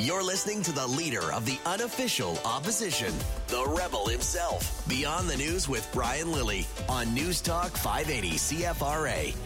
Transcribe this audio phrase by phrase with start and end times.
[0.00, 3.14] You're listening to the leader of the unofficial opposition,
[3.46, 4.82] the rebel himself.
[4.88, 9.36] Beyond the News with Brian Lilley on News Talk 580 CFRA.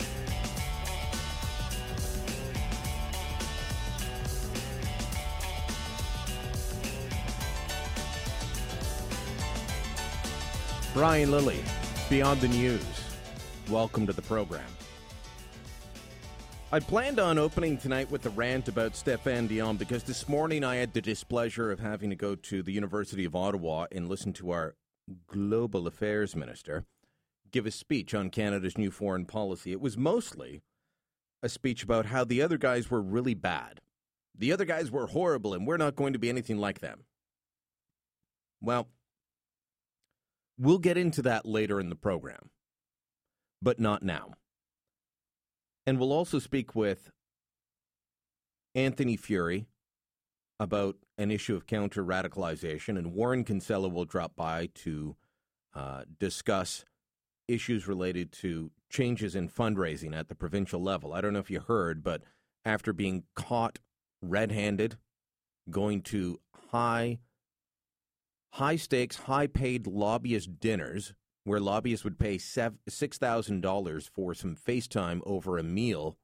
[10.94, 11.62] Brian Lilley,
[12.08, 12.82] Beyond the News.
[13.68, 14.64] Welcome to the program.
[16.70, 20.76] I planned on opening tonight with a rant about Stéphane Dion because this morning I
[20.76, 24.50] had the displeasure of having to go to the University of Ottawa and listen to
[24.50, 24.74] our
[25.26, 26.84] global affairs minister
[27.50, 29.72] give a speech on Canada's new foreign policy.
[29.72, 30.60] It was mostly
[31.42, 33.80] a speech about how the other guys were really bad.
[34.36, 37.04] The other guys were horrible and we're not going to be anything like them.
[38.60, 38.88] Well,
[40.58, 42.50] we'll get into that later in the program,
[43.62, 44.34] but not now.
[45.88, 47.10] And we'll also speak with
[48.74, 49.64] Anthony Furey
[50.60, 55.16] about an issue of counter radicalization, and Warren Kinsella will drop by to
[55.74, 56.84] uh, discuss
[57.48, 61.14] issues related to changes in fundraising at the provincial level.
[61.14, 62.20] I don't know if you heard, but
[62.66, 63.78] after being caught
[64.20, 64.98] red handed,
[65.70, 66.38] going to
[66.70, 67.18] high
[68.50, 71.14] high stakes, high paid lobbyist dinners
[71.48, 76.16] where lobbyists would pay $6,000 for some FaceTime over a meal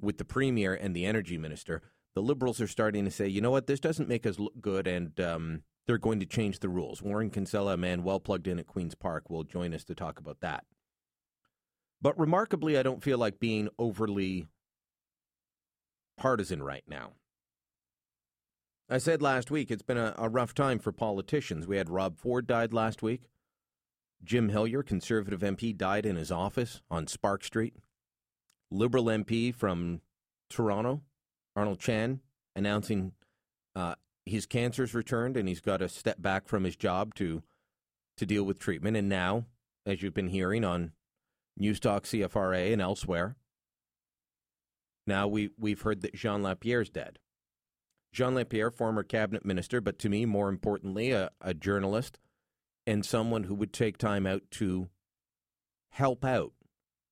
[0.00, 1.82] with the premier and the energy minister,
[2.14, 4.86] the liberals are starting to say, you know what, this doesn't make us look good,
[4.86, 7.02] and um, they're going to change the rules.
[7.02, 10.18] Warren Kinsella, a man well plugged in at Queen's Park, will join us to talk
[10.18, 10.64] about that.
[12.00, 14.46] But remarkably, I don't feel like being overly
[16.16, 17.12] partisan right now.
[18.88, 21.66] I said last week it's been a, a rough time for politicians.
[21.66, 23.22] We had Rob Ford died last week.
[24.24, 27.74] Jim Hillyer, Conservative MP, died in his office on Spark Street.
[28.70, 30.00] Liberal MP from
[30.50, 31.02] Toronto,
[31.54, 32.20] Arnold Chan,
[32.54, 33.12] announcing
[33.74, 33.94] uh,
[34.24, 37.42] his cancer's returned and he's got to step back from his job to
[38.16, 38.96] to deal with treatment.
[38.96, 39.44] And now,
[39.84, 40.92] as you've been hearing on
[41.60, 43.36] Newstalk CFRA and elsewhere,
[45.06, 47.18] now we we've heard that Jean Lapierre's dead.
[48.12, 52.18] Jean Lapierre, former cabinet minister, but to me, more importantly, a, a journalist
[52.86, 54.88] and someone who would take time out to
[55.90, 56.52] help out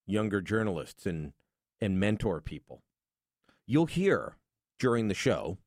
[0.07, 1.33] younger journalists and
[1.81, 2.83] and mentor people.
[3.67, 4.37] You'll hear
[4.79, 5.59] during the show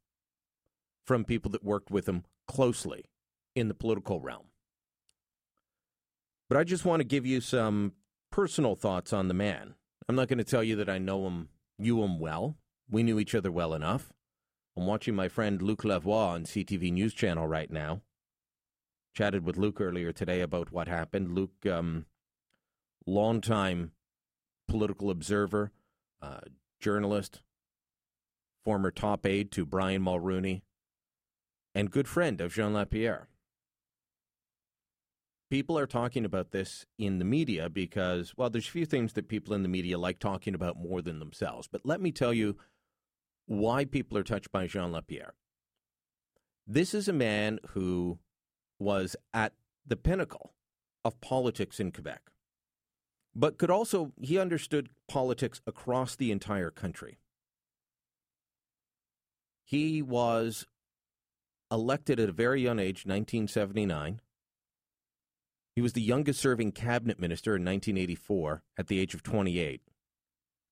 [1.06, 3.06] from people that worked with him closely
[3.56, 4.48] in the political realm.
[6.50, 7.94] But I just want to give you some
[8.32, 9.76] personal thoughts on the man.
[10.08, 12.56] I'm not going to tell you that I know him, you him well.
[12.90, 14.14] We knew each other well enough.
[14.78, 18.02] I'm watching my friend Luc Lavoie on CTV News Channel right now
[19.18, 21.34] chatted with Luc earlier today about what happened.
[21.34, 22.06] Luc, um,
[23.08, 23.92] longtime
[24.68, 25.72] political observer,
[26.22, 26.42] uh,
[26.80, 27.42] journalist,
[28.64, 30.62] former top aide to Brian Mulroney,
[31.74, 33.28] and good friend of Jean Lapierre.
[35.50, 39.30] People are talking about this in the media because, well, there's a few things that
[39.30, 41.68] people in the media like talking about more than themselves.
[41.68, 42.56] But let me tell you
[43.48, 45.34] why people are touched by Jean Lapierre.
[46.68, 48.20] This is a man who
[48.80, 49.54] was at
[49.86, 50.54] the pinnacle
[51.04, 52.32] of politics in Quebec,
[53.36, 57.18] but could also, he understood politics across the entire country.
[59.64, 60.66] He was
[61.72, 64.22] elected at a very young age, 1979.
[65.76, 69.82] He was the youngest serving cabinet minister in 1984 at the age of 28.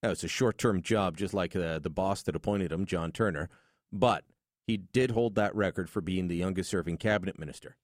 [0.01, 3.11] That was a short term job, just like the, the boss that appointed him, John
[3.11, 3.49] Turner,
[3.91, 4.23] but
[4.65, 7.77] he did hold that record for being the youngest serving cabinet minister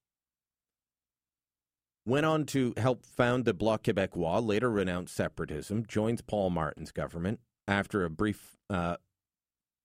[2.05, 7.39] went on to help found the Bloc Québécois, later renounced separatism, joins Paul Martin's government
[7.67, 8.97] after a brief uh,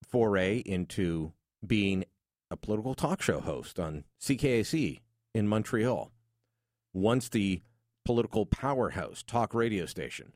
[0.09, 1.33] foray into
[1.67, 2.05] being
[2.51, 5.01] a political talk show host on CKAC
[5.35, 6.13] in Montreal,
[6.95, 7.63] once the
[8.05, 10.33] political powerhouse talk radio station.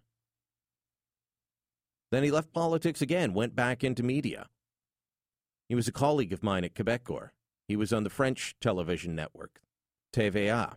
[2.10, 4.48] Then he left politics again, went back into media.
[5.68, 7.30] He was a colleague of mine at Quebecor.
[7.68, 9.60] He was on the French television network,
[10.12, 10.74] TVA.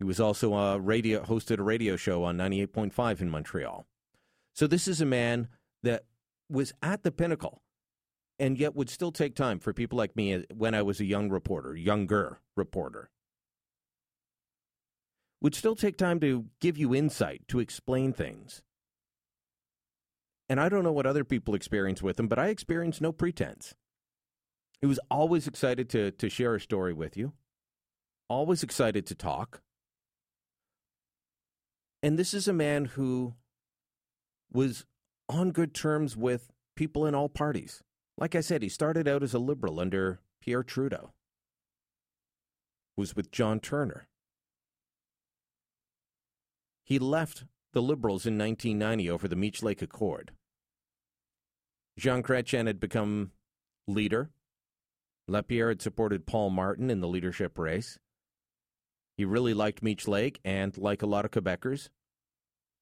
[0.00, 3.86] He was also a radio hosted a radio show on 98.5 in Montreal.
[4.54, 5.48] So this is a man
[5.82, 6.04] that
[6.48, 7.60] was at the pinnacle
[8.38, 11.04] and yet would still take time for people like me uh, when I was a
[11.04, 13.10] young reporter, younger reporter.
[15.42, 18.62] Would still take time to give you insight, to explain things.
[20.48, 23.74] And I don't know what other people experience with him, but I experienced no pretense.
[24.80, 27.34] He was always excited to, to share a story with you,
[28.30, 29.60] always excited to talk,
[32.02, 33.34] and this is a man who
[34.52, 34.84] was
[35.28, 37.82] on good terms with people in all parties.
[38.16, 41.12] Like I said, he started out as a liberal under Pierre Trudeau
[43.00, 44.06] was with John Turner.
[46.84, 50.32] He left the Liberals in 1990 over the Meech Lake Accord.
[51.98, 53.32] Jean Chrétien had become
[53.86, 54.30] leader.
[55.28, 57.98] Lapierre had supported Paul Martin in the leadership race.
[59.20, 61.90] He really liked Meech Lake and, like a lot of Quebecers,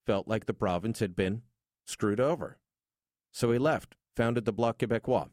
[0.06, 1.42] felt like the province had been
[1.84, 2.58] screwed over.
[3.32, 5.30] So he left, founded the Bloc Québécois,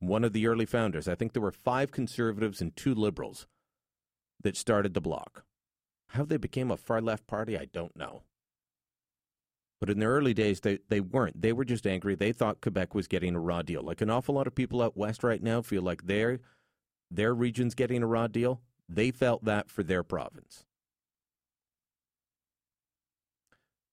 [0.00, 1.06] one of the early founders.
[1.06, 3.46] I think there were five conservatives and two liberals
[4.42, 5.44] that started the Bloc.
[6.08, 8.24] How they became a far left party, I don't know.
[9.78, 11.42] But in the early days, they, they weren't.
[11.42, 12.16] They were just angry.
[12.16, 13.84] They thought Quebec was getting a raw deal.
[13.84, 16.40] Like an awful lot of people out west right now feel like their,
[17.08, 18.62] their region's getting a raw deal.
[18.88, 20.64] They felt that for their province.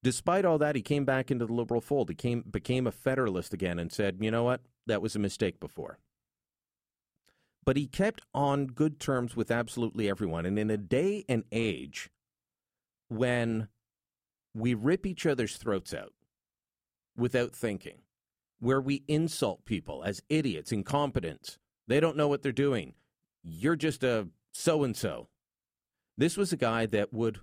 [0.03, 2.09] Despite all that, he came back into the Liberal fold.
[2.09, 4.61] He came, became a Federalist again and said, you know what?
[4.88, 5.99] That was a mistake before.
[7.63, 10.47] But he kept on good terms with absolutely everyone.
[10.47, 12.09] And in a day and age
[13.09, 13.67] when
[14.53, 16.13] we rip each other's throats out
[17.15, 17.99] without thinking,
[18.59, 21.57] where we insult people as idiots, incompetents.
[21.88, 22.93] They don't know what they're doing.
[23.43, 25.27] You're just a so and so.
[26.18, 27.39] This was a guy that would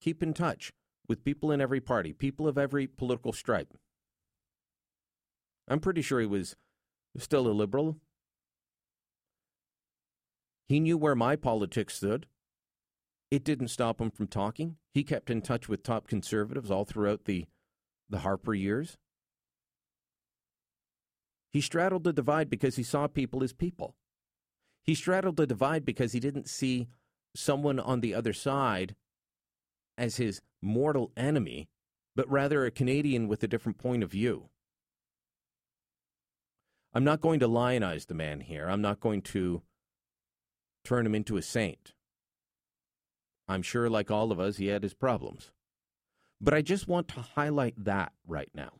[0.00, 0.72] keep in touch
[1.08, 3.74] with people in every party, people of every political stripe.
[5.68, 6.56] I'm pretty sure he was
[7.18, 7.98] still a liberal.
[10.68, 12.26] He knew where my politics stood.
[13.30, 14.76] It didn't stop him from talking.
[14.92, 17.46] He kept in touch with top conservatives all throughout the,
[18.08, 18.98] the Harper years.
[21.50, 23.94] He straddled the divide because he saw people as people.
[24.84, 26.88] He straddled the divide because he didn't see
[27.34, 28.94] someone on the other side
[29.96, 31.68] as his mortal enemy,
[32.16, 34.48] but rather a Canadian with a different point of view.
[36.94, 38.68] I'm not going to lionize the man here.
[38.68, 39.62] I'm not going to
[40.84, 41.94] turn him into a saint.
[43.48, 45.50] I'm sure, like all of us, he had his problems.
[46.40, 48.70] But I just want to highlight that right now.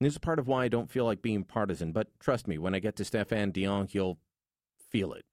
[0.00, 2.58] And this is part of why I don't feel like being partisan, but trust me,
[2.58, 4.18] when I get to Stéphane Dion, he'll
[4.90, 5.24] feel it.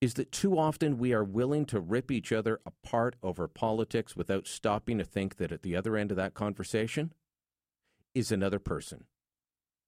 [0.00, 4.46] Is that too often we are willing to rip each other apart over politics without
[4.46, 7.12] stopping to think that at the other end of that conversation
[8.14, 9.04] is another person.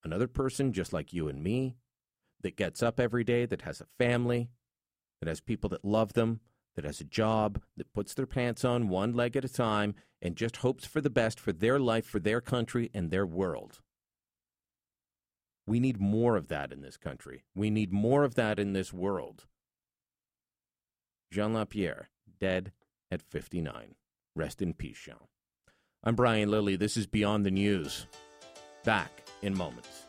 [0.03, 1.77] Another person just like you and me
[2.43, 4.51] that gets up every day, that has a family,
[5.21, 6.41] that has people that love them,
[6.77, 10.37] that has a job, that puts their pants on one leg at a time, and
[10.37, 13.81] just hopes for the best for their life, for their country, and their world.
[15.67, 17.45] We need more of that in this country.
[17.55, 19.47] We need more of that in this world.
[21.33, 22.09] Jean Lapierre,
[22.41, 22.73] dead
[23.11, 23.97] at 59.
[24.37, 25.17] Rest in peace, Jean.
[26.05, 26.77] I'm Brian Lilley.
[26.77, 28.07] This is Beyond the News.
[28.85, 30.06] Back in moments.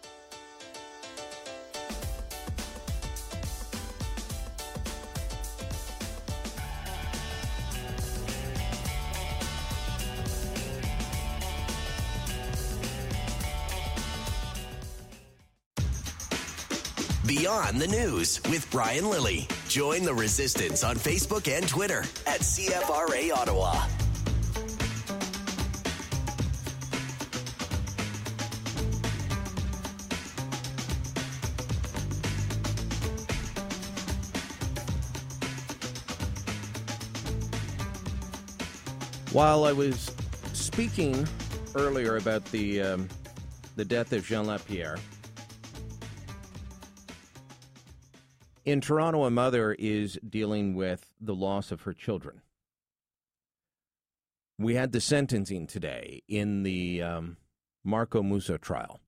[17.48, 19.48] Beyond the News with Brian Lilley.
[19.70, 23.88] Join the resistance on Facebook and Twitter at CFRA Ottawa.
[39.32, 40.12] While I was
[40.52, 41.26] speaking
[41.76, 43.08] earlier about the um,
[43.78, 44.98] the death of Jean Lapierre,
[48.68, 52.42] In Toronto, a mother is dealing with the loss of her children.
[54.60, 57.38] We had the sentencing today in the um,
[57.86, 59.00] Marco Muzzo trial.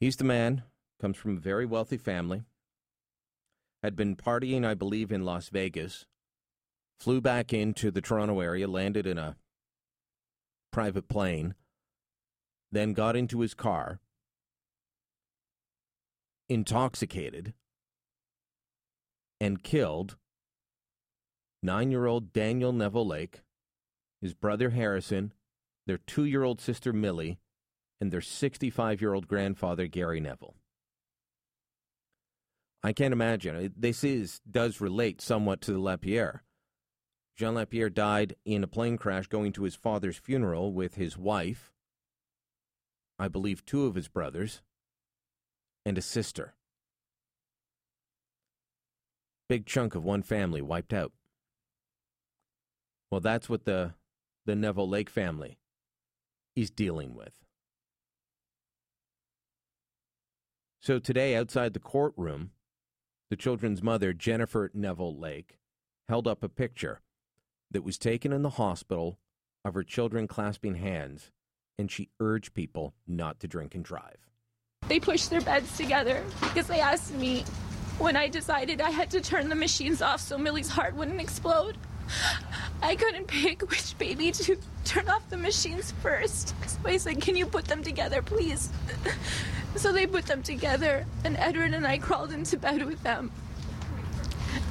[0.00, 0.64] He's the man,
[1.00, 2.42] comes from a very wealthy family,
[3.82, 6.04] had been partying, I believe, in Las Vegas,
[6.98, 9.36] flew back into the Toronto area, landed in a
[10.70, 11.54] private plane,
[12.70, 13.98] then got into his car,
[16.50, 17.54] intoxicated,
[19.40, 20.16] and killed
[21.62, 23.42] nine year old Daniel Neville Lake,
[24.20, 25.32] his brother Harrison,
[25.86, 27.38] their two year old sister Millie,
[28.00, 30.54] and their 65 year old grandfather Gary Neville.
[32.82, 33.72] I can't imagine.
[33.76, 36.42] This is, does relate somewhat to the Lapierre.
[37.36, 41.72] Jean Lapierre died in a plane crash going to his father's funeral with his wife,
[43.18, 44.62] I believe two of his brothers,
[45.84, 46.54] and a sister
[49.50, 51.10] big chunk of one family wiped out.
[53.10, 53.94] Well, that's what the
[54.46, 55.58] the Neville Lake family
[56.54, 57.34] is dealing with.
[60.80, 62.52] So today, outside the courtroom,
[63.28, 65.58] the children's mother, Jennifer Neville Lake,
[66.08, 67.00] held up a picture
[67.72, 69.18] that was taken in the hospital
[69.64, 71.32] of her children clasping hands,
[71.76, 74.30] and she urged people not to drink and drive.
[74.86, 77.44] They pushed their beds together because they asked me
[78.00, 81.76] when I decided I had to turn the machines off so Millie's heart wouldn't explode.
[82.82, 86.54] I couldn't pick which baby to turn off the machines first.
[86.66, 88.70] So I said, Can you put them together, please?
[89.76, 93.30] So they put them together, and Edward and I crawled into bed with them.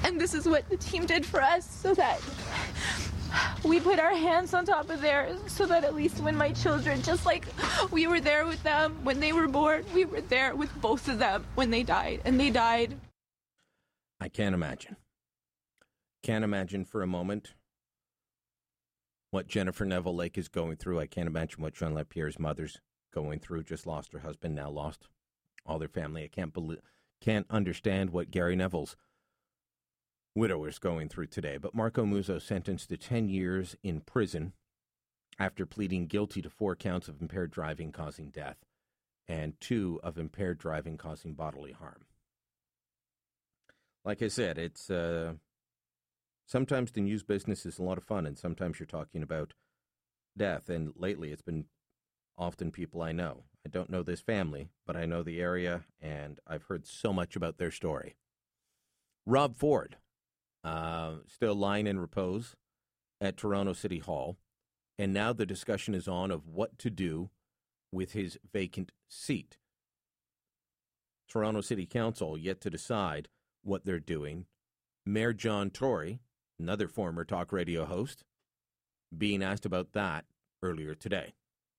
[0.04, 2.20] And this is what the team did for us so that
[3.64, 7.02] we put our hands on top of theirs so that at least when my children,
[7.02, 7.46] just like
[7.92, 11.20] we were there with them when they were born, we were there with both of
[11.20, 12.22] them when they died.
[12.26, 12.98] And they died.
[14.20, 14.98] I can't imagine.
[16.24, 17.54] Can't imagine for a moment
[19.32, 21.00] what Jennifer Neville Lake is going through.
[21.00, 22.80] I can't imagine what Jean Lapierre's mother's
[23.14, 23.64] going through.
[23.64, 25.08] Just lost her husband, now lost
[25.66, 26.24] all their family.
[26.24, 26.80] I can't believe,
[27.22, 28.98] can't understand what Gary Neville's
[30.36, 31.58] widowers going through today.
[31.58, 34.54] But Marco Muzzo sentenced to 10 years in prison
[35.38, 38.58] after pleading guilty to four counts of impaired driving causing death
[39.28, 42.06] and two of impaired driving causing bodily harm.
[44.10, 45.34] Like I said, it's uh,
[46.48, 49.54] sometimes the news business is a lot of fun, and sometimes you're talking about
[50.36, 50.68] death.
[50.68, 51.66] And lately, it's been
[52.36, 53.44] often people I know.
[53.64, 57.36] I don't know this family, but I know the area, and I've heard so much
[57.36, 58.16] about their story.
[59.28, 59.98] Rob Ford
[60.64, 62.56] uh, still lying in repose
[63.22, 64.38] at Toronto City Hall.
[64.98, 67.30] And now the discussion is on of what to do
[67.92, 69.58] with his vacant seat.
[71.28, 73.28] Toronto City Council yet to decide
[73.70, 74.46] what they're doing.
[75.06, 76.20] Mayor John Tory,
[76.60, 78.24] another former talk radio host,
[79.16, 80.26] being asked about that
[80.62, 81.34] earlier today.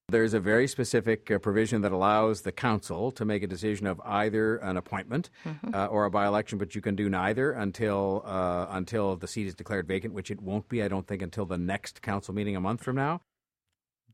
[0.09, 4.01] There's a very specific uh, provision that allows the council to make a decision of
[4.03, 5.73] either an appointment mm-hmm.
[5.73, 9.55] uh, or a by-election, but you can do neither until uh, until the seat is
[9.55, 12.59] declared vacant, which it won't be, I don't think, until the next council meeting a
[12.59, 13.21] month from now.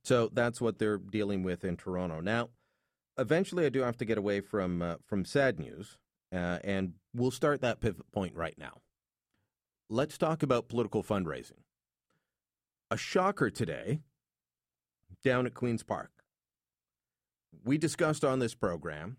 [0.04, 2.50] So that's what they're dealing with in Toronto now.
[3.18, 5.98] Eventually, I do have to get away from uh, from sad news,
[6.32, 8.82] uh, and we'll start that pivot point right now.
[9.90, 11.64] Let's talk about political fundraising.
[12.92, 14.02] A shocker today
[15.24, 16.12] down at Queen's Park.
[17.64, 19.18] We discussed on this program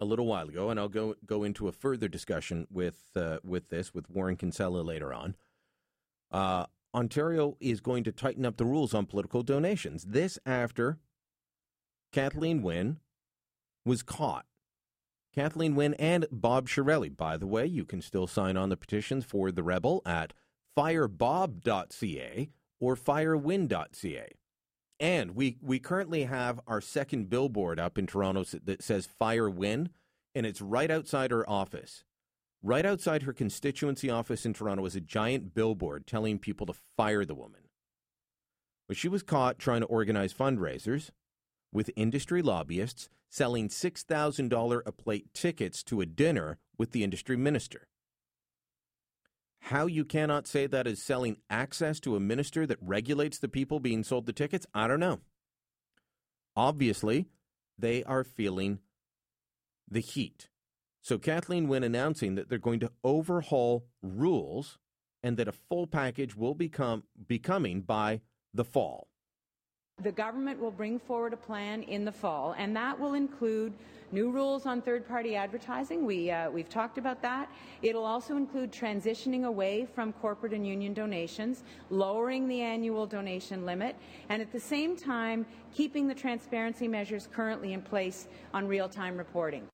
[0.00, 3.68] a little while ago, and I'll go go into a further discussion with uh, with
[3.68, 5.34] this with Warren Kinsella later on.
[6.30, 10.04] Uh, Ontario is going to tighten up the rules on political donations.
[10.04, 10.98] This after
[12.12, 12.98] Kathleen Wynne
[13.84, 14.46] was caught.
[15.34, 17.14] Kathleen Wynne and Bob Chiarelli.
[17.14, 20.32] By the way, you can still sign on the petitions for the Rebel at
[20.76, 22.50] firebob.ca
[22.80, 24.28] or firewynne.ca.
[25.00, 29.90] And we, we currently have our second billboard up in Toronto that says Fire Wynne,
[30.34, 32.04] and it's right outside her office.
[32.62, 37.24] Right outside her constituency office in Toronto is a giant billboard telling people to fire
[37.24, 37.62] the woman.
[38.86, 41.10] But she was caught trying to organize fundraisers
[41.74, 47.88] with industry lobbyists selling $6,000 a plate tickets to a dinner with the industry minister.
[49.58, 53.80] How you cannot say that is selling access to a minister that regulates the people
[53.80, 55.20] being sold the tickets, I don't know.
[56.54, 57.26] Obviously,
[57.78, 58.78] they are feeling
[59.90, 60.48] the heat.
[61.00, 64.78] So Kathleen Wynne announcing that they're going to overhaul rules
[65.22, 68.20] and that a full package will become be coming by
[68.52, 69.08] the fall.
[70.04, 73.72] The government will bring forward a plan in the fall, and that will include
[74.12, 76.04] new rules on third-party advertising.
[76.04, 77.50] We, uh, we've talked about that.
[77.80, 83.96] It'll also include transitioning away from corporate and union donations, lowering the annual donation limit,
[84.28, 89.66] and at the same time, keeping the transparency measures currently in place on real-time reporting.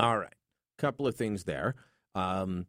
[0.00, 0.32] All right.
[0.32, 1.74] a Couple of things there.
[2.14, 2.66] Um,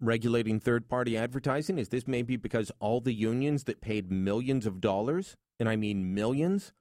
[0.00, 5.36] regulating third-party advertising, is this maybe because all the unions that paid millions of dollars
[5.60, 6.72] and I mean millions,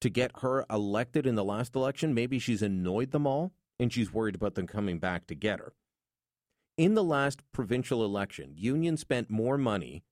[0.00, 2.14] to get her elected in the last election.
[2.14, 5.72] Maybe she's annoyed them all and she's worried about them coming back to get her.
[6.76, 10.04] In the last provincial election, Union spent more money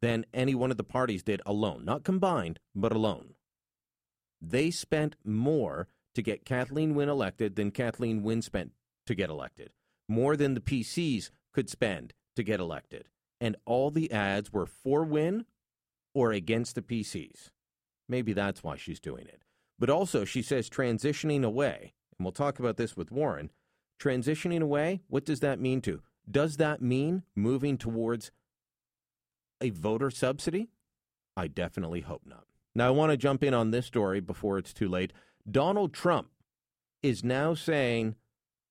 [0.00, 3.34] than any one of the parties did alone, not combined, but alone.
[4.40, 8.72] They spent more to get Kathleen Wynne elected than Kathleen Wynne spent
[9.06, 9.70] to get elected,
[10.08, 13.08] more than the PCs could spend to get elected.
[13.40, 15.44] And all the ads were for Wynne
[16.14, 17.50] or against the PCs.
[18.08, 19.42] Maybe that's why she's doing it.
[19.78, 23.50] But also, she says transitioning away, and we'll talk about this with Warren.
[24.00, 26.02] Transitioning away, what does that mean to?
[26.30, 28.30] Does that mean moving towards
[29.60, 30.68] a voter subsidy?
[31.36, 32.44] I definitely hope not.
[32.74, 35.12] Now, I want to jump in on this story before it's too late.
[35.50, 36.28] Donald Trump
[37.02, 38.14] is now saying,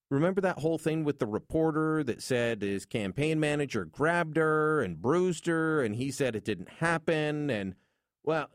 [0.10, 5.02] remember that whole thing with the reporter that said his campaign manager grabbed her and
[5.02, 7.50] bruised her and he said it didn't happen?
[7.50, 7.76] And,
[8.24, 8.50] well,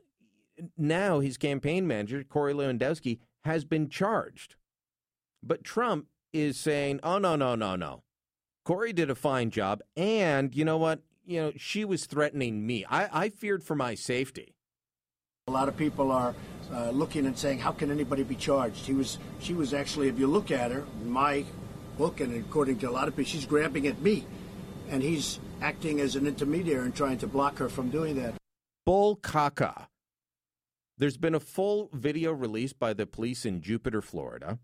[0.76, 4.56] now his campaign manager, Corey Lewandowski, has been charged.
[5.42, 8.02] But Trump is saying, oh, no, no, no, no.
[8.64, 9.80] Corey did a fine job.
[9.96, 11.00] And you know what?
[11.26, 12.84] You know, she was threatening me.
[12.88, 14.54] I, I feared for my safety.
[15.46, 16.34] A lot of people are
[16.72, 18.86] uh, looking and saying, how can anybody be charged?
[18.86, 21.44] He was, she was actually, if you look at her, my
[21.98, 24.24] book, and according to a lot of people, she's grabbing at me.
[24.88, 28.32] And he's acting as an intermediary and trying to block her from doing that.
[28.86, 29.88] Bull caca.
[30.96, 34.58] There's been a full video released by the police in Jupiter, Florida.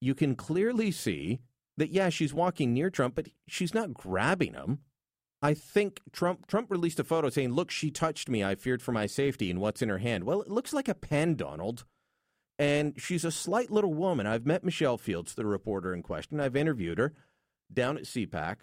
[0.00, 1.40] You can clearly see
[1.76, 4.78] that, yeah, she's walking near Trump, but she's not grabbing him.
[5.40, 8.42] I think Trump Trump released a photo saying, "Look, she touched me.
[8.42, 10.24] I feared for my safety." And what's in her hand?
[10.24, 11.84] Well, it looks like a pen, Donald.
[12.58, 14.26] And she's a slight little woman.
[14.26, 16.40] I've met Michelle Fields, the reporter in question.
[16.40, 17.14] I've interviewed her
[17.72, 18.56] down at CPAC.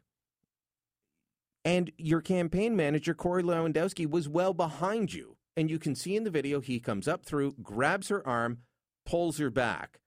[1.64, 5.38] And your campaign manager, Corey Lewandowski, was well behind you.
[5.56, 8.60] And you can see in the video he comes up through, grabs her arm,
[9.06, 10.02] pulls her back.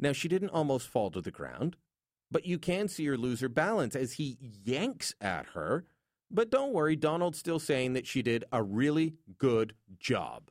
[0.00, 1.76] Now, she didn't almost fall to the ground,
[2.30, 5.84] but you can see her lose her balance as he yanks at her
[6.30, 10.50] but don't worry, Donald's still saying that she did a really good job.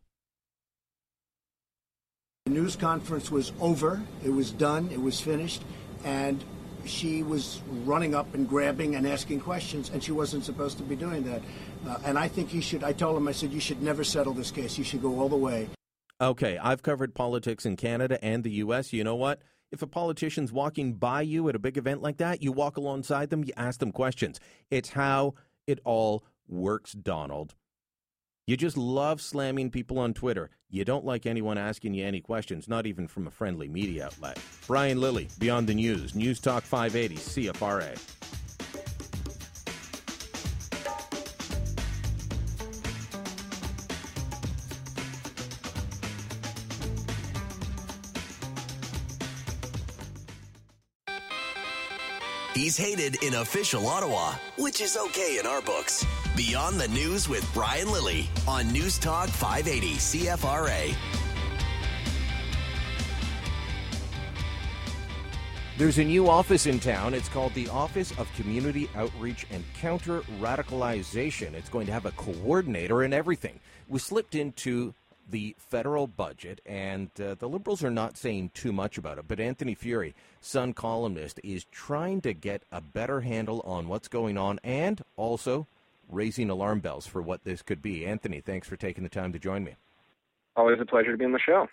[2.46, 5.62] The news conference was over, it was done, it was finished,
[6.06, 6.44] and
[6.86, 10.96] she was running up and grabbing and asking questions, and she wasn't supposed to be
[10.96, 11.42] doing that.
[11.86, 14.34] Uh, and I think you should, I told him, I said, you should never settle
[14.34, 14.78] this case.
[14.78, 15.70] You should go all the way.
[16.20, 18.92] Okay, I've covered politics in Canada and the U.S.
[18.94, 19.42] You know what?
[19.72, 23.30] If a politician's walking by you at a big event like that, you walk alongside
[23.30, 24.40] them, you ask them questions.
[24.72, 25.36] It's how
[25.68, 27.54] it all works, Donald.
[28.48, 30.50] You just love slamming people on Twitter.
[30.70, 34.40] You don't like anyone asking you any questions, not even from a friendly media outlet.
[34.66, 38.47] Brian Lilley, Beyond the News, News Talk 580, CFRA.
[52.58, 56.04] He's hated in official Ottawa, which is okay in our books.
[56.36, 60.96] Beyond the News with Brian Lilley on News Talk 580 CFRA.
[65.78, 67.14] There's a new office in town.
[67.14, 71.54] It's called the Office of Community Outreach and Counter Radicalization.
[71.54, 73.60] It's going to have a coordinator and everything.
[73.88, 74.96] We slipped into
[75.30, 79.26] the federal budget, and uh, the Liberals are not saying too much about it.
[79.28, 84.38] But Anthony Furey, Sun columnist, is trying to get a better handle on what's going
[84.38, 85.68] on and also
[86.10, 88.06] raising alarm bells for what this could be.
[88.06, 89.76] Anthony, thanks for taking the time to join me.
[90.56, 91.68] Always a pleasure to be on the show.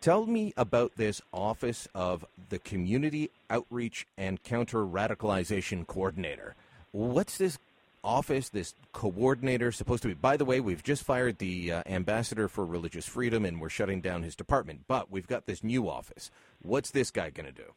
[0.00, 6.54] Tell me about this Office of the Community Outreach and Counter Radicalization Coordinator.
[6.92, 7.58] What's this
[8.02, 10.14] office, this coordinator, supposed to be.
[10.14, 14.00] By the way, we've just fired the uh, ambassador for religious freedom and we're shutting
[14.00, 14.82] down his department.
[14.88, 16.30] But we've got this new office.
[16.62, 17.74] What's this guy going to do?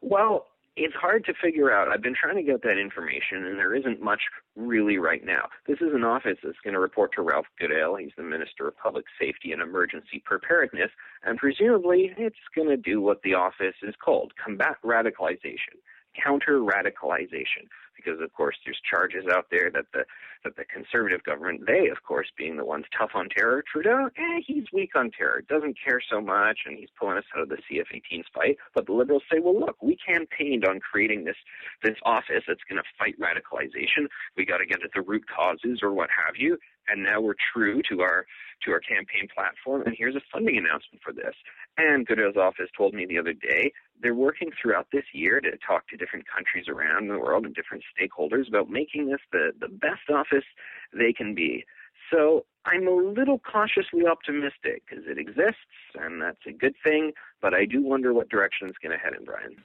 [0.00, 1.88] Well, it's hard to figure out.
[1.88, 4.22] I've been trying to get that information, and there isn't much
[4.56, 5.48] really right now.
[5.68, 7.94] This is an office that's going to report to Ralph Goodale.
[7.96, 10.90] He's the Minister of Public Safety and Emergency Preparedness,
[11.22, 15.78] and presumably it's going to do what the office is called combat radicalization,
[16.20, 20.04] counter radicalization because of course there's charges out there that the
[20.44, 24.40] that the conservative government, they of course being the ones tough on terror, Trudeau, eh,
[24.46, 27.56] he's weak on terror, doesn't care so much, and he's pulling us out of the
[27.56, 28.58] CF-18's fight.
[28.74, 31.36] But the liberals say, well, look, we campaigned on creating this
[31.82, 34.08] this office that's going to fight radicalization.
[34.36, 37.34] We got to get at the root causes or what have you, and now we're
[37.52, 38.26] true to our
[38.64, 39.82] to our campaign platform.
[39.84, 41.34] And here's a funding announcement for this.
[41.76, 45.88] And Goodale's office told me the other day they're working throughout this year to talk
[45.88, 50.08] to different countries around the world and different stakeholders about making this the, the best
[50.12, 50.44] office
[50.92, 51.64] they can be.
[52.10, 55.58] So I'm a little cautiously optimistic because it exists
[55.94, 59.14] and that's a good thing, but I do wonder what direction it's going to head
[59.18, 59.56] in, Brian.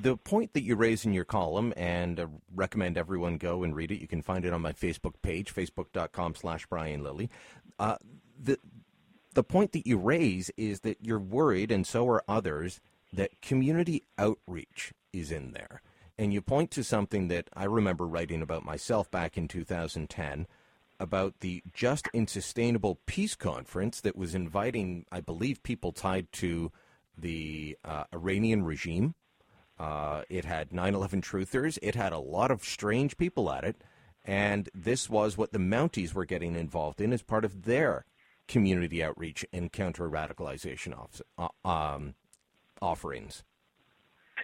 [0.00, 3.90] The point that you raise in your column, and uh, recommend everyone go and read
[3.90, 4.00] it.
[4.00, 7.30] You can find it on my Facebook page, facebook.com slash Brian Lilley.
[7.78, 7.96] Uh,
[8.40, 8.58] the,
[9.34, 12.80] the point that you raise is that you're worried, and so are others,
[13.12, 15.82] that community outreach is in there.
[16.18, 20.46] And you point to something that I remember writing about myself back in 2010
[21.00, 26.72] about the Just and Sustainable Peace Conference that was inviting, I believe, people tied to
[27.16, 29.14] the uh, Iranian regime.
[29.78, 31.78] Uh, it had 9 11 truthers.
[31.82, 33.76] It had a lot of strange people at it.
[34.24, 38.04] And this was what the Mounties were getting involved in as part of their
[38.46, 42.14] community outreach and counter radicalization office, uh, um,
[42.82, 43.44] offerings.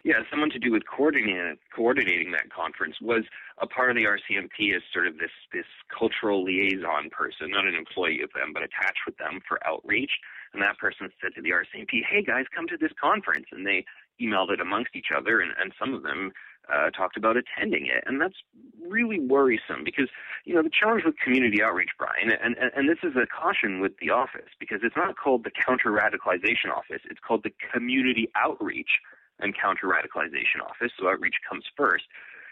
[0.05, 3.25] Yeah, someone to do with coordinating coordinating that conference was
[3.59, 7.75] a part of the RCMP as sort of this this cultural liaison person, not an
[7.75, 10.11] employee of them, but attached with them for outreach.
[10.53, 13.87] And that person said to the RCMP, "Hey guys, come to this conference," and they
[14.21, 16.33] emailed it amongst each other, and, and some of them
[16.73, 18.37] uh, talked about attending it, and that's
[18.81, 20.09] really worrisome because
[20.45, 23.81] you know the challenge with community outreach, Brian, and, and and this is a caution
[23.81, 28.31] with the office because it's not called the counter radicalization office; it's called the community
[28.35, 29.01] outreach
[29.41, 30.93] and counter radicalization office.
[30.99, 32.05] So outreach comes first.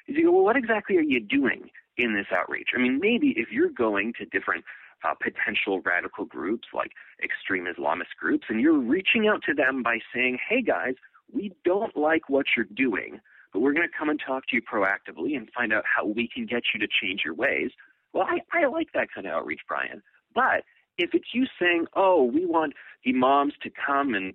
[0.08, 2.70] Is you go, well, what exactly are you doing in this outreach?
[2.74, 4.64] I mean, maybe if you're going to different
[5.04, 9.98] uh, potential radical groups like extreme Islamist groups, and you're reaching out to them by
[10.14, 10.94] saying, hey guys,
[11.32, 13.20] we don't like what you're doing
[13.52, 16.28] but we're going to come and talk to you proactively and find out how we
[16.28, 17.70] can get you to change your ways.
[18.12, 20.02] Well, I, I like that kind of outreach, Brian.
[20.34, 20.64] But
[20.98, 22.74] if it's you saying, oh, we want
[23.06, 24.34] imams to come and,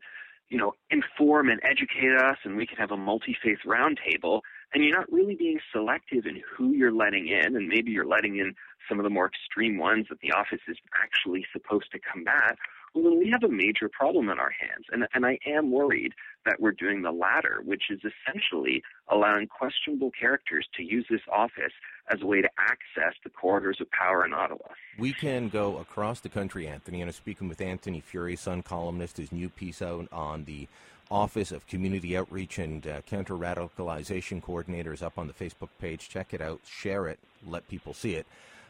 [0.50, 4.42] you know, inform and educate us and we can have a multi-faith roundtable,
[4.74, 8.38] and you're not really being selective in who you're letting in, and maybe you're letting
[8.38, 8.54] in
[8.88, 12.58] some of the more extreme ones that the office is actually supposed to combat,
[12.98, 14.86] well, then we have a major problem on our hands.
[14.92, 16.14] And, and I am worried
[16.46, 21.74] that we're doing the latter, which is essentially allowing questionable characters to use this office
[22.10, 24.70] as a way to access the corridors of power in Ottawa.
[24.98, 29.18] We can go across the country, Anthony, and I'm speaking with Anthony Furey, Sun columnist,
[29.18, 30.68] his new piece out on the
[31.10, 36.10] Office of Community Outreach and uh, Counter Radicalization Coordinators up on the Facebook page.
[36.10, 38.26] Check it out, share it, let people see it.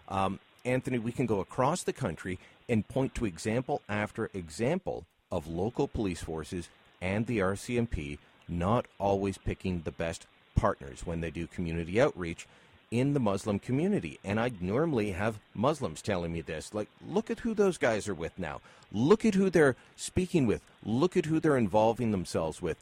[0.08, 5.48] Um, Anthony, we can go across the country and point to example after example of
[5.48, 6.70] local police forces
[7.02, 10.26] and the RCMP not always picking the best
[10.56, 12.48] partners when they do community outreach
[12.92, 14.20] in the Muslim community.
[14.24, 18.16] And I'd normally have Muslims telling me this like, look at who those guys are
[18.16, 18.62] with now.
[18.92, 20.62] Look at who they're speaking with.
[20.84, 22.78] Look at who they're involving themselves with.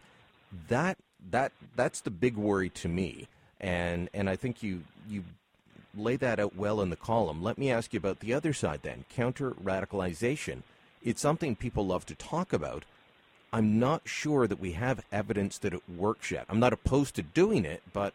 [0.68, 0.98] That
[1.32, 3.28] that that's the big worry to me.
[3.60, 5.24] And and I think you you
[5.98, 7.44] lay that out well in the column.
[7.44, 10.64] Let me ask you about the other side then counter radicalization.
[11.04, 12.84] It's something people love to talk about.
[13.54, 16.46] I'm not sure that we have evidence that it works yet.
[16.50, 18.14] I'm not opposed to doing it, but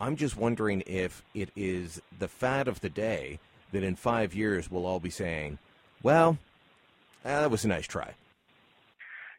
[0.00, 3.40] I'm just wondering if it is the fad of the day
[3.72, 5.58] that in five years we'll all be saying,
[6.02, 6.38] well,
[7.24, 8.14] ah, that was a nice try.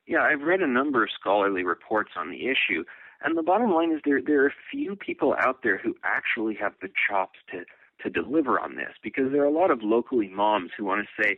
[0.05, 2.83] Yeah, I've read a number of scholarly reports on the issue,
[3.21, 6.73] and the bottom line is there there are few people out there who actually have
[6.81, 7.63] the chops to
[8.03, 11.23] to deliver on this because there are a lot of local imams who want to
[11.23, 11.37] say,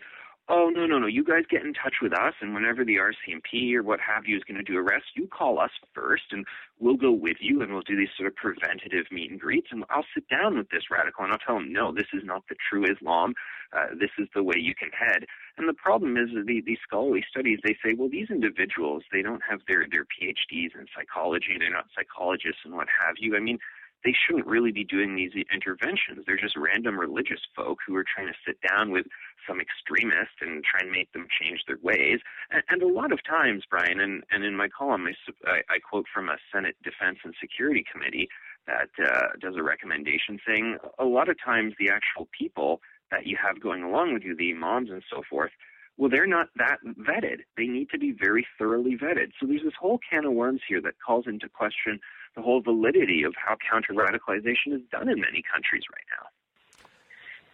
[0.49, 3.73] oh, no, no, no, you guys get in touch with us, and whenever the RCMP
[3.73, 6.45] or what have you is going to do arrests, you call us first, and
[6.77, 9.85] we'll go with you, and we'll do these sort of preventative meet and greets, and
[9.89, 12.55] I'll sit down with this radical, and I'll tell him, no, this is not the
[12.69, 13.33] true Islam.
[13.71, 15.25] Uh, this is the way you can head.
[15.57, 19.21] And the problem is that the, these scholarly studies, they say, well, these individuals, they
[19.21, 23.37] don't have their, their PhDs in psychology, they're not psychologists and what have you.
[23.37, 23.59] I mean,
[24.03, 26.23] they shouldn't really be doing these interventions.
[26.25, 29.05] They're just random religious folk who are trying to sit down with
[29.47, 32.19] some extremist and try and make them change their ways.
[32.51, 35.07] And, and a lot of times, Brian, and, and in my column,
[35.45, 38.29] I, I, quote from a Senate Defense and Security Committee
[38.67, 43.37] that uh, does a recommendation saying a lot of times the actual people that you
[43.41, 45.51] have going along with you, the imams and so forth,
[45.97, 47.41] well, they're not that vetted.
[47.57, 49.31] They need to be very thoroughly vetted.
[49.39, 51.99] So there's this whole can of worms here that calls into question
[52.35, 56.27] the whole validity of how counter radicalization is done in many countries right now.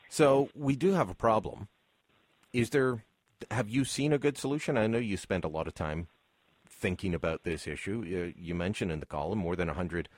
[0.09, 1.67] So we do have a problem.
[2.53, 3.03] Is there?
[3.51, 4.77] Have you seen a good solution?
[4.77, 6.07] I know you spent a lot of time
[6.67, 8.03] thinking about this issue.
[8.05, 10.09] You, you mentioned in the column more than hundred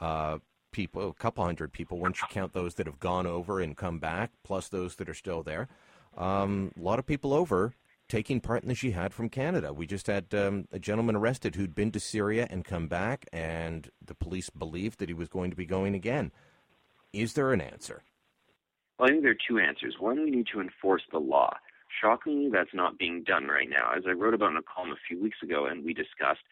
[0.00, 0.38] uh,
[0.72, 3.98] people, a couple hundred people, once you count those that have gone over and come
[3.98, 5.68] back, plus those that are still there.
[6.16, 7.74] Um, a lot of people over
[8.08, 9.72] taking part in the jihad from Canada.
[9.72, 13.90] We just had um, a gentleman arrested who'd been to Syria and come back, and
[14.04, 16.32] the police believed that he was going to be going again.
[17.12, 18.02] Is there an answer?
[18.98, 19.96] Well, I think there are two answers.
[19.98, 21.54] One, we need to enforce the law.
[22.00, 23.92] Shockingly, that's not being done right now.
[23.96, 26.42] As I wrote about in a column a few weeks ago, and we discussed,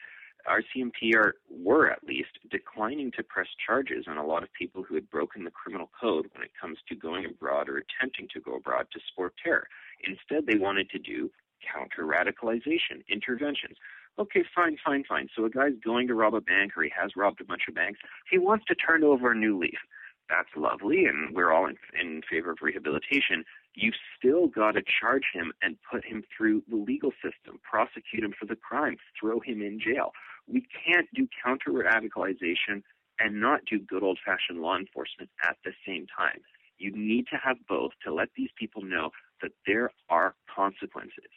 [0.49, 4.95] RCMP are, were at least declining to press charges on a lot of people who
[4.95, 8.57] had broken the criminal code when it comes to going abroad or attempting to go
[8.57, 9.67] abroad to support terror.
[10.07, 11.31] Instead, they wanted to do
[11.73, 13.77] counter radicalization interventions.
[14.19, 15.29] Okay, fine, fine, fine.
[15.35, 17.75] So a guy's going to rob a bank or he has robbed a bunch of
[17.75, 17.99] banks.
[18.31, 19.79] He wants to turn over a new leaf.
[20.31, 23.45] That's lovely, and we're all in, in favor of rehabilitation.
[23.75, 28.33] You've still got to charge him and put him through the legal system, prosecute him
[28.39, 30.13] for the crime, throw him in jail.
[30.49, 32.83] We can't do counter radicalization
[33.19, 36.41] and not do good old fashioned law enforcement at the same time.
[36.79, 39.11] You need to have both to let these people know
[39.43, 41.31] that there are consequences.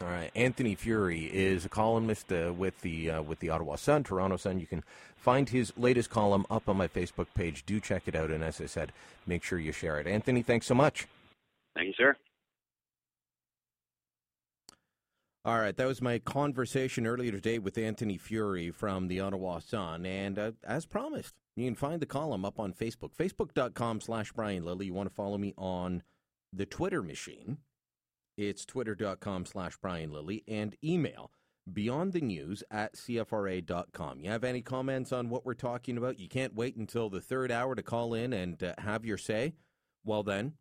[0.00, 4.02] All right, Anthony Furey is a columnist uh, with the uh, with the Ottawa Sun,
[4.02, 4.58] Toronto Sun.
[4.58, 4.82] You can
[5.16, 7.64] find his latest column up on my Facebook page.
[7.64, 8.92] Do check it out, and as I said,
[9.26, 10.08] make sure you share it.
[10.08, 11.06] Anthony, thanks so much.
[11.74, 12.16] Thank you, sir.
[15.44, 20.06] All right, that was my conversation earlier today with Anthony Furey from the Ottawa Sun,
[20.06, 24.64] and uh, as promised, you can find the column up on Facebook, facebook.com slash Brian
[24.64, 24.86] Lilley.
[24.86, 26.04] You want to follow me on
[26.52, 27.58] the Twitter machine,
[28.36, 31.30] it's twitter.com slash Brian Lilley, and email
[31.70, 34.20] beyond the news at CFRA.com.
[34.20, 36.18] You have any comments on what we're talking about?
[36.18, 39.54] You can't wait until the third hour to call in and uh, have your say?
[40.04, 40.54] Well, then,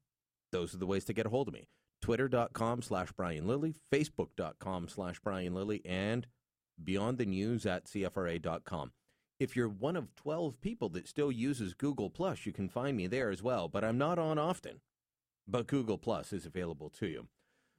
[0.51, 1.67] those are the ways to get a hold of me
[2.01, 6.27] twitter.com slash Brian Lilley, facebook.com slash Brian Lilley, and
[6.83, 8.91] beyond the news at CFRA.com.
[9.39, 13.07] If you're one of 12 people that still uses Google Plus, you can find me
[13.07, 14.81] there as well, but I'm not on often.
[15.47, 17.27] But Google Plus is available to you.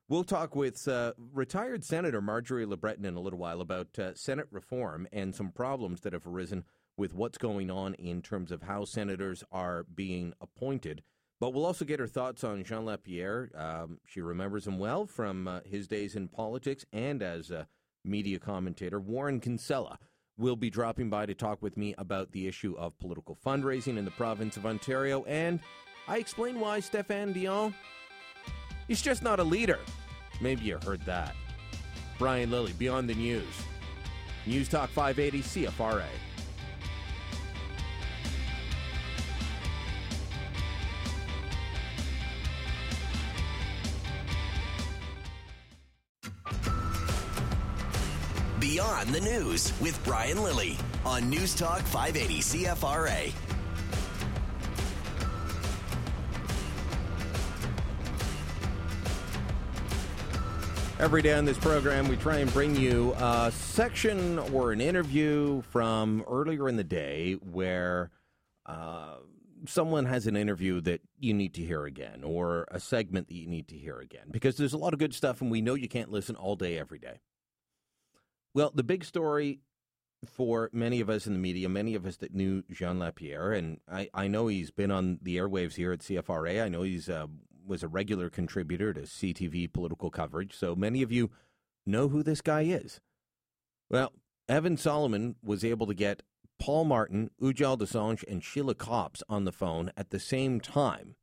[0.09, 4.49] We'll talk with uh, retired Senator Marjorie LeBreton in a little while about uh, Senate
[4.51, 6.65] reform and some problems that have arisen
[6.97, 11.03] with what's going on in terms of how senators are being appointed
[11.43, 13.51] but we'll also get her thoughts on Jean Lapierre.
[13.57, 17.67] Um, she remembers him well from uh, his days in politics and as a
[18.05, 19.01] media commentator.
[19.01, 19.99] Warren Kinsella
[20.39, 24.05] will be dropping by to talk with me about the issue of political fundraising in
[24.05, 25.25] the province of Ontario.
[25.25, 25.59] And
[26.07, 27.75] I explain why Stéphane Dion,
[28.89, 29.79] he's just not a leader.
[30.41, 31.35] Maybe you heard that.
[32.19, 33.45] Brian Lilley, Beyond the News.
[34.47, 36.05] News Talk 580 CFRA.
[48.61, 53.52] Beyond the News with Brian Lilley on News Talk 580 CFRA.
[61.03, 65.63] Every day on this program, we try and bring you a section or an interview
[65.63, 68.13] from earlier in the day where
[68.67, 69.17] uh,
[69.67, 73.49] someone has an interview that you need to hear again or a segment that you
[73.49, 75.89] need to hear again because there's a lot of good stuff and we know you
[75.89, 77.19] can't listen all day, every day.
[78.55, 79.59] Well, the big story
[80.25, 83.81] for many of us in the media, many of us that knew Jean Lapierre, and
[83.91, 86.63] I, I know he's been on the airwaves here at CFRA.
[86.63, 87.27] I know he's uh,
[87.67, 90.55] was a regular contributor to CTV political coverage.
[90.55, 91.31] So many of you
[91.87, 93.01] know who this guy is.
[93.91, 94.13] Well,
[94.49, 96.23] Evan Solomon was able to get
[96.59, 101.17] Paul Martin, Ujjal Dosanjh, and Sheila Copps on the phone at the same time.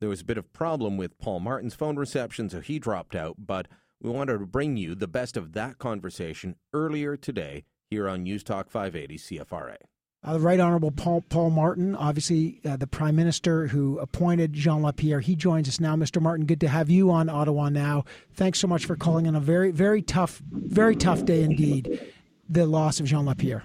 [0.00, 3.36] There was a bit of problem with Paul Martin's phone reception, so he dropped out,
[3.38, 3.68] but
[4.00, 8.42] we wanted to bring you the best of that conversation earlier today here on News
[8.42, 9.76] Talk 580 CFRA.
[10.24, 14.82] Uh, the Right Honorable Paul, Paul Martin, obviously uh, the Prime Minister who appointed Jean
[14.82, 15.96] Lapierre, he joins us now.
[15.96, 16.22] Mr.
[16.22, 18.04] Martin, good to have you on Ottawa now.
[18.34, 22.12] Thanks so much for calling in a very, very tough, very tough day indeed.
[22.48, 23.64] The loss of Jean Lapierre.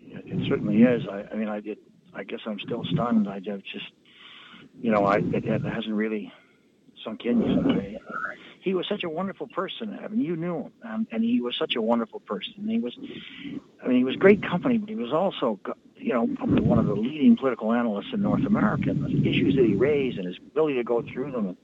[0.00, 1.02] It certainly is.
[1.10, 1.78] I, I mean, I did.
[2.14, 3.28] I guess I'm still stunned.
[3.28, 3.64] I just,
[4.80, 6.32] you know, I it, it hasn't really
[7.04, 8.02] sunk in yet
[8.66, 9.96] he was such a wonderful person.
[10.02, 12.52] I mean, you knew him, um, and he was such a wonderful person.
[12.66, 12.98] He was,
[13.80, 15.60] I mean, he was great company, but he was also,
[15.96, 18.90] you know, probably one of the leading political analysts in North America.
[18.90, 21.56] And the issues that he raised and his ability to go through them.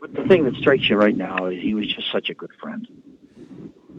[0.00, 2.52] But the thing that strikes you right now is he was just such a good
[2.58, 2.88] friend.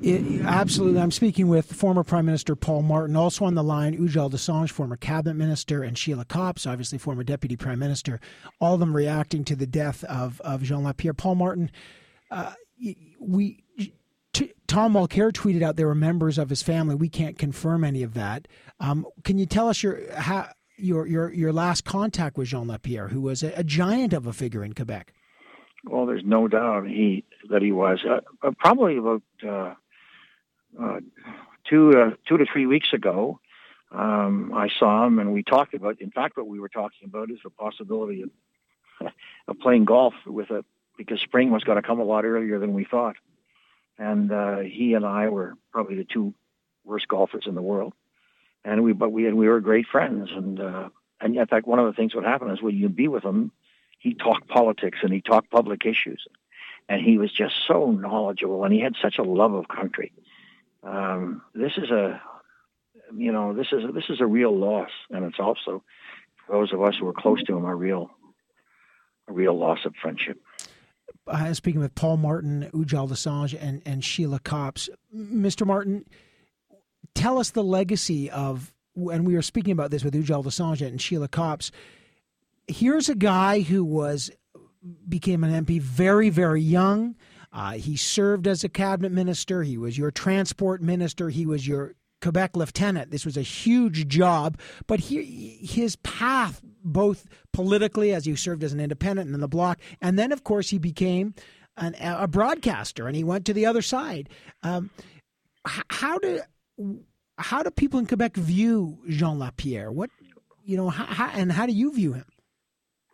[0.01, 1.01] It, absolutely.
[1.01, 4.97] I'm speaking with former Prime Minister Paul Martin, also on the line, Ujjal Dosanjh, former
[4.97, 8.19] cabinet minister, and Sheila Copps, obviously former deputy prime minister,
[8.59, 11.13] all of them reacting to the death of, of Jean Lapierre.
[11.13, 11.69] Paul Martin,
[12.33, 12.53] uh,
[13.19, 13.63] we
[14.33, 16.95] t- Tom Mulcair tweeted out there were members of his family.
[16.95, 18.47] We can't confirm any of that.
[18.79, 23.09] Um, can you tell us your how, your your your last contact with Jean Lapierre,
[23.09, 25.13] who was a, a giant of a figure in Quebec?
[25.85, 28.03] Well, there's no doubt he that he was.
[28.03, 29.73] Uh, uh probably about uh,
[30.81, 30.99] uh,
[31.69, 33.39] two uh, two to three weeks ago,
[33.91, 36.01] um, I saw him and we talked about.
[36.01, 38.29] In fact, what we were talking about is the possibility of
[39.47, 40.65] of playing golf with a
[40.97, 43.15] because spring was going to come a lot earlier than we thought.
[43.97, 46.33] And uh, he and I were probably the two
[46.83, 47.93] worst golfers in the world.
[48.65, 50.29] And we, but we, and we were great friends.
[50.33, 53.07] And, uh, and in fact, one of the things that happened is when you'd be
[53.07, 53.51] with him,
[53.99, 56.25] he talked politics and he talked public issues.
[56.89, 60.11] And he was just so knowledgeable and he had such a love of country.
[60.83, 62.21] Um, this is a,
[63.15, 64.89] you know, this is, a, this is a real loss.
[65.09, 65.83] And it's also,
[66.45, 68.09] for those of us who are close to him, a real,
[69.29, 70.41] a real loss of friendship
[71.27, 74.89] uh, speaking with Paul Martin, Ujjal Dosanjh, and, and Sheila Copps.
[75.15, 75.65] Mr.
[75.65, 76.05] Martin,
[77.15, 81.01] tell us the legacy of, and we were speaking about this with Ujjal Dosanjh and
[81.01, 81.71] Sheila Copps.
[82.67, 84.31] Here's a guy who was
[85.07, 87.15] became an MP very, very young.
[87.51, 89.63] Uh, he served as a cabinet minister.
[89.63, 91.29] He was your transport minister.
[91.29, 93.11] He was your Quebec lieutenant.
[93.11, 94.57] This was a huge job,
[94.87, 99.47] but he, his path, both politically as he served as an independent and in the
[99.47, 101.33] bloc, and then of course he became
[101.77, 104.29] an, a broadcaster and he went to the other side.
[104.61, 104.89] Um,
[105.65, 106.41] how do
[107.37, 109.91] how do people in Quebec view Jean Lapierre?
[109.91, 110.09] What
[110.65, 112.25] you know, how, how, and how do you view him?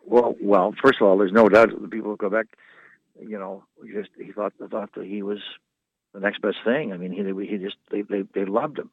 [0.06, 2.46] Well, well, first of all, there's no doubt that the people of Quebec,
[3.20, 5.38] you know, just he thought thought that he was
[6.12, 6.92] the next best thing.
[6.92, 8.90] I mean, he he just they they, they loved him.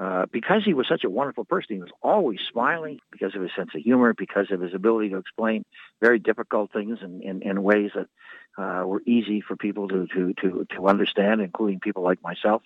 [0.00, 3.50] Uh, because he was such a wonderful person, he was always smiling because of his
[3.54, 5.62] sense of humor, because of his ability to explain
[6.00, 8.08] very difficult things in, in, in ways that
[8.56, 12.62] uh, were easy for people to, to, to, to understand, including people like myself.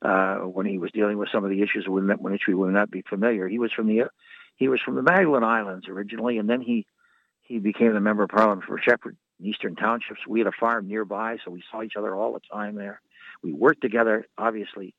[0.00, 2.90] Uh, when he was dealing with some of the issues with which we would not
[2.90, 4.04] be familiar, he was from the
[4.56, 6.86] he was from the Magdalen Islands originally, and then he
[7.42, 10.20] he became the member of parliament for Shefford Eastern Townships.
[10.26, 13.02] We had a farm nearby, so we saw each other all the time there.
[13.42, 14.94] We worked together, obviously,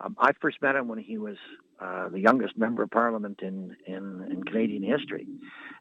[0.00, 1.36] um, I first met him when he was
[1.80, 5.26] uh, the youngest member of parliament in, in, in, Canadian history.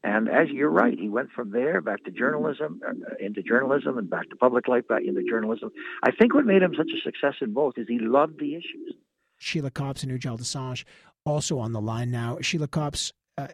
[0.04, 4.10] And as you're right, he went from there back to journalism, uh, into journalism, and
[4.10, 5.72] back to public life, back into journalism.
[6.04, 8.94] I think what made him such a success in both is he loved the issues.
[9.38, 10.84] Sheila Copps and Ujjal Dosanjh
[11.26, 12.38] also on the line now.
[12.42, 13.48] Sheila Copps, uh,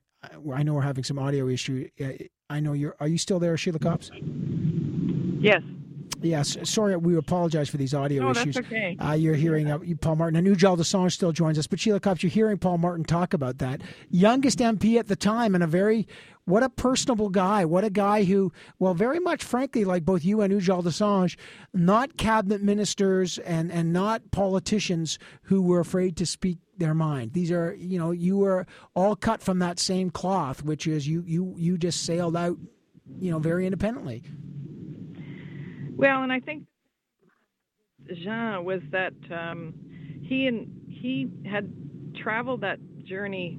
[0.53, 1.89] I know we're having some audio issue.
[2.01, 2.11] Uh,
[2.49, 2.95] I know you're.
[2.99, 4.11] Are you still there, Sheila Copps?
[5.39, 5.61] Yes.
[6.23, 8.55] Yes, sorry, we apologize for these audio oh, issues.
[8.55, 8.95] That's okay.
[8.97, 10.37] Uh, you're hearing uh, Paul Martin.
[10.37, 13.57] And Ujjal Dosanjh still joins us, but Sheila Copps, you're hearing Paul Martin talk about
[13.57, 13.81] that.
[14.09, 16.07] Youngest MP at the time, and a very,
[16.45, 17.65] what a personable guy.
[17.65, 21.35] What a guy who, well, very much, frankly, like both you and Ujjal Dosanjh,
[21.73, 27.33] not cabinet ministers and, and not politicians who were afraid to speak their mind.
[27.33, 31.23] These are, you know, you were all cut from that same cloth, which is you,
[31.27, 32.57] you, you just sailed out,
[33.19, 34.23] you know, very independently.
[35.95, 36.63] Well, and I think
[38.23, 39.73] Jean was that um,
[40.21, 41.71] he and he had
[42.21, 43.57] traveled that journey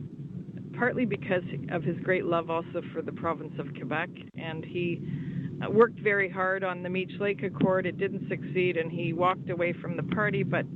[0.77, 5.01] partly because of his great love also for the province of Quebec, and he
[5.64, 7.87] uh, worked very hard on the Meech Lake Accord.
[7.87, 10.42] It didn't succeed, and he walked away from the party.
[10.42, 10.66] But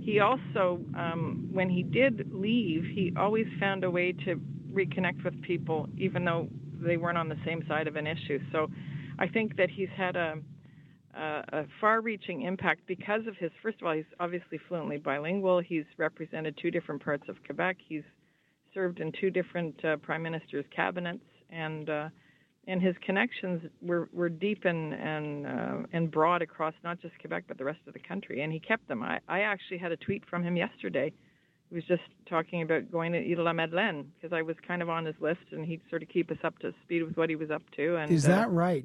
[0.00, 4.40] he also, um, when he did leave, he always found a way to
[4.72, 6.48] reconnect with people, even though
[6.80, 8.38] they weren't on the same side of an issue.
[8.52, 8.70] So
[9.18, 10.36] I think that he's had a
[11.16, 13.50] uh, a far-reaching impact because of his.
[13.62, 15.60] First of all, he's obviously fluently bilingual.
[15.60, 17.76] He's represented two different parts of Quebec.
[17.86, 18.02] He's
[18.74, 22.08] served in two different uh, prime ministers' cabinets, and uh,
[22.66, 27.44] and his connections were, were deep and and uh, and broad across not just Quebec
[27.48, 28.42] but the rest of the country.
[28.42, 29.02] And he kept them.
[29.02, 31.12] I, I actually had a tweet from him yesterday.
[31.70, 34.88] He was just talking about going to Ile la Madeleine because I was kind of
[34.88, 37.36] on his list, and he'd sort of keep us up to speed with what he
[37.36, 37.96] was up to.
[37.96, 38.84] And is that uh, right?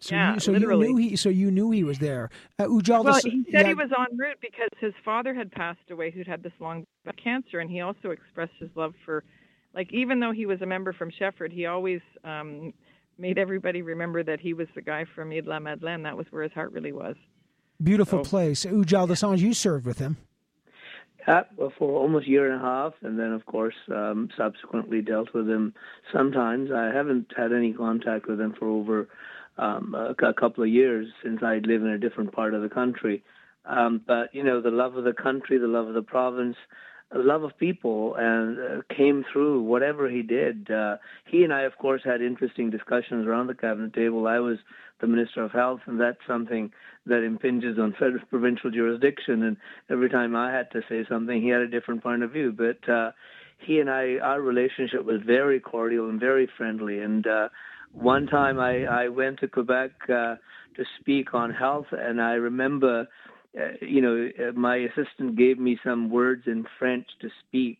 [0.00, 0.88] So yeah, you, so literally.
[0.88, 2.30] you knew he so you knew he was there.
[2.58, 3.68] Uh, Ujjal, well, he said yeah.
[3.68, 6.86] he was en route because his father had passed away, who'd had this long
[7.22, 9.24] cancer, and he also expressed his love for,
[9.74, 12.74] like, even though he was a member from Shefford, he always um,
[13.18, 16.02] made everybody remember that he was the guy from Ile la Madeleine.
[16.02, 17.16] That was where his heart really was.
[17.82, 18.64] Beautiful so, place.
[18.64, 20.16] Ujjal Dosanjh, you served with him.
[21.26, 25.00] Yeah, well, for almost a year and a half, and then, of course, um, subsequently
[25.00, 25.72] dealt with him
[26.12, 26.70] sometimes.
[26.70, 29.08] I haven't had any contact with him for over
[29.58, 32.68] um, a, a, couple of years since I'd lived in a different part of the
[32.68, 33.22] country.
[33.64, 36.56] Um, but you know, the love of the country, the love of the province,
[37.12, 40.70] the love of people, and uh, came through whatever he did.
[40.70, 44.26] Uh, he and I, of course, had interesting discussions around the cabinet table.
[44.26, 44.58] I was
[45.00, 46.72] the minister of health, and that's something
[47.06, 49.42] that impinges on federal provincial jurisdiction.
[49.44, 49.56] And
[49.90, 52.52] every time I had to say something, he had a different point of view.
[52.52, 53.12] But uh,
[53.58, 57.48] he and I, our relationship was very cordial and very friendly, and uh,
[57.94, 60.36] one time I, I went to Quebec uh,
[60.76, 63.06] to speak on health, and I remember,
[63.58, 67.78] uh, you know, uh, my assistant gave me some words in French to speak,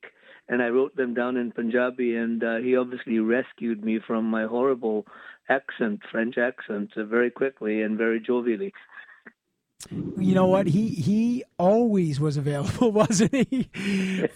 [0.49, 4.45] and I wrote them down in Punjabi, and uh, he obviously rescued me from my
[4.45, 5.07] horrible
[5.49, 8.73] accent, French accent, uh, very quickly and very jovially
[9.91, 10.67] you know what?
[10.67, 13.69] He he always was available wasn't he?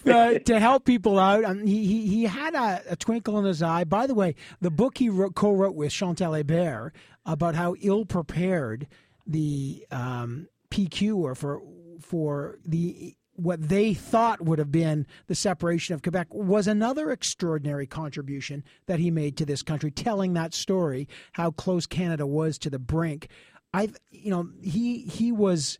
[0.05, 3.83] Uh, to help people out um, he, he had a, a, twinkle in his eye.
[3.83, 6.91] By the way the book he wrote, co-wrote with Chantal Hébert
[7.25, 8.87] about how ill prepared
[9.25, 11.61] the um, pq were for
[11.99, 17.87] for the what they thought would have been the separation of Quebec was another extraordinary
[17.87, 22.69] contribution that he made to this country, telling that story, how close Canada was to
[22.69, 23.29] the brink
[23.73, 25.79] I, you know, he he was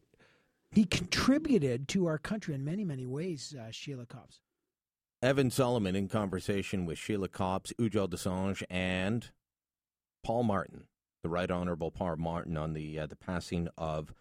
[0.71, 3.55] he contributed to our country in many many ways.
[3.59, 4.41] Uh, Sheila Copps.
[5.21, 9.31] Evan Solomon in conversation with Sheila Copps, Ujjal Dosanjh, and
[10.23, 10.85] Paul Martin,
[11.23, 14.13] the Right Honorable Paul Martin, on the uh, the passing of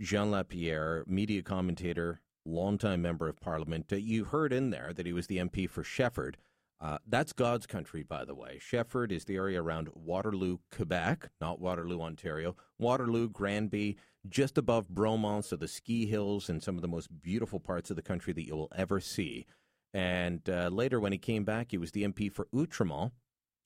[0.00, 3.92] Jean Lapierre, media commentator, longtime member of parliament.
[3.92, 6.34] Uh, you heard in there that he was the MP for Shefford.
[6.78, 8.58] Uh, that's God's country, by the way.
[8.60, 12.54] Shefford is the area around Waterloo, Quebec, not Waterloo, Ontario.
[12.78, 13.96] Waterloo, Granby,
[14.28, 17.96] just above Bromont, so the ski hills and some of the most beautiful parts of
[17.96, 19.46] the country that you will ever see.
[19.94, 23.12] And uh, later, when he came back, he was the MP for Outremont.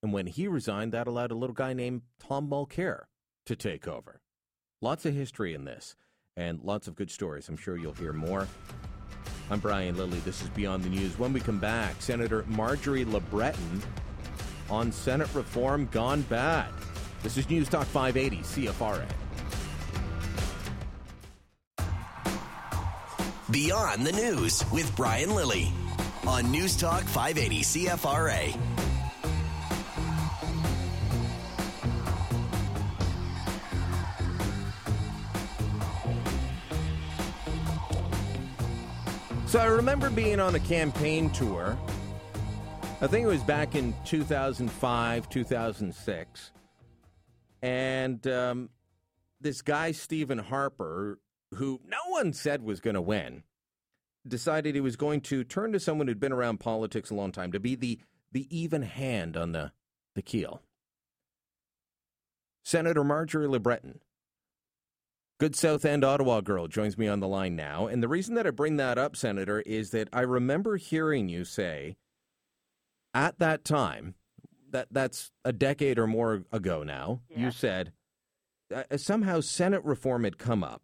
[0.03, 3.03] And when he resigned, that allowed a little guy named Tom Mulcair
[3.47, 4.21] to take over.
[4.81, 5.97] Lots of history in this
[6.37, 7.49] and lots of good stories.
[7.49, 8.47] I'm sure you'll hear more.
[9.53, 10.21] I'm Brian Lilley.
[10.21, 11.19] This is Beyond the News.
[11.19, 13.83] When we come back, Senator Marjorie LeBreton
[14.71, 16.69] on Senate reform gone bad.
[17.25, 19.09] This is News Talk 580 CFRA.
[23.51, 25.73] Beyond the News with Brian Lilley
[26.29, 28.70] on News Talk 580 CFRA.
[39.51, 41.77] So I remember being on a campaign tour.
[43.01, 46.53] I think it was back in 2005, 2006.
[47.61, 48.71] And um,
[49.41, 51.19] this guy, Stephen Harper,
[51.53, 53.43] who no one said was going to win,
[54.25, 57.51] decided he was going to turn to someone who'd been around politics a long time
[57.51, 57.99] to be the,
[58.31, 59.73] the even hand on the,
[60.15, 60.63] the keel.
[62.63, 63.99] Senator Marjorie LeBreton
[65.41, 67.87] Good South End, Ottawa girl joins me on the line now.
[67.87, 71.47] And the reason that I bring that up, Senator, is that I remember hearing you
[71.47, 71.97] say
[73.15, 74.17] at that time,
[74.71, 77.39] that that's a decade or more ago now, yeah.
[77.39, 77.93] you said
[78.73, 80.83] uh, somehow Senate reform had come up.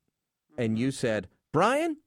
[0.52, 0.62] Mm-hmm.
[0.62, 1.98] And you said, Brian,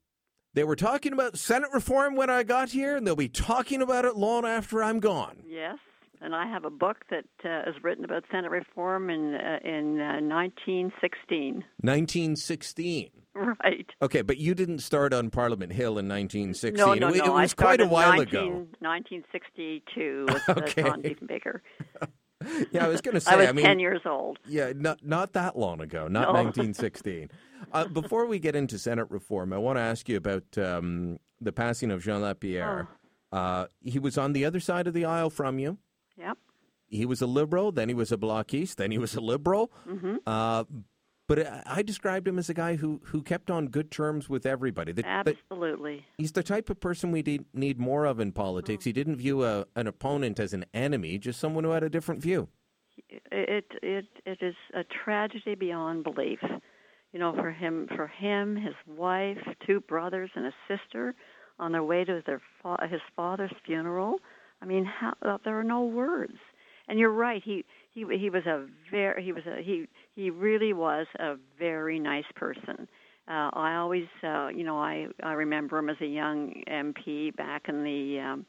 [0.56, 4.06] they were talking about Senate reform when I got here, and they'll be talking about
[4.06, 5.44] it long after I'm gone.
[5.46, 5.78] Yes
[6.22, 10.00] and I have a book that uh, is written about Senate reform in uh, in
[10.00, 11.64] uh, 1916.
[11.82, 13.10] 1916.
[13.36, 13.90] Right.
[14.02, 16.74] Okay, but you didn't start on Parliament Hill in 1916.
[16.74, 17.16] No, no, no.
[17.16, 18.48] It, it was quite a while 19, ago.
[18.80, 20.82] 1962 with okay.
[20.82, 21.62] John Diefenbaker.
[22.72, 23.32] yeah, I was going to say.
[23.32, 24.40] I was I mean, 10 years old.
[24.46, 26.44] Yeah, not not that long ago, not no.
[26.44, 27.30] 1916.
[27.72, 31.52] uh, before we get into Senate reform, I want to ask you about um, the
[31.52, 32.88] passing of Jean Lapierre.
[33.32, 33.38] Oh.
[33.38, 35.78] Uh, he was on the other side of the aisle from you.
[36.20, 36.38] Yep.
[36.88, 39.72] He was a liberal, then he was a bloquiste, then he was a liberal.
[39.88, 40.18] Mm-hmm.
[40.26, 40.64] Uh,
[41.28, 44.92] but I described him as a guy who, who kept on good terms with everybody.
[44.92, 46.04] The, Absolutely.
[46.18, 48.82] He's the type of person we need, need more of in politics.
[48.82, 48.90] Mm-hmm.
[48.90, 52.24] He didn't view a, an opponent as an enemy, just someone who had a different
[52.24, 52.50] view.
[53.32, 56.40] It it it is a tragedy beyond belief.
[57.14, 61.16] You know, for him, for him, his wife, two brothers, and a sister,
[61.60, 64.20] on their way to their fa- his father's funeral.
[64.62, 66.38] I mean, how, uh, there are no words.
[66.88, 67.42] And you're right.
[67.46, 69.86] He he he was a very he was a he
[70.16, 72.88] he really was a very nice person.
[73.28, 77.70] Uh, I always uh, you know I I remember him as a young MP back
[77.70, 78.46] in the um,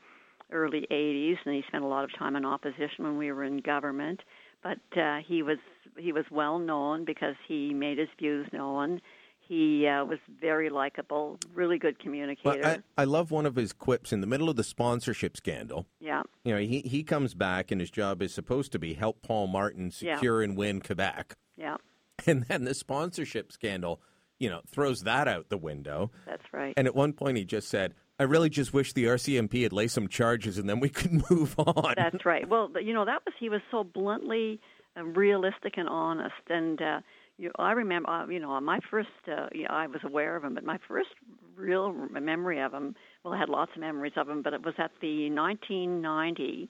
[0.53, 3.59] early 80s, and he spent a lot of time in opposition when we were in
[3.59, 4.21] government.
[4.63, 5.59] But uh, he was
[5.99, 9.03] he was well known because he made his views known
[9.51, 12.61] he uh, was very likable, really good communicator.
[12.63, 15.89] Well, I, I, love one of his quips in the middle of the sponsorship scandal.
[15.99, 16.23] Yeah.
[16.45, 19.49] You know, he, he comes back and his job is supposed to be help Paul
[19.49, 20.45] Martin secure yeah.
[20.49, 21.35] and win Quebec.
[21.57, 21.77] Yeah.
[22.27, 23.99] And then the sponsorship scandal,
[24.39, 26.11] you know, throws that out the window.
[26.27, 26.75] That's right.
[26.77, 29.91] And at one point he just said, I really just wish the RCMP had laid
[29.91, 31.95] some charges and then we could move on.
[31.97, 32.47] That's right.
[32.47, 34.61] Well, you know, that was, he was so bluntly
[34.99, 36.35] uh, realistic and honest.
[36.51, 37.01] And, uh,
[37.41, 40.45] you, I remember, uh, you know, my first, uh, you know, I was aware of
[40.45, 41.09] him, but my first
[41.57, 44.75] real memory of him, well, I had lots of memories of him, but it was
[44.79, 46.69] at the 1990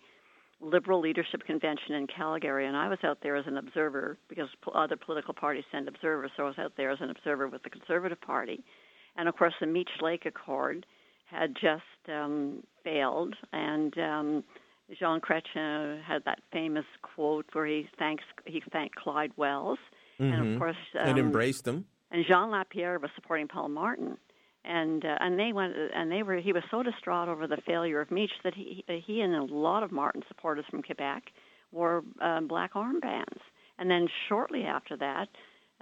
[0.60, 4.96] Liberal Leadership Convention in Calgary, and I was out there as an observer because other
[4.96, 8.20] political parties send observers, so I was out there as an observer with the Conservative
[8.20, 8.62] Party.
[9.16, 10.86] And of course, the Meech Lake Accord
[11.26, 14.44] had just um, failed, and um,
[14.98, 19.78] Jean Chrétien had that famous quote where he thanks he thanked Clyde Wells
[20.20, 20.32] mm-hmm.
[20.32, 21.84] and of course um, and embraced them.
[22.10, 24.16] And Jean Lapierre was supporting Paul Martin,
[24.64, 28.00] and uh, and they went and they were he was so distraught over the failure
[28.00, 31.24] of Meech that he he and a lot of Martin supporters from Quebec
[31.72, 33.40] wore um, black armbands,
[33.78, 35.28] and then shortly after that.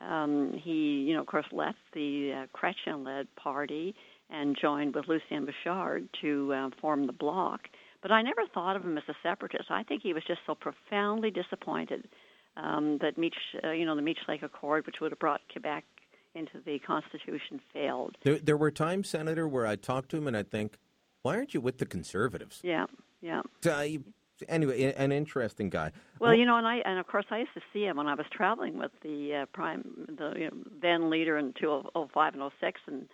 [0.01, 3.97] Um, he, you know, of course, left the uh, Chrétien-led party
[4.31, 7.63] and joined with Lucien Bouchard to uh, form the Bloc.
[8.01, 9.71] But I never thought of him as a separatist.
[9.71, 12.07] I think he was just so profoundly disappointed
[12.63, 15.85] um, that Meech, uh, you know, the Meech Lake Accord, which would have brought Quebec
[16.35, 18.17] into the Constitution, failed.
[18.23, 20.79] There, there were times, Senator, where I talked to him and I think,
[21.23, 22.61] why aren't you with the Conservatives?
[22.63, 22.87] Yeah,
[23.21, 23.43] yeah.
[23.65, 23.85] Uh,
[24.49, 25.93] anyway, an interesting guy.
[26.21, 28.15] Well, you know, and I and of course I used to see him when I
[28.15, 32.81] was traveling with the uh, prime, the you know, then leader in 2005 and 06,
[32.87, 33.09] and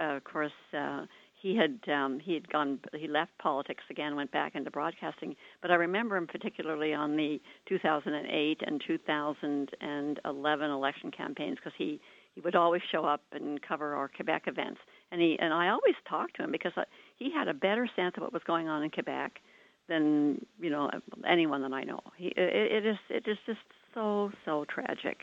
[0.00, 1.06] uh, of course uh,
[1.42, 5.34] he had um, he had gone he left politics again, went back into broadcasting.
[5.60, 12.00] But I remember him particularly on the 2008 and 2011 election campaigns because he
[12.34, 14.80] he would always show up and cover our Quebec events,
[15.10, 16.84] and he and I always talked to him because I,
[17.16, 19.40] he had a better sense of what was going on in Quebec
[19.88, 20.90] than you know
[21.28, 22.00] anyone that I know.
[22.16, 23.58] He, it, it is it is just
[23.94, 25.22] so so tragic,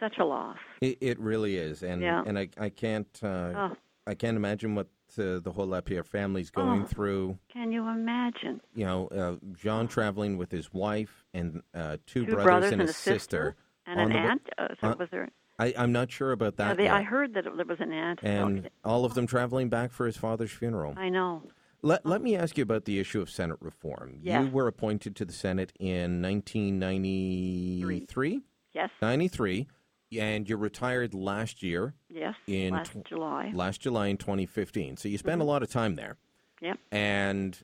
[0.00, 0.58] such a loss.
[0.80, 2.24] It, it really is, and Yeah.
[2.26, 3.76] and I I can't uh, Oh.
[4.04, 6.86] I can't imagine what uh, the whole Lapierre family's going Oh.
[6.86, 7.38] through.
[7.52, 8.60] Can you imagine?
[8.74, 12.80] You know, uh, Jean traveling with his wife and uh, two, Two brothers, brothers and,
[12.82, 13.54] and a a sister
[13.86, 14.42] and an the aunt.
[14.58, 15.28] Uh, so was there?
[15.60, 16.76] I, I'm not sure about that.
[16.76, 16.88] they.
[16.88, 18.20] I heard that it, there was an aunt.
[18.22, 18.68] and Okay.
[18.84, 20.94] all of them traveling back for his father's funeral.
[20.96, 21.42] I know.
[21.82, 24.18] Let, let me ask you about the issue of Senate reform.
[24.20, 24.42] Yeah.
[24.42, 28.40] You were appointed to the Senate in 1993?
[28.72, 28.90] Yes.
[29.00, 29.68] 93.
[30.16, 31.94] And you retired last year.
[32.08, 32.34] Yes.
[32.46, 33.46] In last tw- July.
[33.48, 33.56] Mm-hmm.
[33.56, 34.96] Last July in 2015.
[34.96, 36.16] So you spent a lot of time there.
[36.62, 36.78] Yep.
[36.90, 37.58] And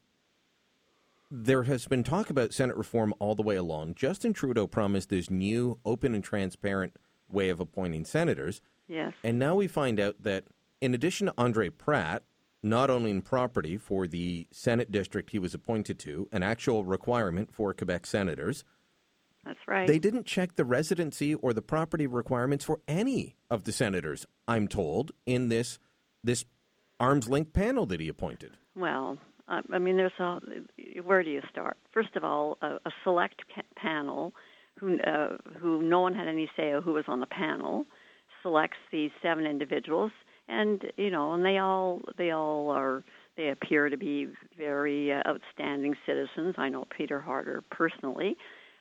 [1.30, 3.95] there has been talk about Senate reform all the way along.
[3.95, 6.95] Justin Trudeau promised this new, open, and transparent
[7.30, 8.61] way of appointing senators.
[8.86, 9.14] Yes.
[9.24, 10.45] And now we find out that
[10.80, 12.22] in addition to André Pratte
[12.64, 17.74] not owning property for the Senate district he was appointed to, an actual requirement for
[17.74, 18.64] Quebec senators,
[19.45, 19.86] That's right.
[19.86, 24.68] they didn't check the residency or the property requirements for any of the senators, I'm
[24.68, 25.78] told, in this
[26.22, 26.45] this
[26.99, 28.57] arm's length panel that he appointed.
[28.74, 29.18] Well,
[29.49, 30.40] uh, I mean, there's a.
[31.03, 31.76] Where do you start?
[31.92, 33.42] First of all, a, a select
[33.76, 34.34] panel,
[34.78, 37.84] who uh, who no one had any say of who was on the panel,
[38.42, 40.12] selects these seven individuals,
[40.49, 43.05] and you know, and they all they all are.
[43.36, 46.55] They appear to be very uh, outstanding citizens.
[46.57, 48.36] I know Peter Harder personally,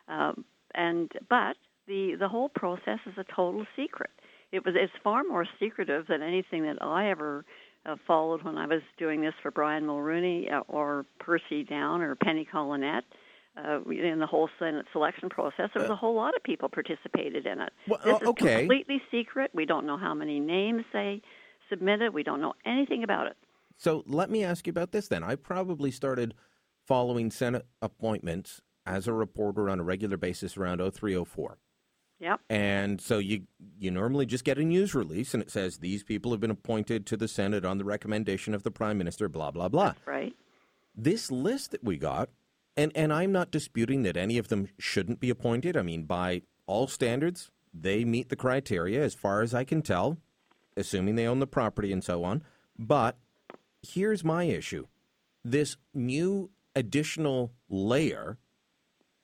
[0.07, 0.45] um,
[0.75, 1.55] and but
[1.87, 4.11] the the whole process is a total secret.
[4.51, 7.45] It was it's far more secretive than anything that I ever
[7.85, 12.15] uh, followed when I was doing this for Brian Mulrooney uh, or Percy Downe or
[12.15, 13.03] Penny Collenette.
[13.55, 17.45] Uh, in the whole Senate selection process, there was a whole lot of people participated
[17.45, 17.71] in it.
[17.87, 18.61] Well, this is okay.
[18.61, 19.51] completely secret.
[19.53, 21.21] We don't know how many names they
[21.69, 22.15] submitted.
[22.15, 23.37] We don't know anything about it.
[23.77, 25.23] So let me ask you about this then.
[25.23, 26.33] I probably started
[26.87, 31.57] following Senate appointments as a reporter on a regular basis around 0304.
[32.19, 32.39] Yep.
[32.49, 33.43] And so you
[33.77, 37.05] you normally just get a news release and it says these people have been appointed
[37.07, 39.93] to the Senate on the recommendation of the Prime Minister, blah blah blah.
[40.05, 40.33] Right.
[40.95, 42.29] This list that we got,
[42.77, 45.75] and, and I'm not disputing that any of them shouldn't be appointed.
[45.75, 50.17] I mean, by all standards, they meet the criteria as far as I can tell,
[50.77, 52.43] assuming they own the property and so on.
[52.77, 53.17] But
[53.81, 54.87] here's my issue.
[55.43, 58.37] This new additional layer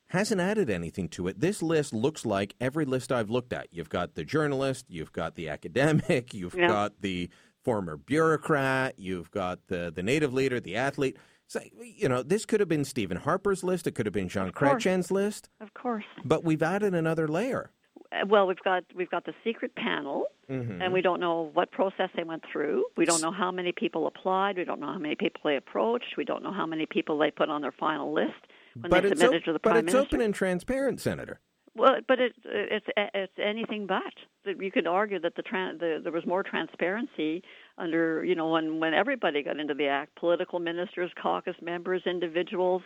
[0.09, 1.39] hasn't added anything to it.
[1.39, 3.67] This list looks like every list I've looked at.
[3.71, 6.67] You've got the journalist, you've got the academic, you've Yeah.
[6.67, 7.29] got the
[7.63, 11.17] former bureaucrat, you've got the, the native leader, the athlete.
[11.47, 14.51] So, you know, this could have been Stephen Harper's list, it could have been Jean
[14.51, 14.83] course.
[14.83, 16.05] Chrétien's list, Of course.
[16.23, 17.71] but we've added another layer.
[18.11, 20.81] Uh, Well, we've got we've got the secret panel, Mhm.
[20.83, 22.85] and we don't know what process they went through.
[22.97, 24.57] We don't know how many people applied.
[24.57, 26.17] We don't know how many people they approached.
[26.17, 28.41] We don't know how many people they put on their final list
[28.81, 29.99] when but they it's, submitted op- to the but it's minister.
[29.99, 31.39] open and transparent, Senator.
[31.75, 34.01] Well, but it, it's it's anything but.
[34.45, 37.43] That You could argue that the, tran- the there was more transparency
[37.77, 42.81] under you know when when everybody got into the act, political ministers, caucus members, individuals,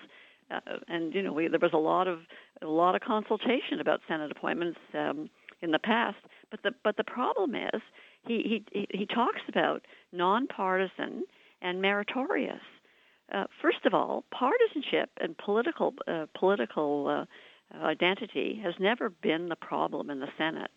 [0.52, 2.20] uh, and you know we, there was a lot of
[2.62, 5.30] a lot of consultation about Senate appointments um,
[5.62, 6.18] in the past.
[6.52, 7.82] But the but the problem is
[8.28, 9.82] he he he talks about
[10.12, 11.24] nonpartisan
[11.62, 12.62] and meritorious.
[13.32, 19.56] Uh, first of all, partisanship and political uh, political uh, identity has never been the
[19.56, 20.72] problem in the Senate.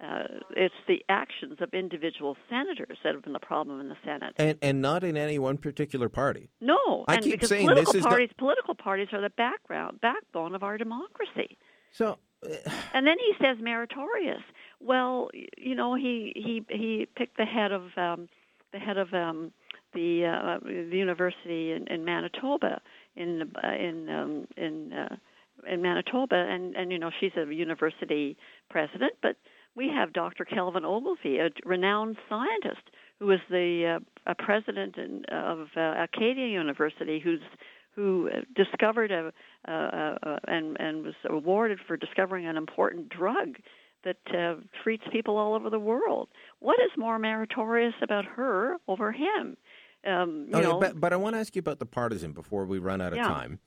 [0.00, 0.22] Uh,
[0.56, 4.32] it's the actions of individual senators that have been the problem in the Senate.
[4.36, 6.50] And, and not in any one particular party.
[6.60, 10.00] No, I and keep because saying political this is parties, political parties are the background,
[10.00, 11.58] backbone of our democracy.
[11.90, 12.18] So,
[12.94, 14.42] and then he says meritorious.
[14.78, 18.28] Well, you know, he he he picked the head of um,
[18.72, 19.52] the head of um,
[19.94, 22.80] the uh, the university in, in Manitoba
[23.16, 25.16] in uh, in um, in uh,
[25.70, 28.36] in Manitoba, and and you know she's a university
[28.70, 29.36] president, but
[29.74, 30.44] we have Dr.
[30.44, 36.46] Kelvin Ogilvie, a renowned scientist who is the uh, a president in, of uh, Acadia
[36.46, 37.40] University, who's
[37.94, 39.32] who discovered a,
[39.66, 43.56] uh, uh, and and was awarded for discovering an important drug
[44.04, 46.28] that uh, treats people all over the world.
[46.60, 49.56] What is more meritorious about her over him?
[50.06, 52.64] Um, you Okay, know, but, but I want to ask you about the partisan before
[52.64, 53.28] we run out of Yeah.
[53.28, 53.58] time.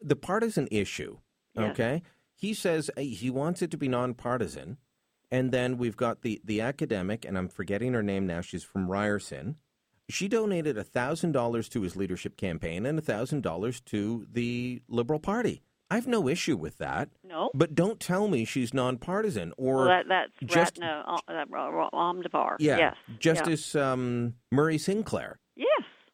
[0.00, 1.18] the partisan issue.
[1.54, 1.70] Yes.
[1.70, 2.02] Okay,
[2.34, 4.76] he says uh, he wants it to be nonpartisan,
[5.30, 8.42] and then we've got the the academic, and I'm forgetting her name now.
[8.42, 9.56] She's from Ryerson.
[10.10, 15.62] She donated thousand dollars to his leadership campaign and thousand dollars to the Liberal Party.
[15.90, 17.08] I have no issue with that.
[17.24, 17.50] No.
[17.54, 22.76] But don't tell me she's nonpartisan or Well, that, that's just Ratna uh, uh, yeah,
[22.78, 22.96] Yes.
[23.18, 25.38] Justice um, Murray Sinclair.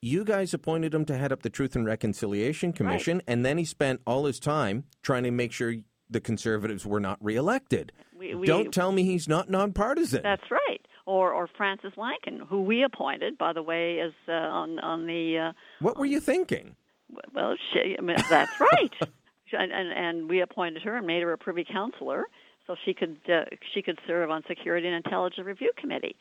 [0.04, 3.64] You guys appointed him to head up the Truth and Reconciliation Commission, and then he
[3.64, 5.74] spent all his time trying to make sure
[6.10, 7.92] the conservatives were not reelected.
[8.12, 10.22] We- we- Don't tell me he's not nonpartisan.
[10.24, 10.80] That's right.
[11.06, 15.38] Or or Frances Lankin, who we appointed, by the way, is uh, on on the.
[15.38, 16.74] Uh, what were you thinking?
[17.32, 18.92] well, she, I mean, that's right.
[19.52, 22.24] and, and and we appointed her and made her a privy councillor,
[22.66, 23.44] so she could uh,
[23.74, 26.14] she could serve on Security and Intelligence Review Committee.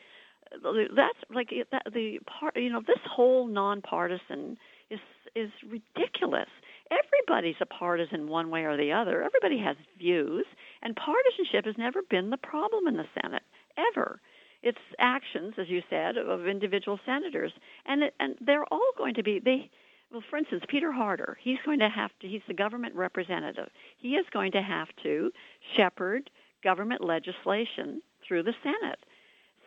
[0.51, 2.55] That's like that, the part.
[2.55, 4.57] You know, this whole nonpartisan
[4.89, 4.99] is
[5.35, 6.49] is ridiculous.
[6.91, 9.23] Everybody's a partisan one way or the other.
[9.23, 10.45] Everybody has views,
[10.81, 13.43] and partisanship has never been the problem in the Senate
[13.77, 14.19] ever.
[14.63, 17.51] It's actions, as you said, of individual senators,
[17.85, 19.69] and it, and they're all going to be they.
[20.11, 22.27] Well, for instance, Peter Harder, he's going to have to.
[22.27, 23.69] He's the government representative.
[23.97, 25.31] He is going to have to
[25.77, 26.29] shepherd
[26.63, 28.99] government legislation through the Senate.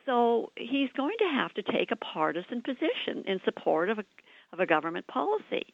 [0.07, 4.05] So he's going to have to take a partisan position in support of a
[4.52, 5.72] of a government policy.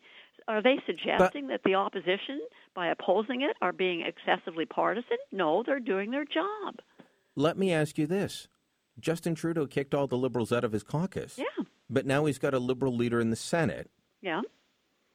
[0.48, 2.40] Are they suggesting that the opposition,
[2.74, 5.18] by opposing it, are being excessively partisan?
[5.32, 6.76] No, they're doing their job.
[7.36, 8.48] Let me ask you this.
[8.98, 11.36] Justin Trudeau kicked all the liberals out of his caucus.
[11.38, 11.64] Yeah.
[11.90, 13.90] But now he's got a liberal leader in the Senate.
[14.22, 14.40] Yeah.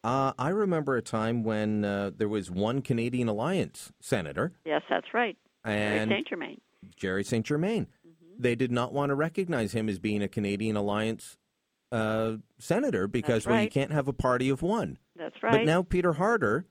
[0.04, 5.08] Uh, I remember a time when uh, there was one Canadian Alliance senator, Yes, that's
[5.14, 5.36] right.
[5.64, 6.62] and Saint Germain.
[6.96, 7.44] Gerry St.
[7.46, 7.88] Germain.
[8.36, 8.44] Mm-hmm.
[8.44, 11.38] They did not want to recognize him as being a Canadian Alliance
[11.92, 14.98] uh, senator because That's well, you can't have a party of one.
[15.16, 15.52] That's right.
[15.52, 16.66] But now Peter Harder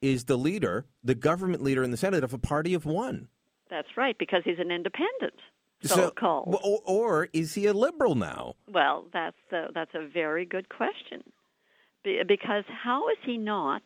[0.00, 3.28] is the leader, the government leader in the Senate of a party of one.
[3.70, 5.34] That's right, because he's an independent,
[5.82, 6.58] So- called.
[6.62, 8.54] Or, or is he a liberal now?
[8.68, 11.22] Well, that's a, that's a very good question.
[12.04, 13.82] Be, because how is he not?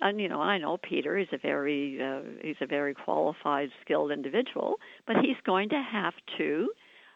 [0.00, 1.16] And you know, I know Peter.
[1.16, 6.14] He's a very uh, he's a very qualified, skilled individual, but he's going to have
[6.38, 6.70] to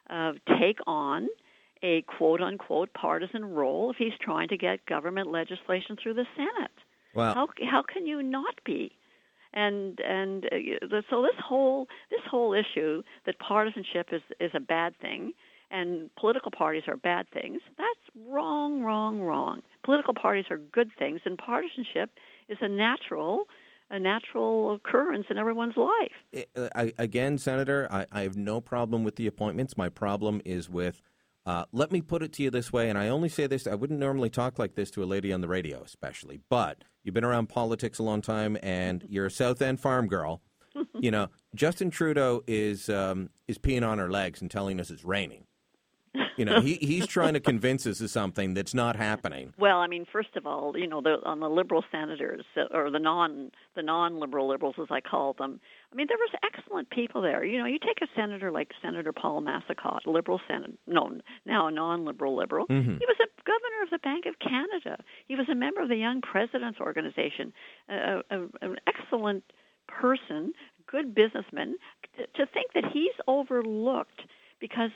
[0.08, 1.28] uh, take on
[1.82, 6.70] a quote unquote partisan role if he's trying to get government legislation through the Senate.
[7.14, 8.92] Well- how how can you not be?
[9.52, 14.96] And and uh, so this whole this whole issue that partisanship is is a bad
[15.00, 15.34] thing
[15.70, 17.60] and political parties are bad things.
[17.76, 19.62] That's wrong, wrong, wrong.
[19.84, 22.10] Political parties are good things, and partisanship
[22.48, 23.46] is a natural
[23.88, 26.44] a natural occurrence in everyone's life.
[26.74, 29.76] I, again, Senator, I, I have no problem with the appointments.
[29.76, 31.02] My problem is with.
[31.44, 33.68] Uh, let me put it to you this way, and I only say this.
[33.68, 36.40] I wouldn't normally talk like this to a lady on the radio, especially.
[36.50, 40.42] But you've been around politics a long time, and you're a South End farm girl.
[41.00, 45.04] you know, Justin Trudeau is um, is peeing on her legs and telling us it's
[45.04, 45.45] raining.
[46.36, 49.54] You know, he, he's trying to convince us of something that's not happening.
[49.58, 52.90] Well, I mean, first of all, you know, the, on the liberal senators uh, or
[52.90, 55.60] the non the non-liberal liberals, as I call them.
[55.92, 57.44] I mean, there was excellent people there.
[57.44, 61.68] You know, you take a senator like Senator Paul Massicotte, a liberal senator, no, now
[61.68, 62.66] a non-liberal liberal.
[62.66, 62.98] Mhm.
[62.98, 65.02] He was a governor of the Bank of Canada.
[65.26, 67.52] He was a member of the Young Presidents Organization.
[67.88, 69.44] A, a, an excellent
[69.88, 70.52] person,
[70.86, 71.76] good businessman.
[72.16, 74.22] To, to think that he's overlooked
[74.60, 74.90] because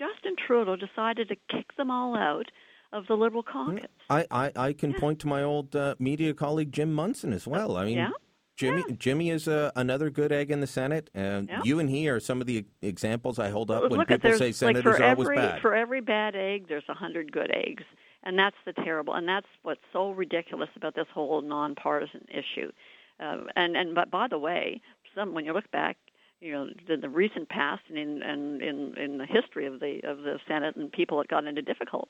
[0.00, 2.46] Justin Trudeau decided to kick them all out
[2.92, 3.84] of the Liberal caucus.
[4.08, 7.76] I, I, I can point to my old uh, media colleague Jim Munson as well.
[7.76, 8.10] I mean, Yeah.
[8.56, 11.60] Jimmy Jimmy is uh, another good egg in the Senate, and Yeah.
[11.64, 14.96] you and he are some of the examples I hold up when people say senators
[14.98, 15.62] for are always bad.
[15.62, 17.84] for every bad egg, there's a hundred good eggs,
[18.22, 22.70] and that's the terrible, and that's what's so ridiculous about this whole nonpartisan issue.
[23.18, 24.82] Uh, and and but by the way,
[25.14, 25.96] some when you look back,
[26.40, 30.00] you know, in the recent past and in and in in the history of the
[30.04, 32.08] of the Senate and people that got into difficult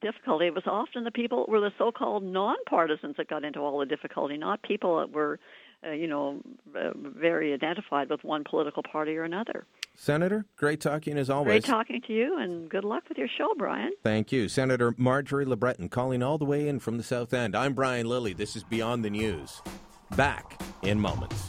[0.00, 3.86] difficulty, it was often the people were the so-called nonpartisans that got into all the
[3.86, 5.38] difficulty, not people that were,
[5.86, 6.40] uh, you know,
[6.76, 9.64] uh, very identified with one political party or another.
[9.94, 11.62] Senator, great talking as always.
[11.62, 13.92] Great talking to you, and good luck with your show, Brian.
[14.02, 17.54] Thank you, Senator Marjorie LeBreton, calling all the way in from the South End.
[17.54, 18.32] I'm Brian Lilley.
[18.32, 19.62] This is Beyond the News.
[20.16, 21.48] Back in moments.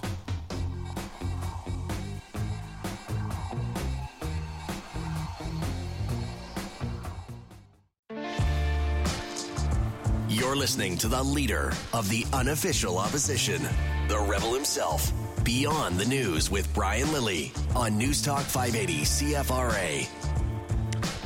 [10.54, 13.68] You're listening to the leader of the unofficial opposition,
[14.08, 15.12] the rebel himself.
[15.44, 20.08] Beyond the News with Brian Lilley on News Talk 580 CFRA.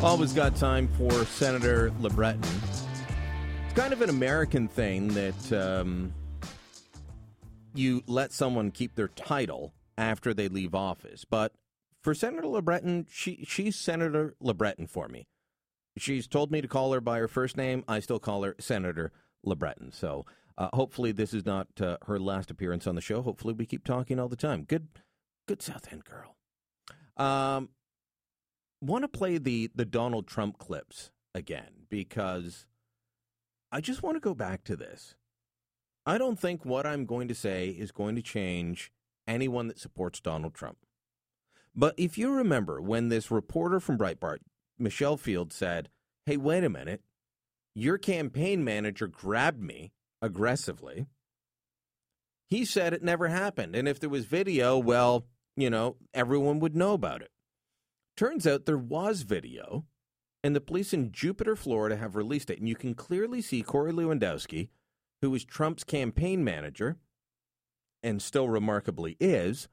[0.01, 2.47] Always got time for Senator LeBreton.
[3.65, 6.13] It's kind of an American thing that um,
[7.75, 11.25] you let someone keep their title after they leave office.
[11.25, 11.51] But
[12.01, 15.27] for Senator LeBreton, she she's Senator LeBreton for me.
[15.97, 17.83] She's told me to call her by her first name.
[17.87, 19.11] I still call her Senator
[19.45, 19.93] LeBreton.
[19.93, 20.25] So
[20.57, 23.21] uh, hopefully this is not uh, her last appearance on the show.
[23.21, 24.63] Hopefully we keep talking all the time.
[24.63, 24.87] Good,
[25.47, 26.35] good South End girl.
[27.17, 27.69] Um,
[28.81, 32.65] want to play the the Donald Trump clips again because
[33.71, 35.15] I just want to go back to this.
[36.05, 38.91] I don't think what I'm going to say is going to change
[39.27, 40.77] anyone that supports Donald Trump.
[41.75, 44.39] But if you remember when this reporter from Breitbart,
[44.79, 45.89] Michelle Field, said,
[46.25, 47.01] Hey, wait a minute,
[47.73, 51.07] your campaign manager grabbed me aggressively.
[52.47, 53.75] He said it never happened.
[53.75, 57.31] And if there was video, well, you know, everyone would know about it.
[58.15, 59.85] Turns out there was video,
[60.43, 62.59] and the police in Jupiter, Florida have released it.
[62.59, 64.69] And you can clearly see Corey Lewandowski,
[65.21, 66.97] who was Trump's campaign manager
[68.03, 69.67] and still remarkably is,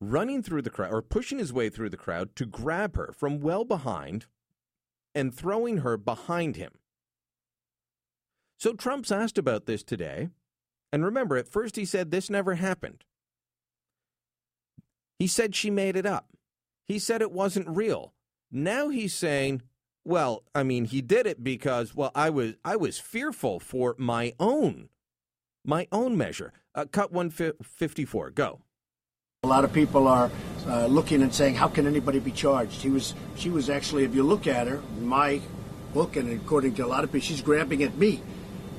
[0.00, 3.40] running through the crowd or pushing his way through the crowd to grab her from
[3.40, 4.26] well behind
[5.14, 6.72] and throwing her behind him.
[8.58, 10.28] So Trump's asked about this today.
[10.92, 13.04] And remember, at first he said this never happened.
[15.18, 16.28] He said she made it up.
[16.86, 18.12] He said it wasn't real.
[18.50, 19.62] Now he's saying,
[20.04, 24.34] well, I mean, he did it because, well, I was I was fearful for my
[24.38, 24.88] own
[25.64, 26.52] my own measure.
[26.74, 28.30] Uh, cut 154.
[28.30, 28.60] Go.
[29.46, 30.28] A lot of people are
[30.66, 34.12] uh, looking and saying, "How can anybody be charged?" He was, she was actually, if
[34.12, 35.40] you look at her, my
[35.94, 38.20] book, and according to a lot of people, she's grabbing at me,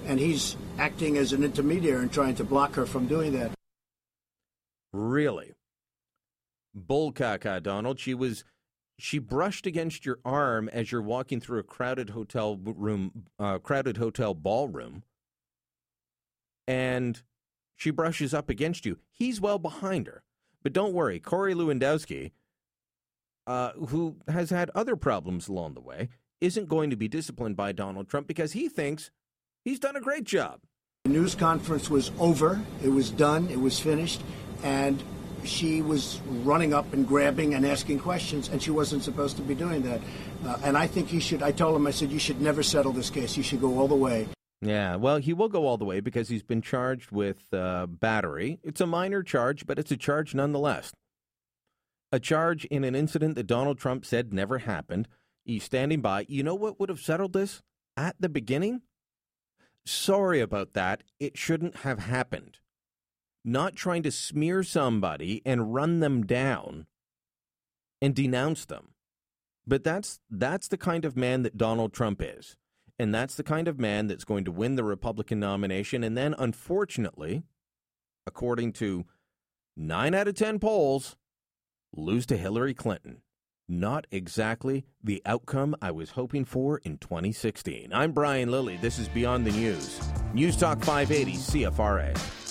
[0.05, 3.51] and he's acting as an intermediary and trying to block her from doing that.
[4.91, 5.53] Really?
[6.76, 7.97] Bull caca, Donald.
[7.97, 8.43] She was
[8.99, 13.95] she brushed against your arm as you're walking through a crowded hotel room, uh, crowded
[13.95, 15.03] hotel ballroom,
[16.68, 17.24] and
[17.78, 18.97] she brushes up against you.
[19.09, 20.24] He's well behind her,
[20.68, 22.32] but don't worry, Corey Lewandowski,
[23.47, 26.09] uh, who has had other problems along the way,
[26.41, 29.09] isn't going to be disciplined by Donald Trump because he thinks
[29.63, 30.59] he's done a great job.
[31.05, 32.59] The news conference was over.
[32.84, 33.47] It was done.
[33.49, 34.22] It was finished,
[34.61, 35.01] and
[35.45, 39.55] she was running up and grabbing and asking questions, and she wasn't supposed to be
[39.55, 40.01] doing that.
[40.45, 41.41] Uh, and I think you should.
[41.41, 43.38] I told him, I said, you should never settle this case.
[43.38, 44.28] You should go all the way.
[44.62, 48.60] Yeah, well, he will go all the way because he's been charged with uh, battery.
[48.64, 50.93] It's a minor charge, but it's a charge nonetheless.
[52.12, 55.08] A charge in an incident that Donald Trump said never happened.
[55.45, 56.26] He's standing by.
[56.28, 57.62] You know what would have settled this
[57.95, 58.82] at the beginning?
[59.86, 61.03] Sorry about that.
[61.20, 62.60] It shouldn't have happened
[63.47, 66.86] not trying to smear somebody and run them down
[68.01, 68.89] and denounce them.
[69.66, 72.58] But that's that's the kind of man that Donald Trump is.
[73.00, 76.34] And that's the kind of man that's going to win the Republican nomination and then
[76.38, 77.43] unfortunately,
[78.26, 79.06] according to
[79.76, 81.16] 9 out of 10 polls,
[81.95, 83.22] lose to Hillary Clinton.
[83.70, 87.91] Not exactly the outcome I was hoping for in 2016.
[87.93, 88.78] I'm Brian Lilley.
[88.78, 90.00] This is Beyond the News.
[90.34, 92.47] News Talk 580 CFRA.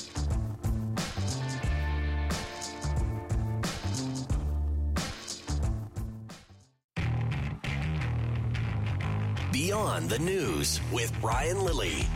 [9.66, 12.06] Beyond the News with Brian Lilley.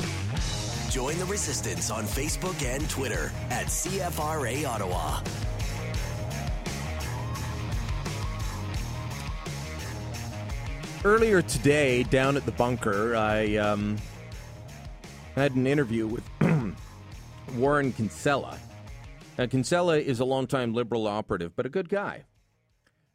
[0.89, 5.21] Join the resistance on Facebook and Twitter at CFRA Ottawa.
[11.05, 13.97] Earlier today, down at the bunker, I um,
[15.35, 16.23] had an interview with
[17.57, 18.61] Warren Kinsella.
[19.37, 22.27] Now, Kinsella is a longtime liberal operative, but a good guy.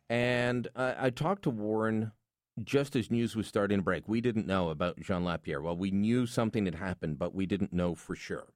[0.10, 2.12] And I talked to Warren
[2.64, 5.62] just as news was starting to break, we didn't know about Jean Lapierre.
[5.62, 8.54] Well, we knew something had happened, but we didn't know for sure.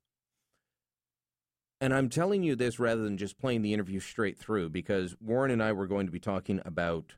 [1.82, 5.52] And I'm telling you this rather than just playing the interview straight through because Warren
[5.52, 7.16] and I were going to be talking about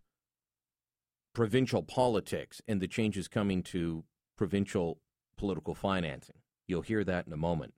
[1.34, 4.04] provincial politics and the changes coming to
[4.38, 5.00] provincial
[5.38, 6.36] political financing.
[6.68, 7.74] You'll hear that in a moment.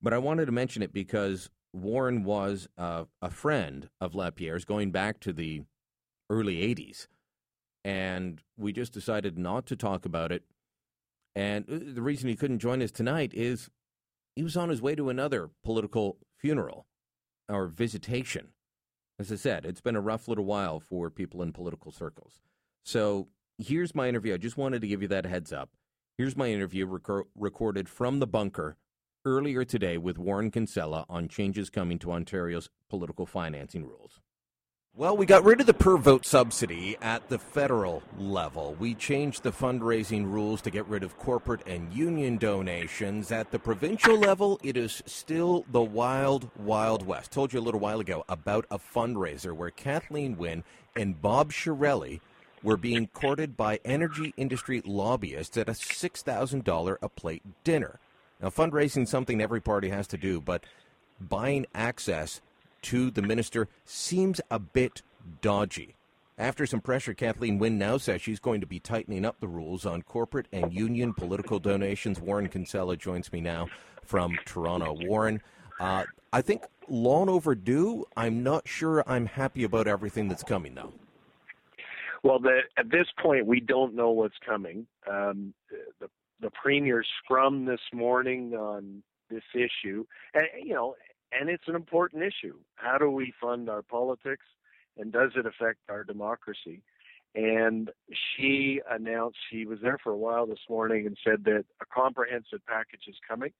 [0.00, 4.92] But I wanted to mention it because Warren was uh, a friend of Lapierre's going
[4.92, 5.62] back to the
[6.30, 7.08] early 80s
[7.88, 10.42] and we just decided not to talk about it.
[11.34, 13.70] And uh, the reason he couldn't join us tonight is
[14.36, 16.84] he was on his way to another political funeral
[17.48, 18.48] or visitation.
[19.18, 22.42] As I said, it's been a rough little while for people in political circles.
[22.84, 24.34] So here's my interview.
[24.34, 25.70] I just wanted to give you that heads up.
[26.18, 28.76] Here's my interview rec- recorded from the bunker
[29.24, 34.20] earlier today with Warren Kinsella on changes coming to Ontario's political financing rules.
[34.98, 38.74] Well, we got rid of the per vote subsidy at the federal level.
[38.80, 43.30] We changed the fundraising rules to get rid of corporate and union donations.
[43.30, 47.30] At the provincial level, it is still the wild, wild west.
[47.30, 50.64] Told you a little while ago about a fundraiser where Kathleen Wynne
[50.96, 52.18] and Bob Chiarelli
[52.64, 58.00] were being courted by energy industry lobbyists at a $6,000 a plate dinner.
[58.42, 60.64] Now, fundraising is something every party has to do, but
[61.20, 62.40] buying access
[62.82, 65.02] to the minister seems a bit
[65.40, 65.94] dodgy.
[66.38, 69.84] After some pressure, Kathleen Wynne now says she's going to be tightening up the rules
[69.84, 72.20] on corporate and union political donations.
[72.20, 73.66] Warren Kinsella joins me now
[74.04, 74.96] from Toronto.
[75.04, 75.42] Warren,
[75.80, 78.04] uh, I think long overdue.
[78.16, 80.92] I'm not sure I'm happy about everything that's coming, though.
[82.22, 84.86] Well, the, at this point, we don't know what's coming.
[85.10, 85.54] Um,
[86.00, 86.08] the,
[86.40, 90.04] the premier scrum this morning on this issue,
[90.34, 90.94] and you know,
[91.32, 92.56] and it's an important issue.
[92.76, 94.46] How do we fund our politics,
[94.96, 96.82] and does it affect our democracy?
[97.34, 101.84] And she announced she was there for a while this morning and said that a
[101.94, 103.52] comprehensive package is coming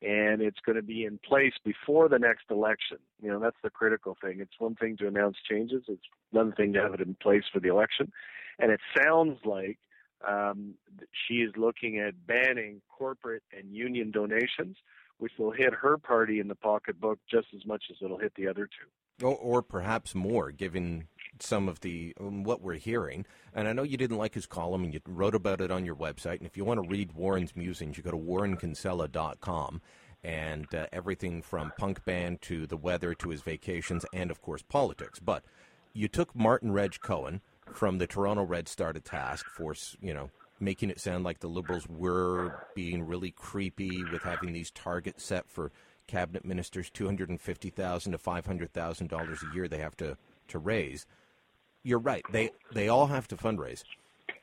[0.00, 2.98] and it's going to be in place before the next election.
[3.20, 4.38] You know, that's the critical thing.
[4.40, 7.60] It's one thing to announce changes, it's another thing to have it in place for
[7.60, 8.12] the election.
[8.60, 9.78] And it sounds like
[10.26, 10.74] um,
[11.26, 14.76] she is looking at banning corporate and union donations,
[15.18, 18.48] which will hit her party in the pocketbook just as much as it'll hit the
[18.48, 19.26] other two.
[19.26, 21.08] Or, or perhaps more, given
[21.40, 23.26] some of the um, what we're hearing.
[23.52, 25.96] And I know you didn't like his column, and you wrote about it on your
[25.96, 26.38] website.
[26.38, 29.80] And if you want to read Warren's musings, you go to warrenkinsella.com.
[30.24, 34.62] And uh, everything from punk band to the weather to his vacations, and of course
[34.62, 35.20] politics.
[35.20, 35.44] But
[35.92, 37.40] you took Martin Regg Cohn
[37.72, 40.30] from the Toronto Red Star to task for, you know,
[40.60, 45.48] making it sound like the Liberals were being really creepy with having these targets set
[45.48, 45.72] for
[46.06, 49.78] cabinet ministers, two hundred and fifty thousand to five hundred thousand dollars a year they
[49.78, 50.16] have to
[50.48, 51.06] to raise.
[51.82, 53.84] You're right; they they all have to fundraise,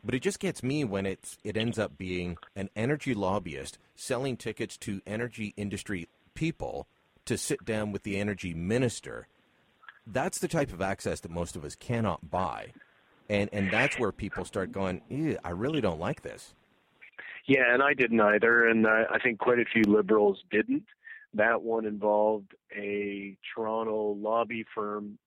[0.04, 4.38] but it just gets me when it's it ends up being an energy lobbyist selling
[4.38, 6.88] tickets to energy industry people
[7.26, 9.28] to sit down with the energy minister.
[10.08, 12.74] That's the type of access that most of us cannot buy
[13.30, 15.02] and and that's where people start going.
[15.44, 16.54] I really don't like this.
[17.48, 20.86] Yeah, and I didn't either, and I, I think quite a few liberals didn't.
[21.34, 25.20] That one involved a Toronto lobby firm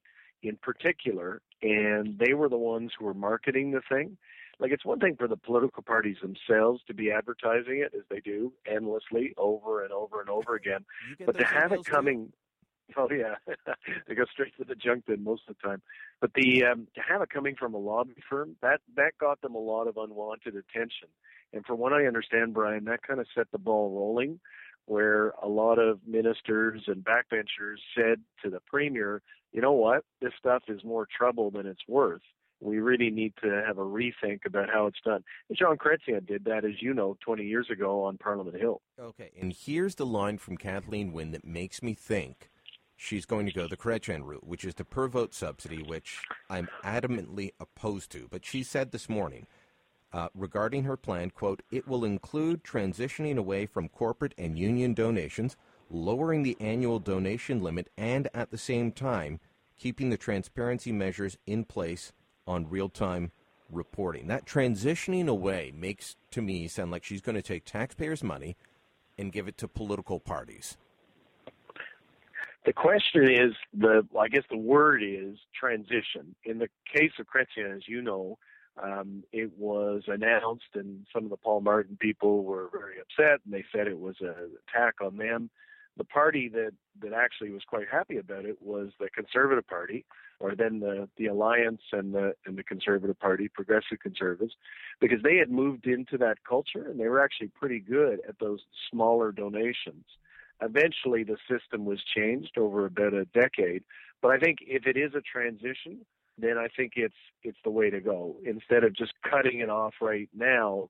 [0.42, 4.16] in particular, and they were the ones who were marketing the thing.
[4.58, 8.20] Like it's one thing for the political parties themselves to be advertising it as they
[8.20, 10.84] do endlessly over and over and over again,
[11.24, 12.32] but to have it coming.
[12.96, 13.34] Oh yeah,
[14.08, 15.82] they go straight to the junk bin most of the time.
[16.20, 19.54] But the um, to have it coming from a lobby firm that that got them
[19.54, 21.08] a lot of unwanted attention.
[21.52, 24.40] And from what I understand, Brian, that kind of set the ball rolling,
[24.86, 29.22] where a lot of ministers and backbenchers said to the premier,
[29.52, 30.04] "You know what?
[30.20, 32.22] This stuff is more trouble than it's worth."
[32.60, 35.22] We really need to have a rethink about how it's done.
[35.48, 38.82] And Jean Chrétien did that, as you know, 20 years ago on Parliament Hill.
[38.98, 42.50] Okay, and here's the line from Kathleen Wynne that makes me think
[42.98, 46.20] she's going to go the Chrétien route, which is the per vote subsidy, which
[46.50, 48.26] I'm adamantly opposed to.
[48.28, 49.46] But she said this morning
[50.12, 55.56] uh, regarding her plan, quote, it will include transitioning away from corporate and union donations,
[55.88, 59.38] lowering the annual donation limit, and at the same time,
[59.78, 62.12] keeping the transparency measures in place
[62.46, 63.30] on real time
[63.70, 64.26] reporting.
[64.26, 68.56] That transitioning away makes to me sound like she's going to take taxpayers' money
[69.16, 70.76] and give it to political parties.
[72.68, 76.34] The question is the I guess the word is transition.
[76.44, 78.36] In the case of Chrétien, as you know,
[78.76, 83.54] um, it was announced, and some of the Paul Martin people were very upset, and
[83.54, 84.34] they said it was an
[84.68, 85.48] attack on them.
[85.96, 90.04] The party that that actually was quite happy about it was the Conservative Party,
[90.38, 94.56] or then the the Alliance and the and the Conservative Party, Progressive Conservatives,
[95.00, 98.60] because they had moved into that culture and they were actually pretty good at those
[98.90, 100.04] smaller donations.
[100.60, 103.84] Eventually, the system was changed over about a decade.
[104.20, 106.04] But I think if it is a transition,
[106.36, 108.36] then I think it's it's the way to go.
[108.44, 110.88] Instead of just cutting it off right now,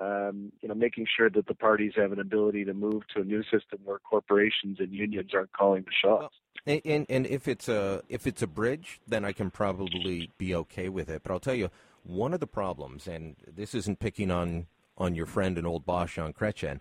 [0.00, 3.24] um, you know, making sure that the parties have an ability to move to a
[3.24, 6.34] new system where corporations and unions aren't calling the shots.
[6.66, 10.54] And, and, and if it's a if it's a bridge, then I can probably be
[10.54, 11.22] okay with it.
[11.22, 11.70] But I'll tell you,
[12.04, 14.66] one of the problems, and this isn't picking on
[14.96, 16.80] on your friend and old boss Jean Chrétien,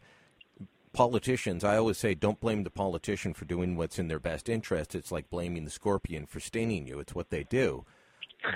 [0.93, 4.95] politicians, I always say, don't blame the politician for doing what's in their best interest.
[4.95, 6.99] It's like blaming the scorpion for stinging you.
[6.99, 7.85] It's what they do.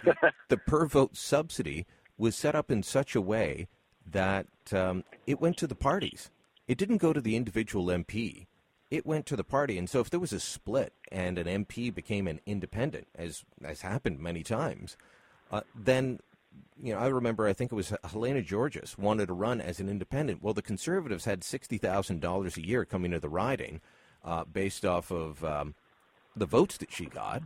[0.03, 0.15] the,
[0.49, 1.86] the per vote subsidy
[2.17, 3.67] was set up in such a way
[4.05, 6.29] that um, it went to the parties.
[6.67, 8.47] It didn't go to the individual MP.
[8.91, 9.77] it went to the party.
[9.77, 13.81] And so if there was a split and an MP became an independent, as has
[13.81, 14.97] happened many times,
[15.51, 16.19] uh, then
[16.82, 19.89] you know, I remember I think it was Helena Guergis wanted to run as an
[19.89, 20.43] independent.
[20.43, 23.82] Well, the Conservatives had sixty thousand dollars a year coming to the riding,
[24.24, 25.76] uh, based off of um,
[26.36, 27.43] the votes that she got,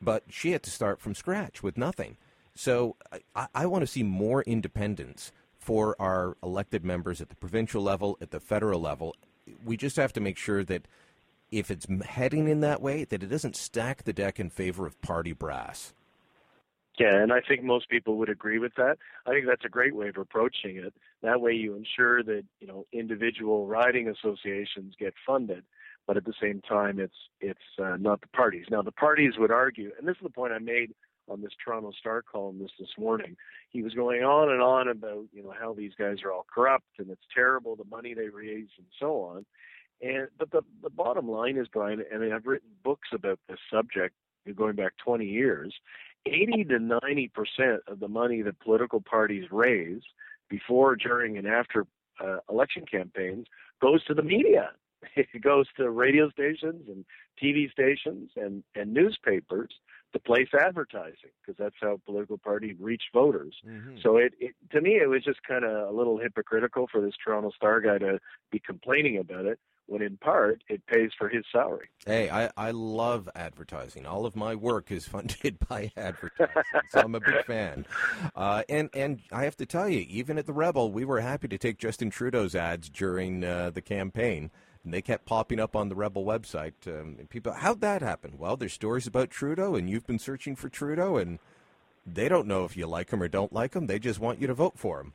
[0.00, 2.16] but she had to start from scratch with nothing.
[2.54, 2.96] So
[3.34, 8.18] I, I want to see more independence for our elected members at the provincial level,
[8.20, 9.14] at the federal level.
[9.64, 10.88] We just have to make sure that
[11.50, 15.00] if it's heading in that way, that it doesn't stack the deck in favor of
[15.02, 15.92] party brass.
[17.00, 18.98] Yeah, and I think most people would agree with that.
[19.26, 20.92] I think that's a great way of approaching it.
[21.22, 25.64] That way, you ensure that you know individual riding associations get funded,
[26.06, 28.66] but at the same time, it's it's uh, not the parties.
[28.70, 30.92] Now, the parties would argue, and this is the point I made
[31.26, 33.34] on this Toronto Star columnist this morning.
[33.70, 36.98] He was going on and on about you know how these guys are all corrupt
[36.98, 39.46] and it's terrible the money they raise and so on.
[40.02, 44.14] And but the the bottom line is, Brian, and I've written books about this subject
[44.56, 45.74] going back 20 years.
[46.26, 50.02] 80 to 90 percent of the money that political parties raise
[50.48, 51.86] before, during, and after
[52.22, 53.46] uh, election campaigns
[53.80, 54.70] goes to the media.
[55.16, 57.06] It goes to radio stations and
[57.42, 59.70] TV stations and, and newspapers
[60.12, 63.54] to place advertising because that's how political parties reach voters.
[63.66, 63.96] Mm-hmm.
[64.02, 67.14] So it, it to me it was just kind of a little hypocritical for this
[67.24, 68.18] Toronto Star guy to
[68.52, 69.58] be complaining about it
[69.90, 71.88] when in part it pays for his salary.
[72.06, 74.06] Hey, I, I love advertising.
[74.06, 77.86] All of my work is funded by advertising, so I'm a big fan.
[78.36, 81.48] Uh, and and I have to tell you, even at the Rebel, we were happy
[81.48, 84.50] to take Justin Trudeau's ads during uh, the campaign.
[84.82, 86.72] And they kept popping up on the Rebel website.
[86.86, 88.38] Um, people, how'd that happen?
[88.38, 91.38] Well, there's stories about Trudeau, and you've been searching for Trudeau, and
[92.06, 93.88] they don't know if you like him or don't like him.
[93.88, 95.12] They just want you to vote for him.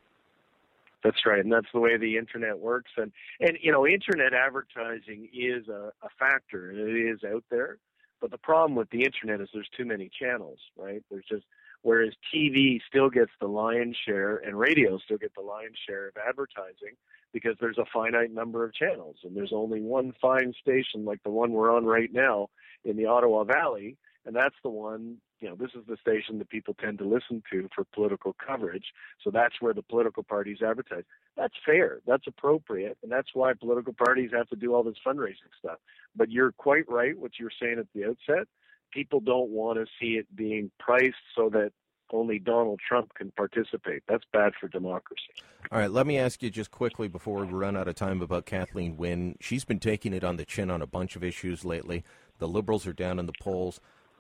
[1.05, 2.89] That's right, and that's the way the internet works.
[2.97, 7.77] And and you know, internet advertising is a, a factor, and it is out there.
[8.19, 11.03] But the problem with the internet is there's too many channels, right?
[11.11, 11.45] There's just
[11.83, 16.15] whereas TV still gets the lion's share and radio still get the lion's share of
[16.27, 16.97] advertising
[17.31, 21.29] because there's a finite number of channels and there's only one fine station like the
[21.29, 22.47] one we're on right now
[22.83, 23.95] in the Ottawa Valley
[24.25, 27.43] and that's the one you know this is the station that people tend to listen
[27.51, 28.85] to for political coverage
[29.23, 31.03] so that's where the political parties advertise
[31.35, 35.51] that's fair that's appropriate and that's why political parties have to do all this fundraising
[35.59, 35.77] stuff
[36.15, 38.47] but you're quite right what you were saying at the outset
[38.91, 41.71] people don't want to see it being priced so that
[42.11, 44.03] only Donald Trump can participate.
[44.07, 45.23] That's bad for democracy.
[45.71, 48.45] All right, let me ask you just quickly before we run out of time about
[48.45, 49.37] Kathleen Wynne.
[49.41, 52.03] She's been taking it on the chin on a bunch of issues lately.
[52.37, 53.79] The Liberals are down in the polls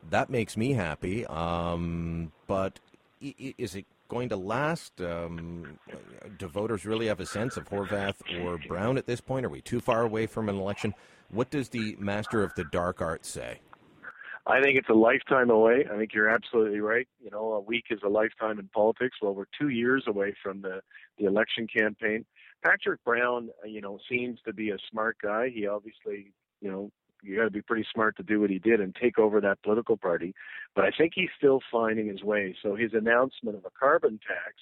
[0.09, 1.25] that makes me happy.
[1.25, 2.79] Um, but
[3.21, 5.01] is it going to last?
[5.01, 5.79] Um,
[6.37, 9.45] do voters really have a sense of Horvath or Brown at this point?
[9.45, 10.93] Are we too far away from an election?
[11.29, 13.59] What does the master of the dark arts say?
[14.47, 15.85] I think it's a lifetime away.
[15.91, 17.07] I think you're absolutely right.
[17.23, 19.17] You know, a week is a lifetime in politics.
[19.21, 20.81] Well, we're two years away from the,
[21.17, 22.25] the election campaign.
[22.63, 25.49] Patrick Brown, you know, seems to be a smart guy.
[25.49, 26.31] He obviously,
[26.61, 26.91] you know,
[27.25, 29.61] you got to be pretty smart to do what he did and take over that
[29.63, 30.33] political party.
[30.75, 32.55] But I think he's still finding his way.
[32.61, 34.55] So his announcement of a carbon tax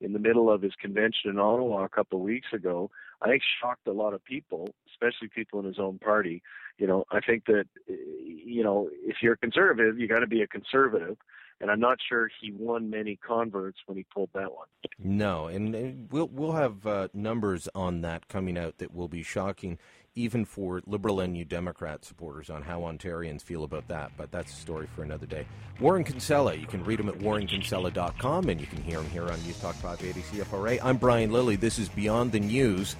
[0.00, 2.90] in the middle of his convention in Ottawa a couple of weeks ago,
[3.22, 6.42] I think shocked a lot of people, especially people in his own party.
[6.78, 10.42] You know, I think that you know if you're a conservative, you got to be
[10.42, 11.16] a conservative.
[11.62, 14.68] And I'm not sure he won many converts when he pulled that one.
[14.98, 19.22] No, and, and we'll we'll have uh, numbers on that coming out that will be
[19.22, 19.78] shocking
[20.14, 24.10] even for Liberal and New Democrat supporters on how Ontarians feel about that.
[24.16, 25.46] But that's a story for another day.
[25.78, 29.40] Warren Kinsella, you can read him at warrenkinsella.com and you can hear him here on
[29.42, 30.80] News Talk 580 CFRA.
[30.82, 31.56] I'm Brian Lilley.
[31.56, 32.96] This is Beyond the News.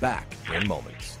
[0.00, 1.18] Back in moments.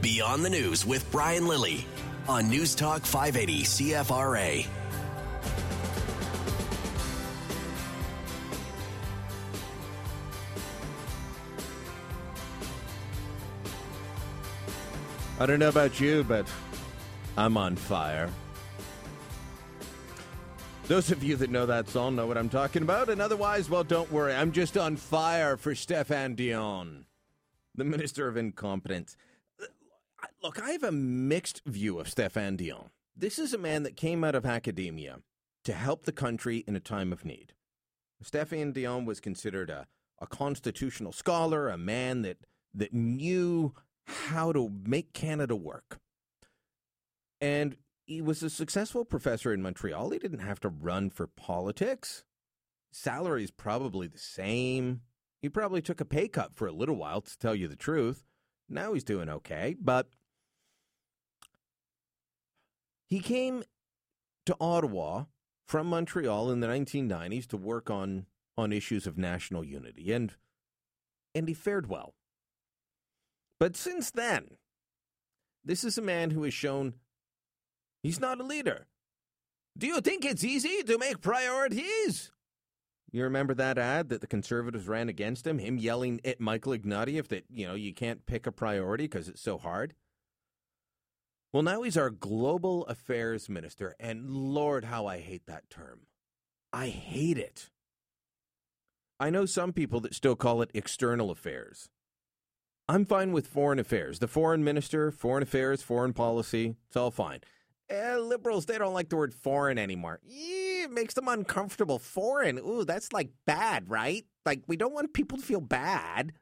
[0.00, 1.84] Beyond the News with Brian Lilley
[2.26, 4.66] on News Talk 580 CFRA.
[15.40, 16.48] I don't know about you, but
[17.36, 18.30] I'm on fire.
[20.86, 23.82] Those of you that know that song know what I'm talking about, and otherwise, well,
[23.82, 24.32] don't worry.
[24.32, 27.06] I'm just on fire for Stéphane Dion,
[27.74, 29.16] the Minister of Incompetence.
[30.40, 32.90] Look, I have a mixed view of Stéphane Dion.
[33.16, 35.18] This is a man that came out of academia
[35.64, 37.54] to help the country in a time of need.
[38.22, 39.88] Stéphane Dion was considered a,
[40.20, 42.36] a constitutional scholar, a man that,
[42.72, 43.74] that knew
[44.06, 45.98] how to make Canada work.
[47.40, 47.76] And
[48.06, 50.10] he was a successful professor in Montreal.
[50.10, 52.24] He didn't have to run for politics.
[52.92, 55.00] salary is probably the same.
[55.42, 58.24] He probably took a pay cut for a little while, to tell you the truth.
[58.68, 60.08] Now he's doing okay, but
[63.06, 63.64] he came
[64.46, 65.24] to Ottawa
[65.66, 68.26] from Montreal in the 1990s to work on
[68.56, 70.34] on issues of national unity, and
[71.34, 72.14] and he fared well.
[73.58, 74.56] But since then,
[75.64, 76.94] this is a man who has shown
[78.02, 78.86] he's not a leader.
[79.76, 82.30] Do you think it's easy to make priorities?
[83.10, 85.58] You remember that ad that the conservatives ran against him?
[85.58, 89.42] Him yelling at Michael Ignatieff that, you know, you can't pick a priority because it's
[89.42, 89.94] so hard?
[91.52, 96.00] Well, now he's our global affairs minister, and Lord, how I hate that term.
[96.72, 97.70] I hate it.
[99.20, 101.88] I know some people that still call it external affairs.
[102.88, 104.18] I'm fine with foreign affairs.
[104.18, 107.40] The foreign minister, foreign affairs, foreign policy, it's all fine.
[107.88, 110.20] Eh, liberals, they don't like the word foreign anymore.
[110.24, 111.98] It makes them uncomfortable.
[111.98, 114.24] Foreign, ooh, that's like bad, right?
[114.44, 116.32] Like, we don't want people to feel bad.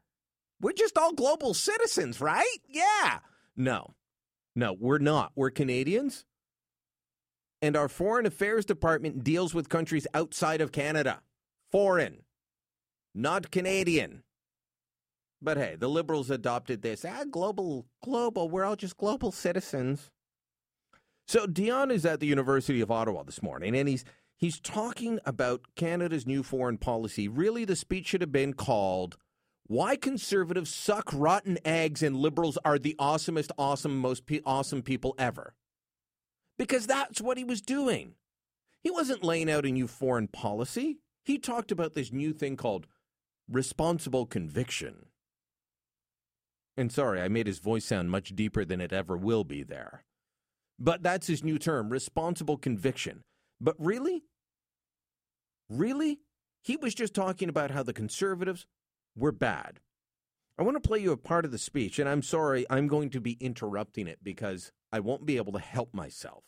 [0.59, 2.57] We're just all global citizens, right?
[2.67, 3.19] Yeah.
[3.55, 3.91] No,
[4.55, 5.31] no, we're not.
[5.35, 6.25] We're Canadians.
[7.61, 11.21] And our foreign affairs department deals with countries outside of Canada.
[11.71, 12.23] Foreign,
[13.15, 14.23] not Canadian.
[15.43, 17.03] But hey, the liberals adopted this.
[17.03, 18.49] Ah, global, global.
[18.49, 20.09] We're all just global citizens.
[21.27, 24.05] So Dion is at the University of Ottawa this morning, and he's
[24.37, 27.27] he's talking about Canada's new foreign policy.
[27.27, 29.17] Really, the speech should have been called
[29.67, 35.13] "Why Conservatives Suck Rotten Eggs and Liberals Are the Awesomest, Awesome, Most pe- Awesome People
[35.17, 35.55] Ever,"
[36.57, 38.15] because that's what he was doing.
[38.81, 40.99] He wasn't laying out a new foreign policy.
[41.25, 42.87] He talked about this new thing called
[43.49, 45.07] responsible conviction.
[46.75, 50.03] And sorry, I made his voice sound much deeper than it ever will be there.
[50.79, 53.21] But that's his new term, responsible conviction.
[53.61, 54.23] But really?
[55.69, 56.19] Really?
[56.61, 58.65] He was just talking about how the conservatives
[59.15, 59.79] were bad.
[60.57, 63.09] I want to play you a part of the speech, and I'm sorry, I'm going
[63.11, 66.43] to be interrupting it because I won't be able to help myself.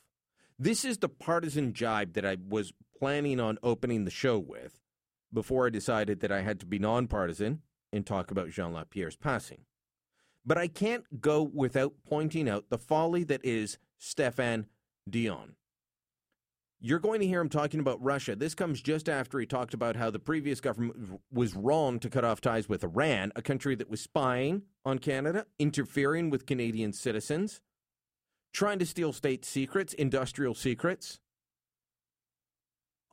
[0.57, 4.79] This is the partisan jibe that I was planning on opening the show with
[5.33, 7.61] before I decided that I had to be nonpartisan
[7.91, 9.65] and talk about Jean Lapierre's passing.
[10.45, 14.65] But I can't go without pointing out the folly that is Stéphane
[15.09, 15.55] Dion.
[16.79, 18.35] You're going to hear him talking about Russia.
[18.35, 22.23] This comes just after he talked about how the previous government was wrong to cut
[22.23, 27.61] off ties with Iran, a country that was spying on Canada, interfering with Canadian citizens,
[28.53, 31.19] trying to steal state secrets, industrial secrets.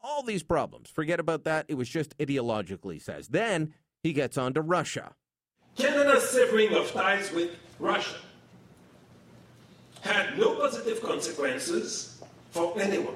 [0.03, 0.91] All these problems.
[0.91, 1.64] Forget about that.
[1.68, 3.28] It was just ideologically, says.
[3.28, 3.72] Then
[4.03, 5.14] he gets on to Russia.
[5.77, 8.16] Canada's severing of ties with Russia
[10.03, 13.14] had no positive consequences for anyone,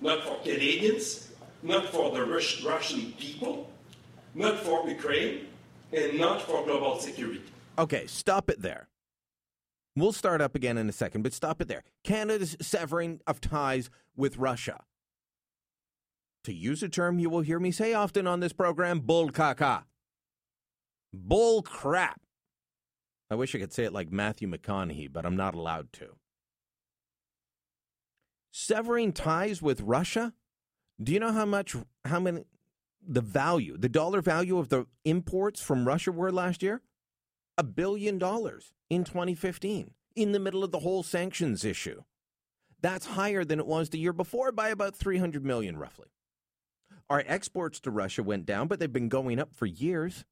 [0.00, 1.32] not for Canadians,
[1.62, 3.70] not for the Rus- Russian people,
[4.34, 5.46] not for Ukraine,
[5.92, 7.42] and not for global security.
[7.78, 8.88] Okay, stop it there.
[9.96, 11.84] We'll start up again in a second, but stop it there.
[12.02, 14.82] Canada's severing of ties with Russia.
[16.44, 19.84] To use a term you will hear me say often on this program, bull caca.
[21.14, 22.20] Bull crap.
[23.30, 26.16] I wish I could say it like Matthew McConaughey, but I'm not allowed to.
[28.52, 30.32] Severing ties with Russia?
[31.02, 32.44] Do you know how much, how many,
[33.06, 36.82] the value, the dollar value of the imports from Russia were last year?
[37.58, 42.02] A billion dollars in 2015, in the middle of the whole sanctions issue.
[42.80, 46.08] That's higher than it was the year before by about 300 million, roughly.
[47.10, 50.24] Our exports to Russia went down, but they've been going up for years.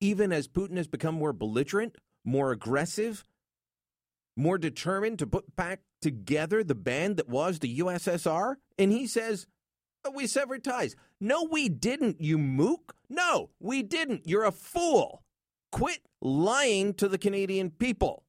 [0.00, 3.24] Even as Putin has become more belligerent, more aggressive,
[4.36, 8.56] more determined to put back together the band that was the USSR?
[8.78, 9.46] And he says,
[10.04, 10.96] oh, We severed ties.
[11.20, 12.94] No, we didn't, you mook.
[13.08, 14.26] No, we didn't.
[14.26, 15.22] You're a fool.
[15.70, 18.24] Quit lying to the Canadian people.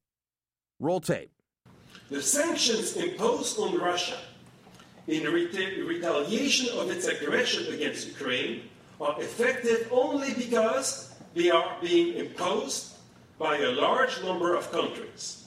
[0.79, 1.31] Roll tape.
[2.09, 4.17] The sanctions imposed on Russia
[5.07, 8.63] in reta- retaliation of its aggression against Ukraine
[8.99, 12.93] are effective only because they are being imposed
[13.37, 15.45] by a large number of countries.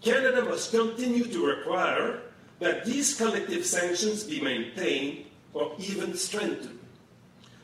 [0.00, 2.20] Canada must continue to require
[2.60, 6.78] that these collective sanctions be maintained or even strengthened.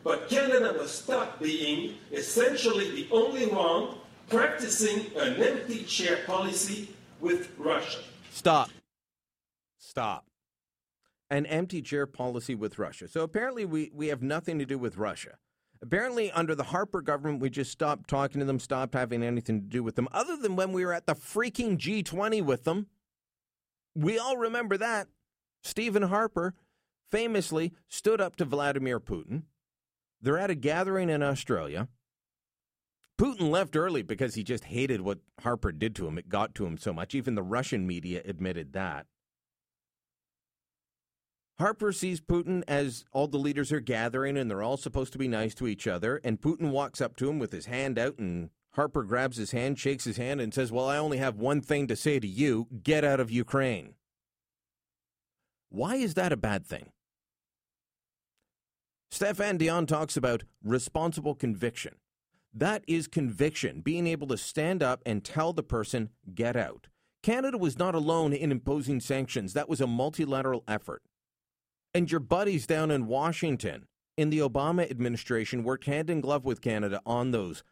[0.05, 3.95] But Canada must stop being essentially the only one
[4.29, 6.89] practicing an empty chair policy
[7.21, 8.01] with Russia.
[8.31, 8.71] Stop.
[9.79, 10.27] Stop.
[11.31, 13.09] An empty chair policy with Russia.
[13.09, 15.39] So apparently, we, we have nothing to do with Russia.
[15.83, 19.67] Apparently, under the Harper government, we just stopped talking to them, stopped having anything to
[19.67, 22.87] do with them, other than when we were at the freaking G20 with them.
[23.95, 25.09] We all remember that.
[25.65, 26.55] Stephen Harper
[27.11, 29.43] famously stood up to Vladimir Putin,
[30.21, 31.89] They're at a gathering in Australia.
[33.21, 36.17] Putin left early because he just hated what Harper did to him.
[36.17, 37.15] It got to him so much.
[37.15, 39.07] Even the Russian media admitted that.
[41.63, 45.29] Harper sees Putin as all the leaders are gathering and they're all supposed to be
[45.29, 46.21] nice to each other.
[46.25, 49.79] And Putin walks up to him with his hand out, and Harper grabs his hand,
[49.79, 52.67] shakes his hand, and says, Well, I only have one thing to say to you
[52.83, 53.95] get out of Ukraine.
[55.69, 56.91] Why is that a bad thing?
[59.13, 61.95] Stéphane Dion talks about responsible conviction.
[62.53, 66.89] That is conviction, being able to stand up and tell the person, get out.
[67.23, 71.05] Canada was not alone in imposing sanctions, that was a multilateral effort.
[71.95, 73.87] And your buddies down in Washington
[74.17, 77.63] in the Obama administration worked hand in glove with Canada on those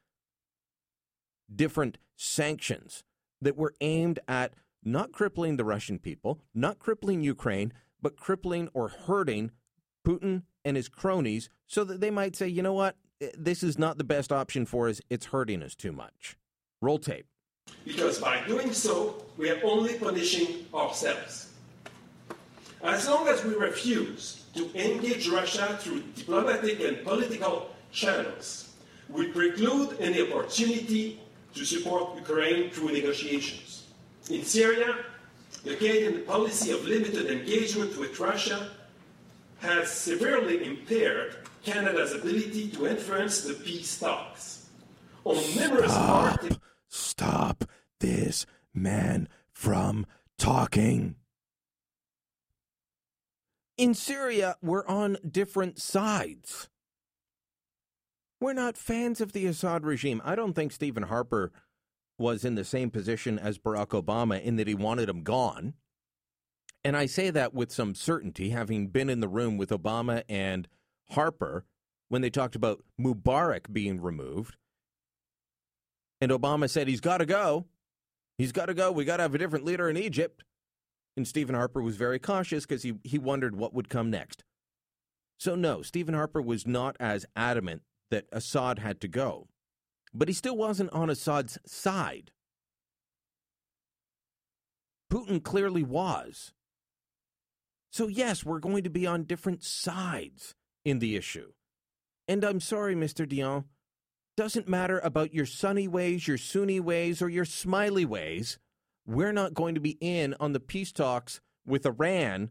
[1.54, 3.02] different sanctions
[3.40, 8.88] that were aimed at not crippling the Russian people, not crippling Ukraine, but crippling or
[8.88, 9.50] hurting
[10.06, 13.78] Putin and his cronies so that they might say, you know what, eh, this is
[13.78, 15.00] not the best option for us.
[15.10, 16.36] It's hurting us too much.
[16.80, 17.26] Roll tape.
[17.84, 21.49] Because by doing so, we are only punishing ourselves.
[22.82, 28.74] As long as we refuse to engage Russia through diplomatic and political channels,
[29.08, 31.20] we preclude any opportunity
[31.54, 33.86] to support Ukraine through negotiations.
[34.30, 34.96] In Syria,
[35.64, 38.70] the Canadian policy of limited engagement with Russia
[39.58, 44.68] has severely impaired Canada's ability to influence the peace talks.
[45.24, 46.44] On numerous Stop,
[46.88, 47.64] stop
[47.98, 50.06] this man from
[50.38, 51.16] talking.
[53.80, 56.68] In Syria, we're on different sides.
[58.38, 60.20] We're not fans of the Assad regime.
[60.22, 61.50] I don't think Stephen Harper
[62.18, 65.72] was in the same position as Barack Obama in that he wanted him gone.
[66.84, 70.68] And I say that with some certainty, having been in the room with Obama and
[71.12, 71.64] Harper
[72.10, 74.56] when they talked about Mubarak being removed.
[76.20, 77.64] And Obama said he's got to go.
[78.36, 78.92] He's got to go.
[78.92, 80.44] We got to have a different leader in Egypt.
[81.16, 84.44] And Stephen Harper was very cautious because he, he wondered what would come next.
[85.38, 89.48] So, no, Stephen Harper was not as adamant that Assad had to go.
[90.12, 92.30] But he still wasn't on Assad's side.
[95.10, 96.52] Putin clearly was.
[97.90, 100.54] So, yes, we're going to be on different sides
[100.84, 101.52] in the issue.
[102.28, 103.28] And I'm sorry, Mr.
[103.28, 103.64] Dion,
[104.36, 108.58] doesn't matter about your sunny ways, your Sunni ways, or your smiley ways
[109.06, 112.50] we're not going to be in on the peace talks with Iran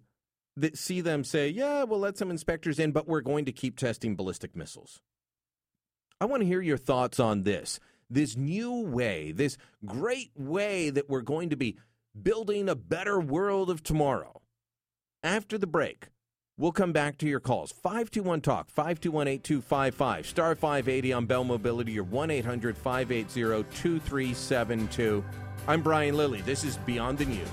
[0.58, 3.78] that see them say, yeah, we'll let some inspectors in, but we're going to keep
[3.78, 5.02] testing ballistic missiles.
[6.22, 7.80] I want to hear your thoughts on this.
[8.10, 11.78] This new way, this great way that we're going to be
[12.20, 14.42] building a better world of tomorrow.
[15.24, 16.08] After the break,
[16.58, 17.72] we'll come back to your calls.
[17.72, 25.24] 521 Talk, 521 8255, star 580 on Bell Mobility, or 1 800 580 2372.
[25.70, 26.42] I'm Brian Lilley.
[26.42, 27.48] This is Beyond the News.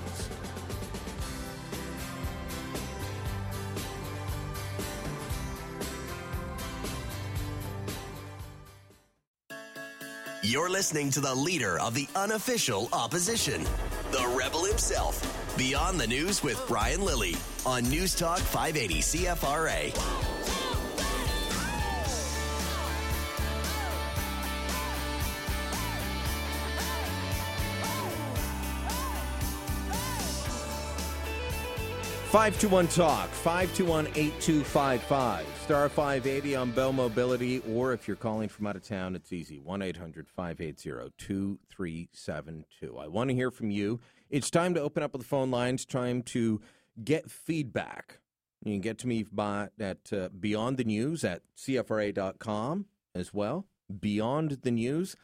[10.41, 13.63] You're listening to the leader of the unofficial opposition,
[14.09, 15.21] the rebel himself.
[15.55, 17.35] Beyond the News with Brian Lilley
[17.67, 20.56] on News Talk 580 CFRA.
[32.27, 38.75] 521 Talk, 521 8255, star 580 on Bell Mobility, or if you're calling from out
[38.75, 42.97] of town, it's easy 1 800 580 2372.
[42.97, 44.01] I want to hear from you.
[44.29, 46.59] It's time to open up the phone lines, time to
[47.01, 48.19] get feedback.
[48.61, 53.67] You can get to me by, at uh, Beyond the News at CFRA.com as well.
[54.01, 55.15] Beyond the News.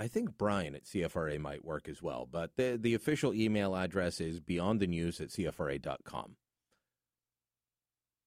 [0.00, 4.18] I think Brian at CFRA might work as well, but the, the official email address
[4.18, 6.36] is beyondthenews at CFRA.com.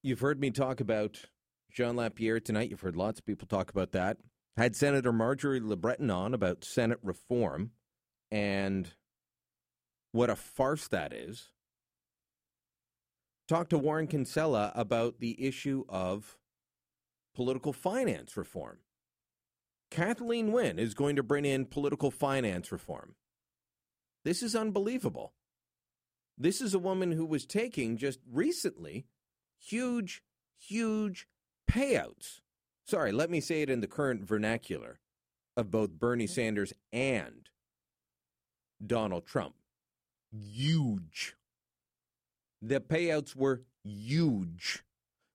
[0.04, 1.22] You've heard me talk about
[1.72, 2.70] Jean Lapierre tonight.
[2.70, 4.18] You've heard lots of people talk about that.
[4.56, 7.72] Had Senator Marjorie LeBreton on about Senate reform
[8.30, 8.94] and
[10.12, 11.50] what a farce that is.
[13.48, 16.38] Talked to Warren Kinsella about the issue of
[17.34, 18.78] political finance reform.
[19.94, 23.14] Kathleen Wynne is going to bring in political finance reform.
[24.26, 25.34] This is unbelievable.
[26.36, 29.06] This is a woman who was taking just recently
[29.60, 30.24] huge,
[30.58, 31.28] huge
[31.70, 32.40] payouts.
[32.88, 35.00] Sorry, let me say it in the current vernacular
[35.56, 37.50] of both Bernie Sanders and
[38.84, 39.54] Donald Trump.
[40.32, 41.36] Huge.
[42.64, 44.84] The payouts were huge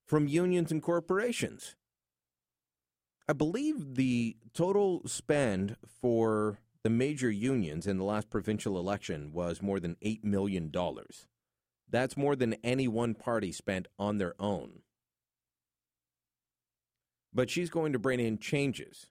[0.05, 1.77] from unions and corporations.
[3.29, 9.61] I believe the total spend for the major unions in the last provincial election was
[9.61, 10.73] more than $8 million.
[11.91, 14.81] That's more than any one party spent on their own.
[17.35, 19.09] But she's going to bring in changes.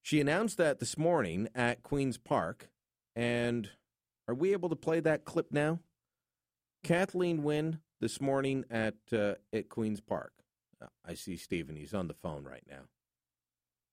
[0.00, 2.70] She announced that this morning at Queen's Park.
[3.14, 3.68] And
[4.26, 5.80] are we able to play that clip now?
[6.82, 10.43] Kathleen Wynne this morning at uh, at Queen's Park.
[10.84, 11.76] Uh, I see Stephen.
[11.76, 12.88] He's on the phone right now.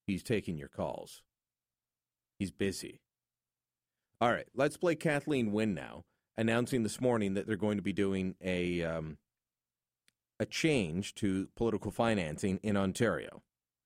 [0.06, 1.22] He's taking your calls.
[2.38, 3.02] He's busy.
[4.20, 6.04] All right, let's play Kathleen Wynne now,
[6.38, 9.18] announcing this morning that they're going to be doing a um,
[10.40, 13.42] a change to political financing in Ontario.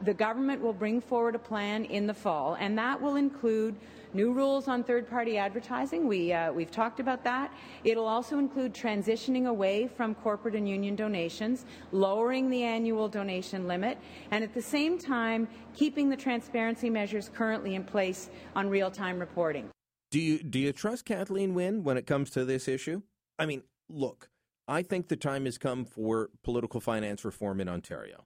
[0.06, 3.76] The government will bring forward a plan in the fall, and that will include
[4.14, 6.08] new rules on third-party advertising.
[6.08, 7.52] We, uh, we've talked about that.
[7.84, 13.98] It'll also include transitioning away from corporate and union donations, lowering the annual donation limit,
[14.30, 19.70] and at the same time, keeping the transparency measures currently in place on real-time reporting.
[20.12, 23.02] Do you do you trust Kathleen Wynne when it comes to this issue?
[23.40, 24.30] I mean, look,
[24.68, 28.26] I think the time has come for political finance reform in Ontario.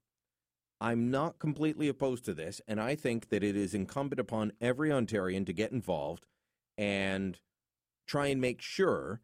[0.82, 4.90] I'm not completely opposed to this, and I think that it is incumbent upon every
[4.90, 6.26] Ontarian to get involved
[6.78, 7.40] and
[8.08, 9.22] try and make sure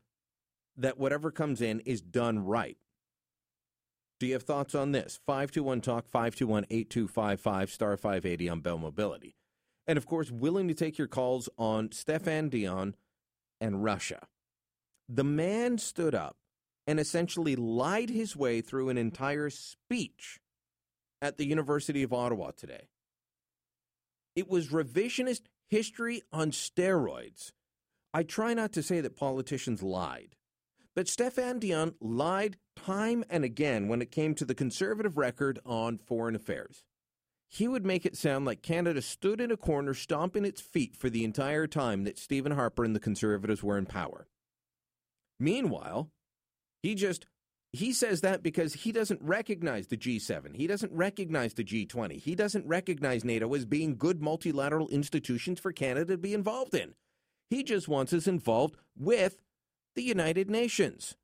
[0.75, 2.77] that whatever comes in is done right.
[4.19, 5.19] Do you have thoughts on this?
[5.25, 9.35] 521 Talk, 521 8255, star 580 on Bell Mobility.
[9.87, 12.95] And of course, willing to take your calls on Stephane Dion
[13.61, 14.27] and Russia.
[15.07, 16.37] The man stood up
[16.87, 20.39] and essentially lied his way through an entire speech
[21.25, 22.87] at the University of Ottawa today.
[24.35, 27.51] It was revisionist history on steroids.
[28.13, 30.35] I try not to say that politicians lied,
[30.95, 35.97] but Stephane Dion lied time and again when it came to the conservative record on
[35.97, 36.83] foreign affairs.
[37.49, 41.09] He would make it sound like Canada stood in a corner stomping its feet for
[41.09, 44.27] the entire time that Stephen Harper and the Conservatives were in power.
[45.39, 46.11] Meanwhile,
[46.83, 47.25] he just
[47.75, 50.55] he says that because he doesn't recognize the G7.
[50.55, 52.19] He doesn't recognize the G20.
[52.19, 56.93] He doesn't recognize NATO as being good multilateral institutions for Canada to be involved in.
[57.49, 59.37] He just wants us involved with
[59.95, 61.15] the United Nations,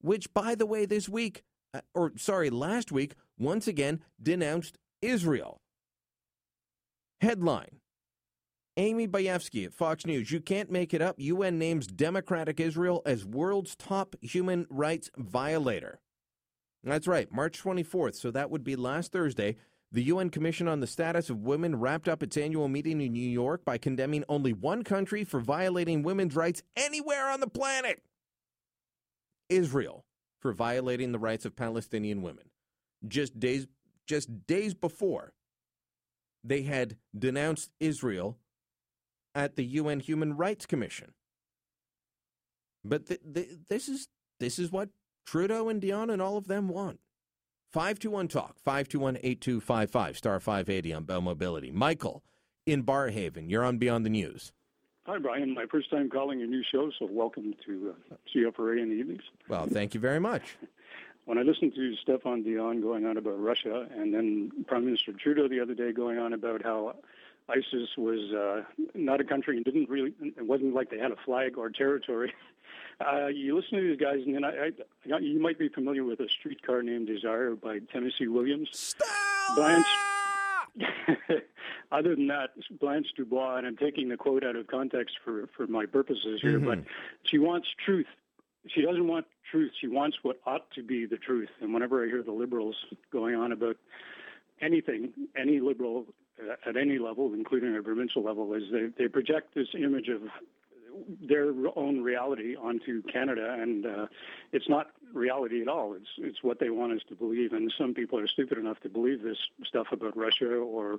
[0.00, 1.42] which, by the way, this week,
[1.74, 5.58] uh, or sorry, last week, once again denounced Israel.
[7.20, 7.81] Headline
[8.76, 10.30] Amy Bayefsky at Fox News.
[10.30, 11.16] You can't make it up.
[11.18, 16.00] UN names Democratic Israel as world's top human rights violator.
[16.82, 18.16] That's right, March 24th.
[18.16, 19.56] So that would be last Thursday.
[19.92, 23.28] The UN Commission on the Status of Women wrapped up its annual meeting in New
[23.28, 28.02] York by condemning only one country for violating women's rights anywhere on the planet
[29.50, 30.06] Israel
[30.40, 32.46] for violating the rights of Palestinian women.
[33.06, 33.66] Just days
[34.06, 35.34] just days before
[36.42, 38.38] they had denounced Israel
[39.34, 41.12] at the UN Human Rights Commission.
[42.84, 44.08] But th- th- this is
[44.40, 44.90] this is what
[45.24, 46.98] Trudeau and Dion and all of them want.
[47.72, 51.70] 521 Talk, 521 8255, star 580 on Bell Mobility.
[51.70, 52.22] Michael
[52.66, 54.52] in Barrhaven, you're on Beyond the News.
[55.06, 55.54] Hi, Brian.
[55.54, 59.22] My first time calling your new show, so welcome to uh, CFRA in the evenings.
[59.48, 60.56] Well, thank you very much.
[61.24, 65.48] when I listened to Stephane Dion going on about Russia, and then Prime Minister Trudeau
[65.48, 66.94] the other day going on about how
[67.52, 68.62] ISIS was uh,
[68.94, 72.32] not a country and didn't really, it wasn't like they had a flag or territory.
[73.00, 74.70] Uh, you listen to these guys, and then I,
[75.12, 78.68] I, you might be familiar with a streetcar named Desire by Tennessee Williams.
[78.70, 79.10] Stella!
[79.56, 79.86] Blanche.
[81.92, 82.50] Other than that,
[82.80, 86.58] Blanche Dubois, and I'm taking the quote out of context for for my purposes here,
[86.58, 86.66] mm-hmm.
[86.66, 86.78] but
[87.24, 88.06] she wants truth.
[88.68, 89.72] She doesn't want truth.
[89.80, 91.50] She wants what ought to be the truth.
[91.60, 92.76] And whenever I hear the liberals
[93.12, 93.76] going on about
[94.60, 96.06] anything, any liberal
[96.66, 100.22] at any level, including a provincial level, is they, they project this image of
[101.20, 104.06] their own reality onto Canada, and uh,
[104.52, 105.94] it's not reality at all.
[105.94, 108.88] It's it's what they want us to believe, and some people are stupid enough to
[108.88, 110.98] believe this stuff about Russia or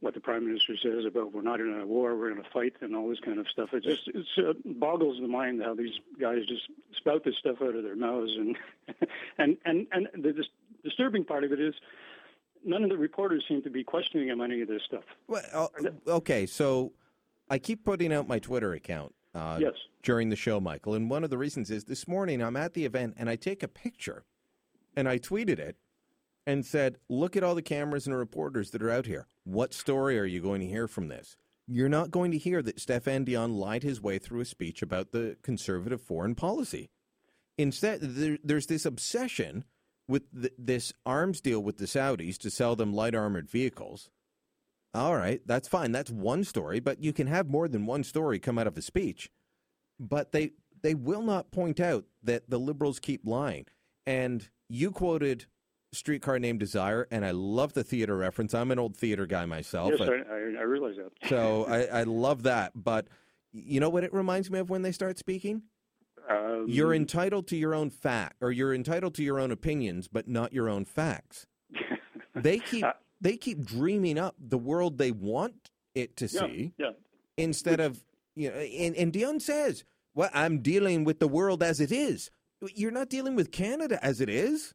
[0.00, 2.74] what the prime minister says about we're not in a war, we're in a fight,
[2.80, 3.70] and all this kind of stuff.
[3.72, 7.74] It just it uh, boggles the mind how these guys just spout this stuff out
[7.74, 8.56] of their mouths, and
[9.38, 10.46] and and and the dis-
[10.82, 11.74] disturbing part of it is
[12.64, 15.04] none of the reporters seem to be questioning him on any of this stuff.
[15.26, 16.92] Well, uh, okay, so
[17.48, 19.14] I keep putting out my Twitter account.
[19.34, 19.74] Uh, yes.
[20.02, 22.84] During the show, Michael, and one of the reasons is this morning I'm at the
[22.84, 24.24] event and I take a picture,
[24.94, 25.76] and I tweeted it,
[26.46, 29.26] and said, "Look at all the cameras and reporters that are out here.
[29.44, 31.36] What story are you going to hear from this?"
[31.66, 35.12] You're not going to hear that Stephane Dion lied his way through a speech about
[35.12, 36.90] the conservative foreign policy.
[37.56, 39.64] Instead, there, there's this obsession
[40.08, 44.10] with th- this arms deal with the Saudis to sell them light armored vehicles.
[44.92, 45.90] All right, that's fine.
[45.92, 48.82] That's one story, but you can have more than one story come out of a
[48.82, 49.30] speech.
[49.98, 50.52] But they
[50.82, 53.66] they will not point out that the liberals keep lying.
[54.06, 55.46] And you quoted
[55.92, 58.54] Streetcar Named Desire, and I love the theater reference.
[58.54, 59.92] I'm an old theater guy myself.
[59.98, 61.28] Yes, I, I, I realize that.
[61.28, 62.72] so I, I love that.
[62.74, 63.08] But
[63.52, 65.62] you know what it reminds me of when they start speaking?
[66.28, 70.26] Um, You're entitled to your own fact, or you're entitled to your own opinions, but
[70.26, 71.46] not your own facts.
[72.34, 72.86] they keep
[73.20, 76.90] they keep dreaming up the world they want it to see, yeah.
[77.36, 78.56] instead of you know.
[78.56, 79.84] And, and Dion says,
[80.14, 82.30] "Well, I'm dealing with the world as it is."
[82.74, 84.74] You're not dealing with Canada as it is.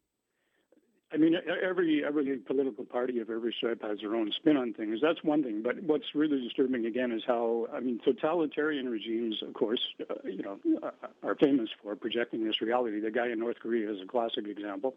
[1.12, 5.00] I mean, every every political party of every stripe has their own spin on things.
[5.02, 5.64] That's one thing.
[5.64, 10.44] But what's really disturbing again is how I mean, totalitarian regimes, of course, uh, you
[10.44, 10.92] know, uh,
[11.24, 13.00] are famous for projecting this reality.
[13.00, 14.96] The guy in North Korea is a classic example.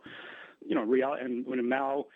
[0.66, 2.06] You know, real and when Mao.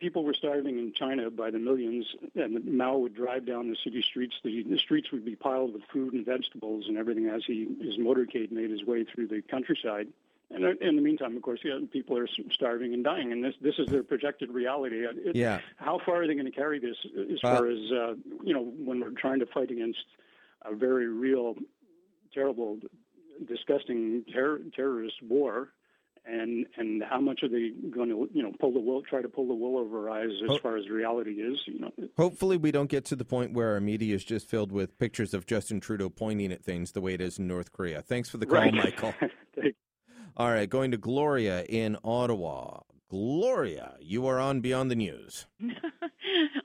[0.00, 2.04] People were starving in China by the millions,
[2.34, 4.34] and Mao would drive down the city streets.
[4.42, 7.96] The, the streets would be piled with food and vegetables and everything as he his
[7.96, 10.08] motorcade made his way through the countryside.
[10.50, 13.54] And uh, in the meantime, of course, yeah, people are starving and dying, and this
[13.60, 15.04] this is their projected reality.
[15.04, 15.60] It, Yeah.
[15.76, 18.62] How far are they going to carry this as Uh, far as uh, you know
[18.62, 20.04] when we're trying to fight against
[20.62, 21.54] a very real,
[22.32, 22.78] terrible,
[23.46, 25.72] disgusting ter- terrorist war?
[26.26, 29.28] And and how much are they going to you know pull the wool try to
[29.28, 30.58] pull the wool over our eyes as Oh.
[30.58, 31.58] far as reality is?
[31.66, 34.72] You know, Hopefully, we don't get to the point where our media is just filled
[34.72, 38.00] with pictures of Justin Trudeau pointing at things the way it is in North Korea.
[38.00, 38.72] Thanks for the call, Right.
[38.72, 39.12] Michael.
[40.36, 42.80] All right, going to Gloria in Ottawa.
[43.08, 45.46] Gloria, you are on Beyond the News.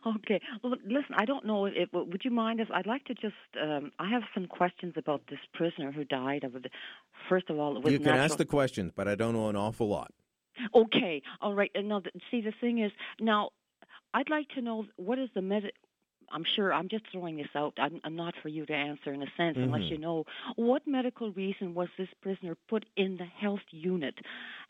[0.08, 0.41] okay.
[0.64, 1.66] Well, listen, I don't know.
[1.66, 3.36] If, would you mind if I'd like to just?
[3.62, 6.70] Um, I have some questions about this prisoner who died of the.
[7.28, 8.24] First of all, You can natural.
[8.24, 10.12] ask the questions, but I don't know an awful lot.
[10.74, 11.70] Okay, all right.
[11.76, 12.02] Now,
[12.32, 13.50] see, the thing is, now
[14.16, 15.64] I'd like to know what is the med.
[16.32, 17.74] I'm sure I'm just throwing this out.
[17.78, 19.90] I'm, I'm not for you to answer in a sense, unless Mhm.
[19.90, 20.26] you know
[20.56, 24.16] what medical reason was this prisoner put in the health unit,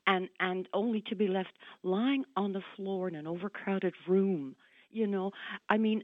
[0.07, 1.53] and and only to be left
[1.83, 4.55] lying on the floor in an overcrowded room.
[4.91, 5.31] You know,
[5.69, 6.03] I mean,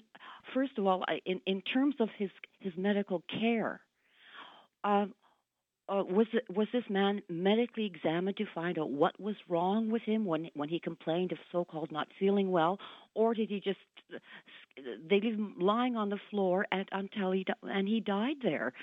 [0.54, 2.30] first of all, in in terms of his
[2.60, 3.82] his medical care,
[4.84, 5.06] uh,
[5.88, 10.02] uh, was it, was this man medically examined to find out what was wrong with
[10.04, 12.80] him when when he complained of so-called not feeling well,
[13.14, 13.80] or did he just
[14.14, 14.18] uh,
[15.10, 18.74] they leave him lying on the floor at, until he and he died there?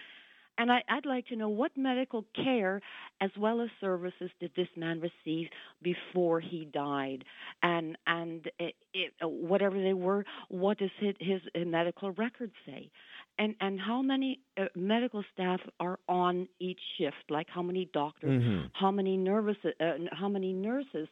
[0.59, 2.83] And I, I'd like to know what medical care
[3.23, 5.49] as well as services did this man receive
[5.83, 7.25] before he died,
[7.63, 12.91] and and uh, it, it, whatever they were, what does his, his medical record say?
[13.43, 16.35] And and how many uh, medical staff are on
[16.69, 18.71] each shift like how many doctors Mhm.
[18.83, 21.09] how many nervous uh, how many nurses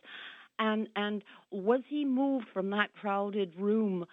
[0.58, 4.04] and and was he moved from that crowded room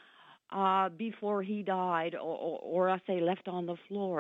[0.52, 4.20] uh before he died or or, or I say left on the floor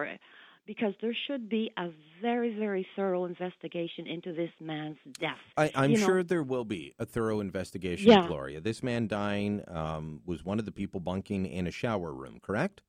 [0.66, 1.88] because there should be a
[2.22, 6.66] very very thorough investigation into this man's death I, I'm You know, sure there will
[6.66, 8.22] be a thorough investigation, Yeah.
[8.22, 8.62] Gloria.
[8.62, 12.82] This man dying um, was one of the people bunking in a shower room, correct?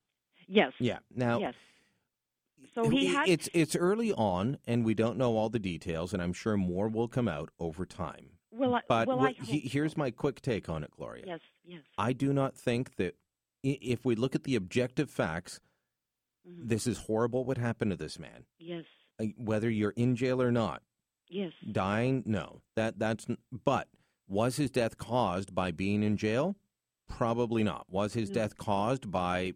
[0.49, 0.99] Yes Yeah.
[1.15, 1.53] Now, yes
[2.75, 6.21] so he had it's it's early on, and we don't know all the details, and
[6.21, 8.31] I'm sure more will come out over time.
[8.51, 11.23] well I, But well, I he- here's my quick take on it, Gloria.
[11.25, 13.15] yes yes I do not think that
[13.63, 15.59] if we look at the objective facts,
[16.47, 16.67] Mm-hmm.
[16.69, 18.45] this is horrible what happened to this man.
[18.59, 18.85] yes
[19.21, 20.81] Uh, Whether you're in jail or not,
[21.27, 22.61] yes dying, no.
[22.75, 23.87] That that's but
[24.27, 26.55] was his death caused by being in jail?
[27.09, 27.87] Probably not.
[27.89, 28.35] Was his No.
[28.35, 29.53] death caused by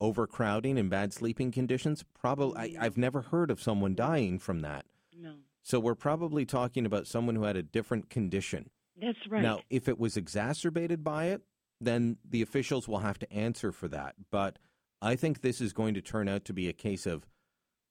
[0.00, 2.04] overcrowding and bad sleeping conditions?
[2.18, 2.76] Probably.
[2.78, 4.84] I, I've never heard of someone dying from that.
[5.16, 8.70] no So we're probably talking about someone who had a different condition.
[9.00, 11.42] that's right Now, if it was exacerbated by it,
[11.80, 14.14] then the officials will have to answer for that.
[14.30, 14.58] But
[15.02, 17.26] I think this is going to turn out to be a case of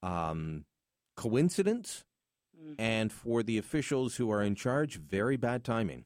[0.04, 0.66] um,
[1.16, 2.06] coincidence,
[2.62, 2.74] Mm-hmm.
[2.78, 6.04] and for the officials who are in charge, very bad timing.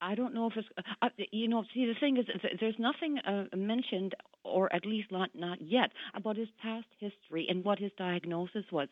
[0.00, 0.68] I don't know if it's,
[1.02, 2.26] uh, you know, see, the thing is,
[2.60, 4.14] there's nothing uh, mentioned,
[4.44, 8.88] or at least not not yet, about his past history and what his diagnosis was.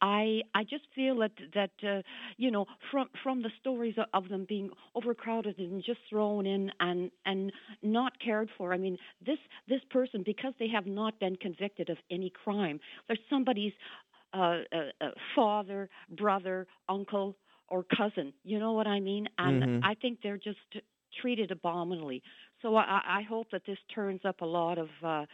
[0.00, 2.02] I I just feel that that uh,
[2.36, 7.10] you know, from from the stories of, them being overcrowded and just thrown in and
[7.24, 7.52] and
[7.82, 8.74] not cared for.
[8.74, 13.20] I mean, this this person because they have not been convicted of any crime, there's
[13.30, 13.72] somebody's
[14.34, 17.34] uh, uh, uh, father, brother, uncle,
[17.68, 18.32] or cousin.
[18.44, 19.28] You know what I mean?
[19.38, 19.80] And Mhm.
[19.84, 20.58] I think they're just
[21.20, 22.22] treated abominably.
[22.60, 25.26] So I, I hope that this turns up a lot of, uh,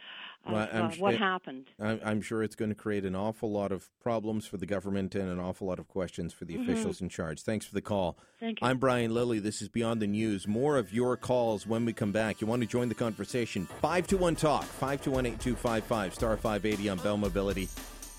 [0.45, 1.65] of Well, uh, what it- happened.
[1.79, 5.15] I'm, I'm sure it's going to create an awful lot of problems for the government
[5.15, 6.61] and an awful lot of questions for the Mhm.
[6.63, 7.41] officials in charge.
[7.41, 8.17] Thanks for the call.
[8.39, 8.67] Thank you.
[8.67, 9.39] I'm Brian Lilley.
[9.39, 10.47] This is Beyond the News.
[10.47, 12.41] More of your calls when we come back.
[12.41, 13.65] You want to join the conversation?
[13.81, 17.67] 521 Talk, 521 8255, star 580 on Bell Mobility.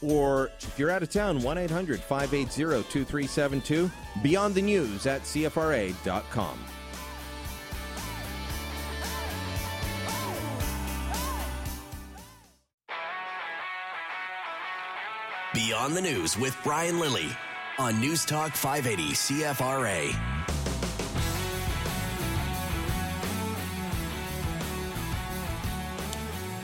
[0.03, 3.91] Or if you're out of town, 1 800 580 2372.
[4.23, 6.59] Beyond the News at CFRA.com.
[15.55, 17.35] Beyond the News with Brian Lilley
[17.79, 20.36] on News Talk 580 CFRA.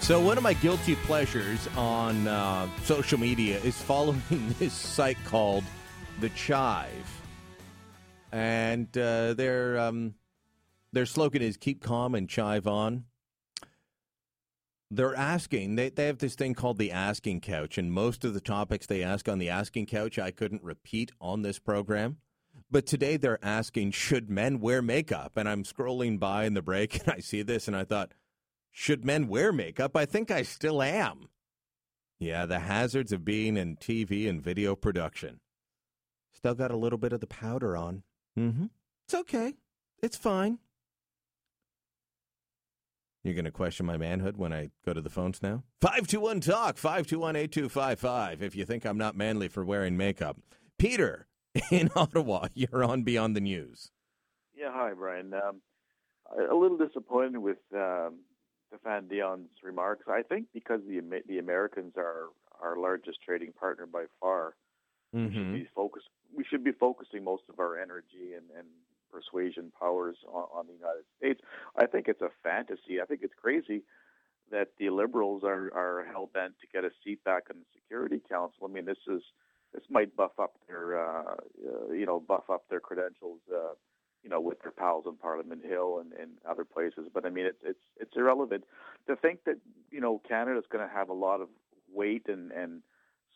[0.02, 4.20] So, one of my guilty pleasures on uh, social media is following
[4.58, 5.62] this site called
[6.18, 7.22] The Chive.
[8.32, 10.14] And uh, their, um,
[10.92, 13.04] their slogan is keep calm and chive on.
[14.90, 18.40] They're asking, they, they have this thing called the asking couch, and most of the
[18.40, 22.16] topics they ask on the asking couch I couldn't repeat on this program.
[22.68, 25.36] But today they're asking, should men wear makeup?
[25.36, 28.12] And I'm scrolling by in the break and I see this and I thought,
[28.72, 29.96] should men wear makeup?
[29.96, 31.28] I think I still am.
[32.18, 35.40] Yeah, the hazards of being in TV and video production.
[36.32, 38.02] Still got a little bit of the powder on.
[38.38, 38.66] Mm-hmm.
[39.04, 39.54] It's okay.
[40.02, 40.58] It's fine.
[43.22, 45.62] You're going to question my manhood when I go to the phones now?
[45.80, 50.38] 521 Talk, 521 8255, if you think I'm not manly for wearing makeup.
[50.78, 51.28] Peter
[51.70, 53.92] in Ottawa, you're on Beyond the News.
[54.56, 55.32] Yeah, hi, Brian.
[55.34, 55.60] Um,
[56.50, 58.20] a little disappointed with um,
[58.72, 60.06] Stéphane Dion's remarks.
[60.08, 62.28] I think because the the Americans are
[62.60, 64.54] our largest trading partner by far,
[65.14, 65.52] Mm-hmm.
[65.52, 66.02] we focus
[66.34, 68.66] we should be focusing most of our energy and, and
[69.12, 71.40] persuasion powers on, on the United States.
[71.76, 72.98] I think it's a fantasy.
[73.02, 73.82] I think it's crazy
[74.50, 78.22] that the liberals are are hell bent to get a seat back in the Security
[78.26, 78.64] Council.
[78.64, 79.22] I mean, this is
[79.74, 83.40] this might buff up their uh, uh, you know buff up their credentials.
[83.54, 83.74] Uh,
[84.22, 87.08] you know, with their pals in Parliament Hill and, and other places.
[87.12, 88.64] But I mean, it's it's it's irrelevant
[89.08, 89.56] to think that
[89.90, 91.48] you know Canada's going to have a lot of
[91.92, 92.82] weight and and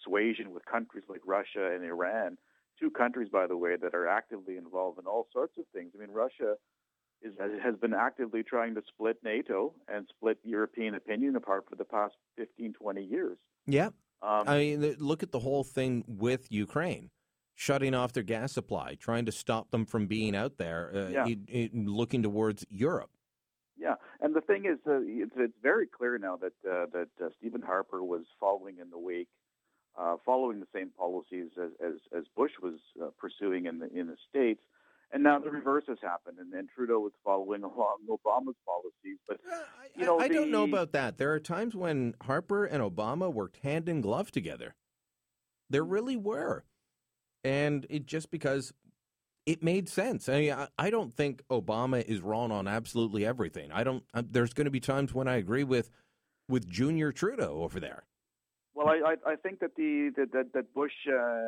[0.05, 2.39] suasion with countries like Russia and Iran.
[2.79, 5.93] Two countries, by the way, that are actively involved in all sorts of things.
[5.97, 6.57] I mean, Russia
[7.23, 7.33] is,
[7.63, 12.15] has been actively trying to split NATO and split European opinion apart for the past
[12.37, 13.39] 15, 20 years.
[13.67, 13.87] Yeah.
[14.23, 17.11] Um, I mean, look at the whole thing with Ukraine,
[17.57, 21.25] shutting off their gas supply, trying to stop them from being out there, uh, Yeah.
[21.25, 23.11] i- i- looking towards Europe.
[23.79, 27.29] Yeah, and the thing is, uh, it's, it's very clear now that uh, that uh,
[27.39, 29.29] Stephen Harper was following in the wake,
[29.99, 34.07] uh, following the same policies as as, as Bush was uh, pursuing in the in
[34.07, 34.63] the states,
[35.13, 39.19] and now the reverse has happened, and, and Trudeau was following along Obama's policies.
[39.29, 39.41] But
[39.95, 41.17] you know, I, I don't know about that.
[41.19, 44.75] There are times when Harper and Obama worked hand in glove together.
[45.71, 46.65] There really were.
[47.47, 48.73] And it just because
[49.47, 50.29] it made sense.
[50.29, 53.71] I mean, I, I don't think Obama is wrong on absolutely everything.
[53.71, 54.03] I don't.
[54.13, 55.91] I, there's going to be times when I agree with
[56.49, 58.05] with Junior Trudeau over there.
[58.75, 61.41] Well, I, I, think that the that that, that Bush uh,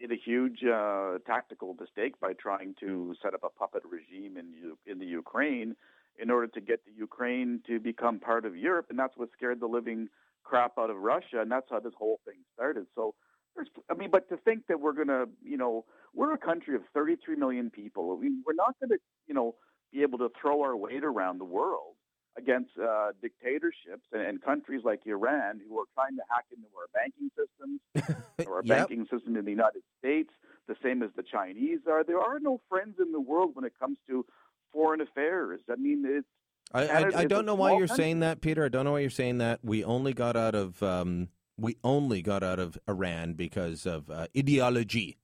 [0.00, 4.52] did a huge uh, tactical mistake by trying to set up a puppet regime in
[4.52, 5.76] U- in the Ukraine
[6.18, 9.60] in order to get the Ukraine to become part of Europe, and that's what scared
[9.60, 10.08] the living
[10.42, 12.86] crap out of Russia, and that's how this whole thing started.
[12.94, 13.14] So,
[13.56, 15.84] there's, I mean, but to think that we're gonna, you know,
[16.14, 18.16] we're a country of 33 million people.
[18.16, 18.96] We, we're not gonna,
[19.26, 19.54] you know,
[19.92, 21.94] be able to throw our weight around the world
[22.38, 26.86] against uh, dictatorships and, and countries like Iran who are trying to hack into our
[26.94, 27.80] banking systems,
[28.46, 28.88] or our Yep.
[28.88, 30.30] banking system in the United States,
[30.68, 32.04] the same as the Chinese are.
[32.04, 34.26] There are no friends in the world when it comes to
[34.72, 35.60] foreign affairs.
[35.70, 36.26] I mean, it's
[36.74, 38.04] I, I, Canada I don't know why you're country.
[38.04, 38.64] saying that, Peter.
[38.64, 39.60] I don't know why you're saying that.
[39.62, 41.28] We only got out of um,
[41.58, 45.18] we only got out of Iran because of uh, ideology.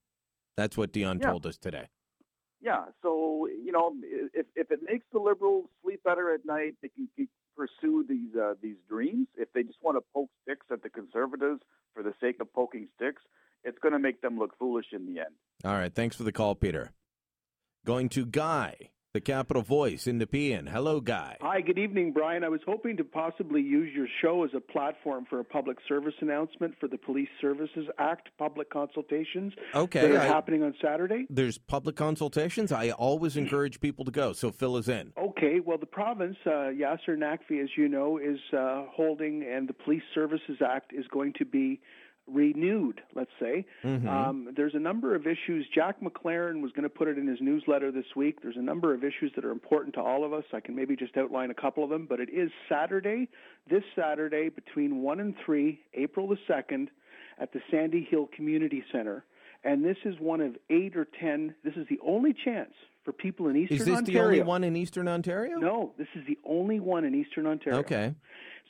[0.57, 1.29] That's what Dion Yeah.
[1.31, 1.87] told us today.
[2.61, 3.93] Yeah, so you know,
[4.33, 8.33] if if it makes the liberals sleep better at night, they can keep, pursue these
[8.35, 9.27] uh, these dreams.
[9.35, 11.61] If they just want to poke sticks at the conservatives
[11.93, 13.21] for the sake of poking sticks,
[13.65, 15.35] it's going to make them look foolish in the end.
[15.65, 16.91] All right, thanks for the call, Peter.
[17.85, 20.65] Going to Guy, the capital voice in Nepean.
[20.67, 21.37] Hello, Guy.
[21.39, 22.43] Hi, good evening, Brian.
[22.43, 26.15] I was hoping to possibly use your show as a platform for a public service
[26.21, 31.27] announcement for the Police Services Act public consultations Okay, that are I- happening on Saturday.
[31.29, 32.71] There's public consultations.
[32.71, 35.13] I always encourage people to go, so fill us in.
[35.15, 39.73] Okay, well, the province, uh, Yasir Naqvi, as you know, is uh, holding, and the
[39.73, 41.79] Police Services Act is going to be
[42.27, 43.65] renewed, let's say.
[43.83, 44.07] Mhm.
[44.07, 45.67] Um, there's a number of issues.
[45.69, 48.41] Jack MacLaren was going to put it in his newsletter this week.
[48.41, 50.45] There's a number of issues that are important to all of us.
[50.53, 53.27] I can maybe just outline a couple of them, but it is Saturday,
[53.69, 56.89] this Saturday, between 1 and 3, April the 2nd,
[57.39, 59.25] at the Sandy Hill Community Center.
[59.65, 61.55] And this is one of eight or ten.
[61.63, 62.73] This is the only chance
[63.05, 63.81] for people in Eastern Ontario.
[63.81, 64.21] Is this Ontario.
[64.21, 65.57] the only one in Eastern Ontario?
[65.57, 67.79] No, this is the only one in Eastern Ontario.
[67.79, 68.13] Okay.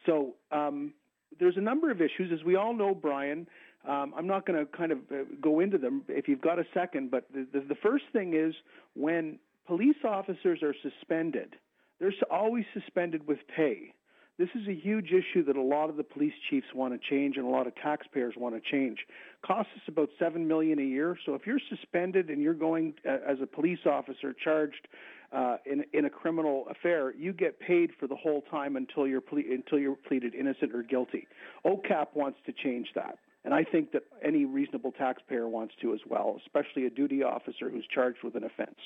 [0.06, 0.94] So um,
[1.40, 3.48] there's a number of issues, as we all know, Brian.
[3.88, 6.64] Um, I'm not going to kind of uh, go into them if you've got a
[6.74, 8.54] second, but the, the, the first thing is
[8.96, 11.56] when police officers are suspended,
[12.00, 13.94] they're always suspended with pay.
[14.40, 17.38] This is a huge issue that a lot of the police chiefs want to change
[17.38, 18.98] and a lot of taxpayers want to change.
[19.46, 21.18] Costs us about seven million a year.
[21.26, 24.88] So if you're suspended and you're going uh, as a police officer charged
[25.34, 29.22] uh, in in a criminal affair, you get paid for the whole time until you're
[29.22, 31.28] ple- until you're pleaded innocent or guilty.
[31.66, 33.18] OCAP wants to change that.
[33.46, 37.70] And I think that any reasonable taxpayer wants to as well, especially a duty officer
[37.70, 38.78] who's charged with an offense.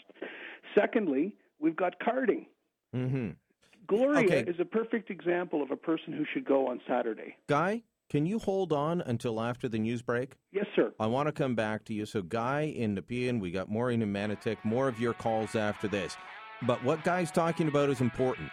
[0.74, 2.48] Secondly, we've got carding.
[2.96, 3.30] Mm-hmm.
[3.88, 4.50] Gloria Okay.
[4.50, 7.36] is a perfect example of a person who should go on Saturday.
[7.48, 10.36] Guy, can you hold on until after the news break?
[10.52, 10.94] Yes, sir.
[11.00, 12.06] I want to come back to you.
[12.06, 16.16] So, Guy in Nepean, we got Maureen in Manotick, more of your calls after this.
[16.64, 18.50] But what Guy's talking about is important.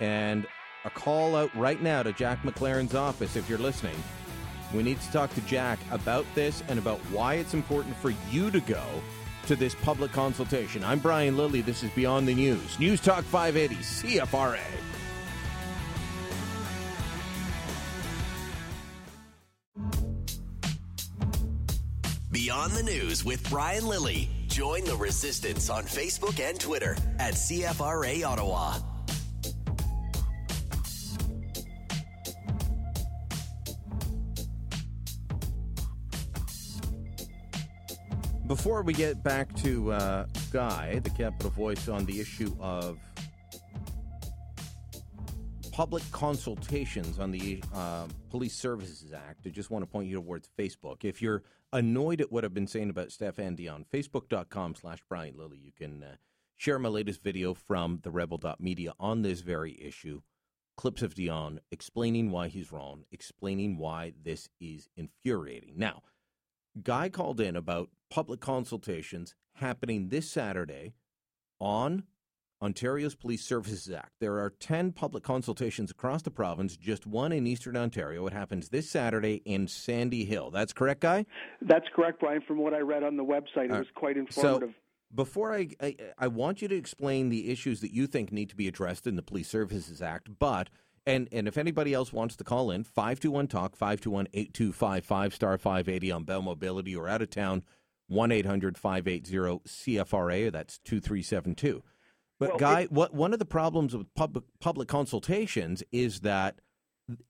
[0.00, 0.46] And
[0.84, 3.96] a call out right now to Jack MacLaren's office if you're listening.
[4.74, 8.50] We need to talk to Jack about this and about why it's important for you
[8.50, 8.82] to go
[9.46, 10.84] to this public consultation.
[10.84, 11.60] I'm Brian Lilley.
[11.60, 12.78] This is Beyond the News.
[12.78, 14.60] News Talk 580, CFRA.
[22.64, 24.30] Beyond the News with Brian Lilley.
[24.46, 28.78] Join the resistance on Facebook and Twitter at CFRA Ottawa.
[38.46, 42.98] Before we get back to uh, Guy, the capital voice on the issue of
[45.74, 50.48] public consultations on the uh, Police Services Act, I just want to point you towards
[50.56, 51.04] Facebook.
[51.04, 51.42] If you're
[51.72, 56.04] annoyed at what I've been saying about Stéphane Dion, facebook.com slash Brian Lilley, you can
[56.04, 56.14] uh,
[56.56, 60.20] share my latest video from the rebel.media on this very issue.
[60.76, 65.72] Clips of Dion explaining why he's wrong, explaining why this is infuriating.
[65.76, 66.02] Now,
[66.84, 70.94] Guy called in about public consultations happening this Saturday
[71.58, 72.04] on
[72.64, 74.12] Ontario's Police Services Act.
[74.20, 78.26] There are 10 public consultations across the province, just one in Eastern Ontario.
[78.26, 80.50] It happens this Saturday in Sandy Hill.
[80.50, 81.26] That's correct, Guy?
[81.60, 82.40] That's correct, Brian.
[82.46, 84.74] From what I read on the website, it Uh, was quite So, informative.
[85.14, 88.56] before I, I, I want you to explain the issues that you think need to
[88.56, 90.70] be addressed in the Police Services Act, but
[91.06, 96.10] and and if anybody else wants to call in, 521 talk 521 8255 star 580
[96.10, 97.62] on Bell Mobility or out of town
[98.10, 101.82] 1-800-580 CFRA, that's 2372.
[102.40, 106.60] But Well, Guy, what one of the problems with public public consultations is that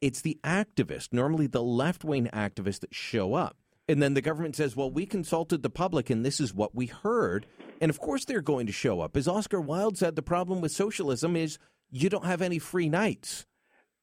[0.01, 3.57] it's the activists, normally the left-wing activists that show up.
[3.87, 6.87] And then the government says, "Well, we consulted the public and this is what we
[6.87, 7.47] heard."
[7.81, 9.17] And of course they're going to show up.
[9.17, 11.59] As Oscar Wilde said, the problem with socialism is
[11.91, 13.47] you don't have any free nights.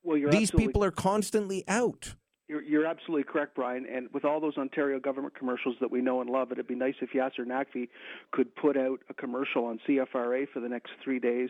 [0.04, 2.16] Well, you're These absolutely- people are constantly out.
[2.52, 3.86] You're, you're absolutely correct, Brian.
[3.86, 6.96] And with all those Ontario government commercials that we know and love, it'd be nice
[7.00, 7.88] if Yasir Naqvi
[8.32, 11.50] could put out a commercial on CFRA for the next three days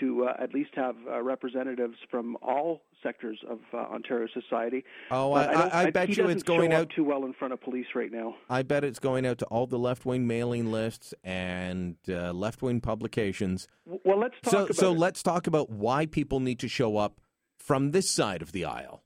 [0.00, 4.84] to uh, at least have uh, representatives from all sectors of uh, Ontario society.
[5.10, 7.62] Oh, I- don't- I- I bet you it's going out- too well in front of
[7.62, 8.34] police right now.
[8.50, 13.68] I bet it's going out to all the left-wing mailing lists and uh, left-wing publications.
[13.86, 14.98] Well, let's talk so, about so it.
[14.98, 17.22] let's talk about why people need to show up
[17.58, 19.02] from this side of the aisle.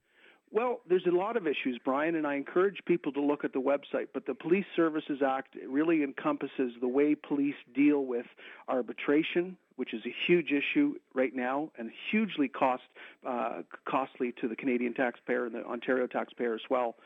[0.56, 3.60] Well, there's a lot of issues, Brian, and I encourage people to look at the
[3.60, 4.06] website.
[4.14, 8.24] But the Police Services Act really encompasses the way police deal with
[8.66, 12.84] arbitration, which is a huge issue right now and hugely cost
[13.28, 16.96] uh, costly to the Canadian taxpayer and the Ontario taxpayer as well.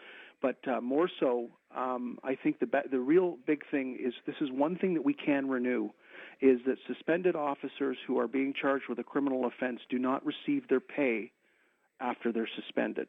[0.40, 4.36] But uh, more so, um, I think the be- the real big thing is this
[4.40, 5.90] is one thing that we can renew
[6.40, 10.68] is that suspended officers who are being charged with a criminal offense do not receive
[10.68, 11.32] their pay
[11.98, 13.08] after they're suspended.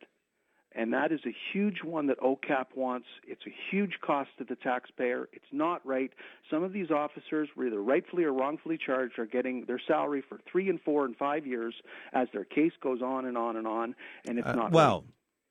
[0.73, 3.07] And that is a huge one that OCAP wants.
[3.27, 5.27] It's a huge cost to the taxpayer.
[5.34, 6.11] It's not right.
[6.49, 10.39] Some of these officers, were either rightfully or wrongfully charged, are getting their salary for
[10.49, 11.73] three and four and five years
[12.14, 13.95] as their case goes on and on and on,
[14.27, 15.03] and it's Uh, not well,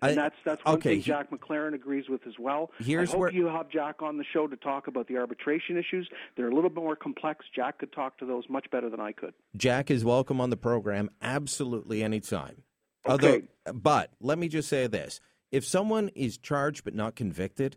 [0.03, 0.11] right.
[0.11, 2.71] And that's that's one okay, thing Jack MacLaren agrees with as well.
[2.79, 5.77] Here's I hope where- you have Jack on the show to talk about the arbitration
[5.77, 6.09] issues.
[6.37, 7.45] They're a little bit more complex.
[7.55, 9.35] Jack could talk to those much better than I could.
[9.55, 12.63] Jack is welcome on the program absolutely anytime.
[13.09, 13.43] Okay.
[13.67, 15.21] Although, but let me just say this:
[15.51, 17.77] if someone is charged but not convicted,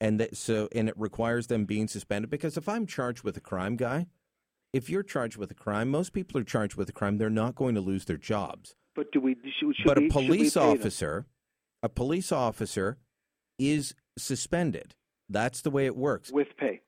[0.00, 3.40] and that so and it requires them being suspended, because if I'm charged with a
[3.40, 4.06] crime, guy,
[4.72, 7.18] if you're charged with a crime, most people are charged with a crime.
[7.18, 8.74] They're not going to lose their jobs.
[8.94, 9.34] But do we?
[9.34, 11.26] Should, should but a we police officer,
[11.82, 12.98] a police officer,
[13.58, 14.94] is suspended.
[15.28, 16.80] That's the way it works with pay.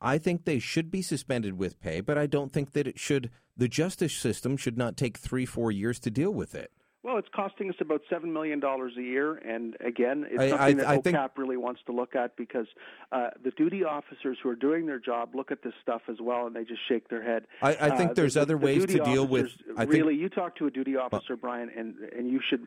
[0.00, 3.30] I think they should be suspended with pay, but I don't think that it should.
[3.56, 6.72] The justice system should not take three, four years to deal with it.
[7.02, 10.80] Well, it's costing us about seven million dollars a year, and again, it's I- something
[10.80, 12.66] I- I that think- OCAP really wants to look at because
[13.10, 16.46] uh, the duty officers who are doing their job look at this stuff as well,
[16.46, 17.46] and they just shake their head.
[17.62, 20.14] I- I think Uh, there's the- other the ways to deal with- I think- really,
[20.14, 22.66] you talk to a duty officer, Brian, and and you should.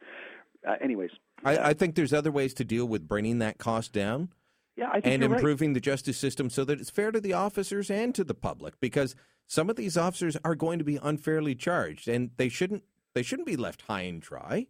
[0.67, 1.11] Uh, anyways,
[1.43, 4.29] I, I think there's other ways to deal with bringing that cost down.
[4.75, 5.37] Yeah, I think and you're right.
[5.39, 8.79] improving the justice system so that it's fair to the officers and to the public
[8.79, 9.15] because
[9.45, 12.83] some of these officers are going to be unfairly charged and they shouldn't
[13.15, 14.67] they shouldn't be left high and dry.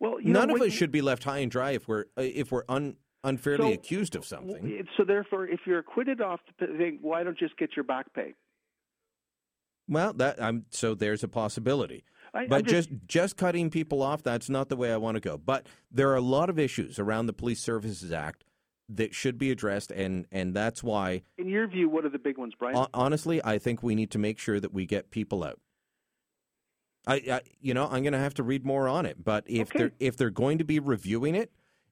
[0.00, 2.22] Well, you know, none of us should be left high and dry if we're uh,
[2.22, 4.86] if we're un, unfairly So- accused of something.
[4.96, 8.12] So therefore, if you're acquitted off the thing, why don't you just get your back
[8.14, 8.34] pay?
[9.88, 12.04] Well, that I'm so there's a possibility.
[12.32, 15.20] I- but just- just just cutting people off that's not the way I want to
[15.20, 15.38] go.
[15.38, 18.44] But there are a lot of issues around the Police Services Act
[18.88, 22.36] that should be addressed and and that's why In your view, what are the big
[22.36, 22.86] ones, Brian?
[22.92, 25.60] honestly I think we need to make sure that we get people out.
[27.06, 29.68] I, I you know, I'm going to have to read more on it, but if
[29.68, 29.78] Okay.
[29.78, 31.50] they're if they're going to be reviewing it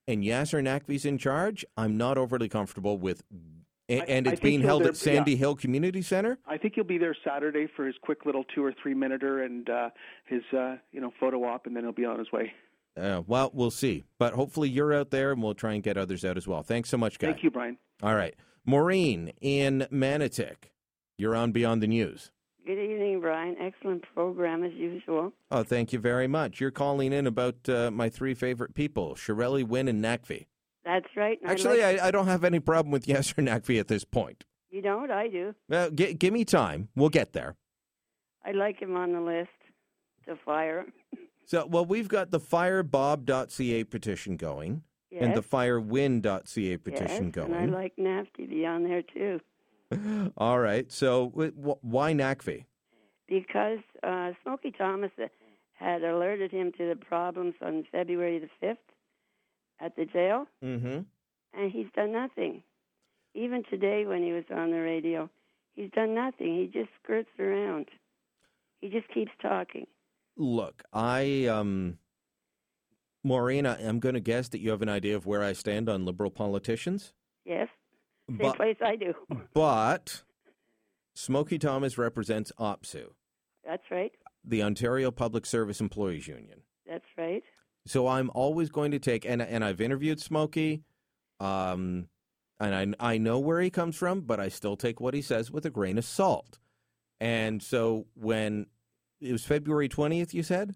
[0.08, 3.22] and Yasir Naqvi's in charge, I'm not overly comfortable with
[3.88, 5.38] and, I- and it's being held there- at Sandy yeah.
[5.38, 6.38] Hill Community Center.
[6.46, 9.68] I think he'll be there Saturday for his quick little two or three minuter and
[9.68, 9.90] uh,
[10.26, 12.52] his uh, you know photo op, and then he'll be on his way.
[12.96, 14.04] Uh, well, we'll see.
[14.18, 16.62] But hopefully you're out there and we'll try and get others out as well.
[16.62, 17.32] Thanks so much, guys.
[17.32, 17.78] Thank you, Brian.
[18.02, 18.34] All right.
[18.66, 20.70] Maureen in Manotick,
[21.16, 22.30] you're on Beyond the News.
[22.66, 23.56] Good evening, Brian.
[23.60, 25.32] Excellent program as usual.
[25.50, 26.60] Oh, thank you very much.
[26.60, 30.46] You're calling in about uh, my three favorite people, Chiarelli, Wynne, and Naqvi.
[30.84, 31.38] That's right.
[31.40, 34.04] and I Actually, like- I, I don't have any problem with Yasir Naqvi at this
[34.04, 34.44] point.
[34.70, 35.10] you don't.
[35.10, 35.54] I do.
[35.68, 36.88] Well, gi- give me time.
[36.94, 37.56] We'll get there.
[38.44, 39.50] I like him on the list
[40.26, 40.86] to fire.
[41.44, 45.46] So, well, we've got the firebob.ca petition going and the Yes.
[45.50, 47.52] firewynne.ca petition yes, going.
[47.52, 49.40] and I like NAFTA to be on there too
[50.36, 50.90] All right.
[50.92, 52.64] So, wh- wh- why Naqvi?
[53.28, 55.26] because uh, Smokey Thomas uh,
[55.72, 58.78] had alerted him to the problems on February the fifth
[59.80, 61.00] at the jail, Mm-hmm.
[61.54, 62.62] and he's done nothing.
[63.34, 65.30] Even today, when he was on the radio,
[65.74, 66.56] he's done nothing.
[66.58, 67.86] He just skirts around.
[68.82, 69.86] He just keeps talking.
[70.36, 71.98] Look, I um
[73.24, 75.88] Maureen, I- I'm going to guess that you have an idea of where I stand
[75.88, 77.12] on liberal politicians.
[77.44, 77.68] Yes,
[78.28, 79.14] same But- place I do.
[79.54, 80.22] But
[81.14, 83.10] Smokey Thomas represents OPSEU,
[83.64, 84.12] That's right.
[84.44, 86.62] the Ontario Public Service Employees Union.
[86.86, 87.42] That's right.
[87.86, 90.82] So I'm always going to take and and I've interviewed Smokey,
[91.40, 92.08] um,
[92.60, 95.50] and I I know where he comes from, but I still take what he says
[95.50, 96.58] with a grain of salt.
[97.20, 98.66] And so when
[99.20, 100.74] it was February 20th, you said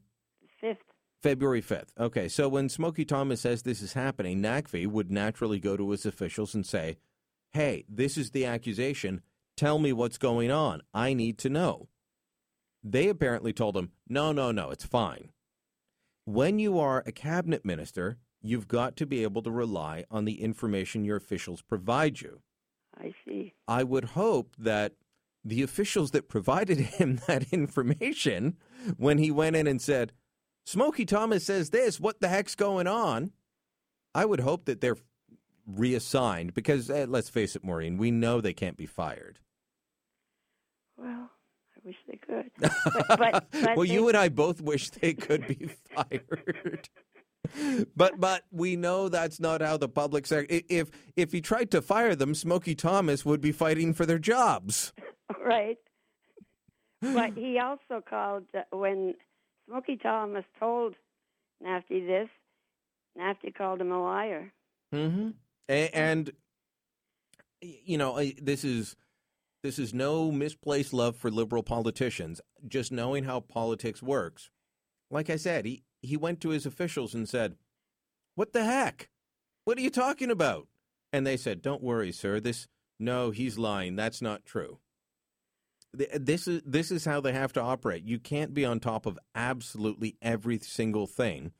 [0.60, 0.78] Fifth.
[1.22, 1.88] February 5th.
[1.98, 6.06] Okay, so when Smokey Thomas says this is happening, Naqvi would naturally go to his
[6.06, 6.98] officials and say,
[7.56, 9.22] "Hey, this is the accusation.
[9.56, 10.82] Tell me what's going on.
[10.92, 11.88] I need to know."
[12.84, 15.32] They apparently told him, "No, no, no, it's fine."
[16.26, 20.42] When you are a cabinet minister, you've got to be able to rely on the
[20.42, 22.42] information your officials provide you.
[22.94, 23.54] I see.
[23.66, 24.92] I would hope that
[25.42, 28.58] the officials that provided him that information,
[28.98, 30.12] when he went in and said,
[30.66, 33.30] Smokey Thomas says this, what the heck's going on?
[34.14, 34.98] I would hope that they're
[35.66, 39.38] reassigned because, uh, let's face it, Maureen, we know they can't be fired.
[40.96, 41.30] Well,
[41.76, 42.50] I wish they could.
[42.58, 42.72] But,
[43.18, 43.18] but,
[43.52, 46.88] but well, they- you and I both wish they could be fired.
[47.94, 50.60] but but we know that's not how the public sector.
[50.68, 54.92] If if he tried to fire them, Smokey Thomas would be fighting for their jobs.
[55.44, 55.78] right.
[57.02, 59.14] But he also called uh, when
[59.68, 60.94] Smokey Thomas told
[61.64, 62.28] Nafty this.
[63.18, 64.52] Nafty called him a liar.
[64.94, 65.30] Mm-hmm.
[65.68, 66.32] And, and
[67.60, 68.96] you know, this is
[69.62, 72.40] this is no misplaced love for liberal politicians.
[72.66, 74.50] Just knowing how politics works.
[75.10, 77.56] Like I said, he he went to his officials and said,
[78.34, 79.10] "What the heck?
[79.64, 80.68] What are you talking about?"
[81.12, 82.40] And they said, "Don't worry, sir.
[82.40, 82.68] This
[82.98, 83.96] no, he's lying.
[83.96, 84.78] That's not true."
[85.92, 88.04] This is this is how they have to operate.
[88.04, 91.52] You can't be on top of absolutely every single thing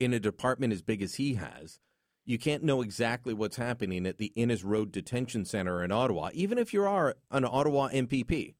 [0.00, 1.78] in a department as big as he has.
[2.26, 6.56] You can't know exactly what's happening at the Innes Road Detention Center in Ottawa, even
[6.56, 8.54] if you are an Ottawa MPP.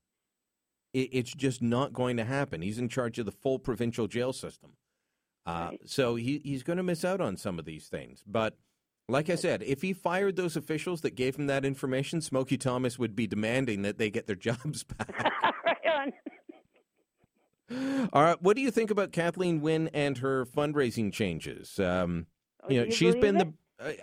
[0.93, 2.61] It, it's just not going to happen.
[2.62, 4.73] He's in charge of the full provincial jail system.
[5.47, 8.23] Uh, So he, he's going to miss out on some of these things.
[8.27, 8.57] But
[9.09, 12.99] like I said, if he fired those officials that gave him that information, Smokey Thomas
[12.99, 15.32] would be demanding that they get their jobs back.
[18.12, 21.81] All right, what do you think about Kathleen Wynne and her fundraising changes?
[21.81, 22.27] Um,
[22.69, 23.55] you know, you she's been believe the.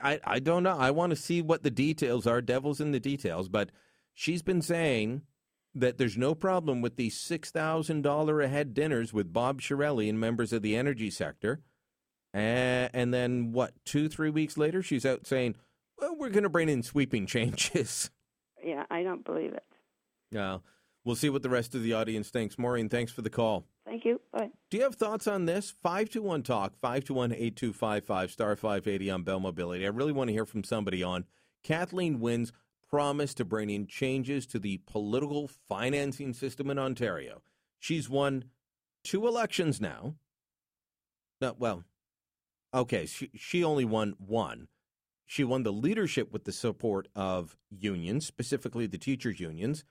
[0.03, 0.77] I, I don't know.
[0.77, 2.41] I want to see what the details are.
[2.41, 3.69] Devil's in the details, but
[4.13, 5.21] she's been saying
[5.73, 10.09] that there's no problem with these six thousand dollar a head dinners with Bob Chiarelli
[10.09, 11.61] and members of the energy sector.
[12.33, 13.73] And, and then what?
[13.85, 15.55] Two three weeks later, she's out saying,
[15.97, 18.11] "Well, we're going to bring in sweeping changes."
[18.63, 19.63] Yeah, I don't believe it.
[20.31, 20.59] Yeah,
[21.03, 22.57] we'll see what the rest of the audience thinks.
[22.57, 23.65] Maureen, thanks for the call.
[23.85, 24.21] Thank you.
[24.31, 24.51] Bye.
[24.69, 25.73] Do you have thoughts on this?
[25.83, 29.85] 521 Talk, 521 8255, star 580 on Bell Mobility.
[29.85, 31.25] I really want to hear from somebody on
[31.63, 32.51] Kathleen Wynne's
[32.89, 37.41] promise to bring in changes to the political financing system in Ontario.
[37.79, 38.45] She's won
[39.03, 40.15] two elections now.
[41.39, 41.83] No, well,
[42.73, 44.67] okay, she, she only won one.
[45.25, 49.85] She won the leadership with the support of unions, specifically the teachers' unions.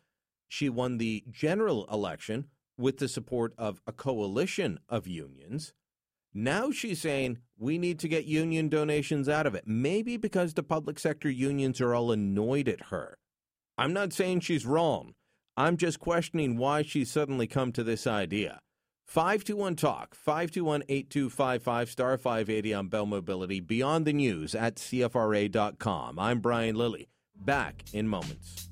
[0.50, 2.46] She won the general election
[2.76, 5.72] with the support of a coalition of unions.
[6.34, 9.62] Now she's saying we need to get union donations out of it.
[9.64, 13.16] Maybe because the public sector unions are all annoyed at her.
[13.78, 15.14] I'm not saying she's wrong.
[15.56, 18.58] I'm just questioning why she's suddenly come to this idea.
[19.06, 26.18] 521 Talk, 521 8255, star 580 on Bell Mobility, beyond the news at CFRA.com.
[26.18, 27.08] I'm Brian Lilley.
[27.36, 28.68] Back in moments.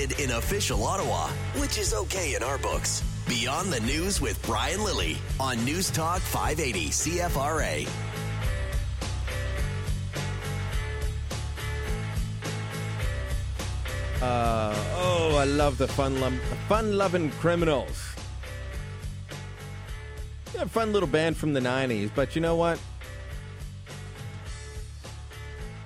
[0.00, 1.28] In official Ottawa,
[1.60, 3.02] which is okay in our books.
[3.28, 7.86] Beyond the News with Brian Lilley on News Talk 580 CFRA.
[14.22, 18.02] Uh, oh, I love the fun, lum- fun-loving criminals.
[20.54, 22.78] Yeah, fun little band from the '90s, but you know what?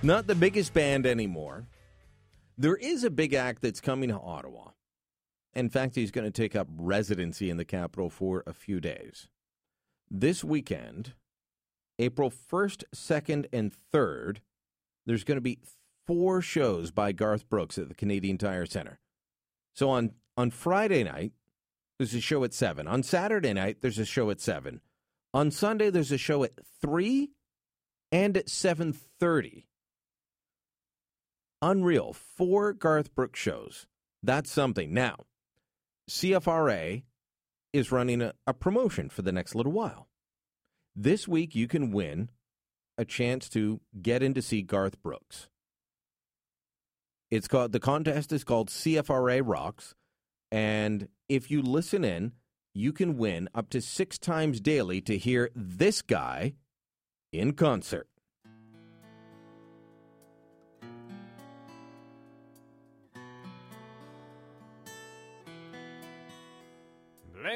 [0.04, 1.64] Not the biggest band anymore.
[2.56, 4.70] There is a big act that's coming to Ottawa.
[5.54, 9.28] In fact, he's going to take up residency in the capital for a few days.
[10.10, 11.14] This weekend,
[11.98, 14.38] April 1st, 2nd, and 3rd,
[15.06, 15.58] there's going to be
[16.06, 19.00] four shows by Garth Brooks at the Canadian Tire Center.
[19.74, 21.32] So on, on Friday night,
[21.98, 22.86] there's a show at 7.
[22.86, 24.80] On Saturday night, there's a show at 7.
[25.32, 27.30] On Sunday, there's a show at 3
[28.12, 29.64] and at 7.30.
[31.64, 32.12] Unreal.
[32.12, 33.86] Four Garth Brooks shows.
[34.22, 34.92] That's something.
[34.92, 35.16] Now,
[36.10, 37.04] CFRA
[37.72, 40.08] is running a, a promotion for the next little while.
[40.94, 42.28] This week, you can win
[42.98, 45.48] a chance to get in to see Garth Brooks.
[47.30, 49.94] It's called the contest is called CFRA Rocks,
[50.52, 52.32] and if you listen in,
[52.74, 56.56] you can win up to six times daily to hear this guy
[57.32, 58.06] in concert.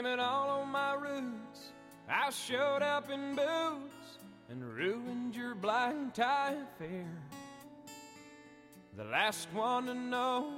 [0.07, 1.73] It all on my roots.
[2.09, 4.19] I showed up in boots
[4.49, 7.07] and ruined your black tie affair.
[8.97, 10.53] The last one to know,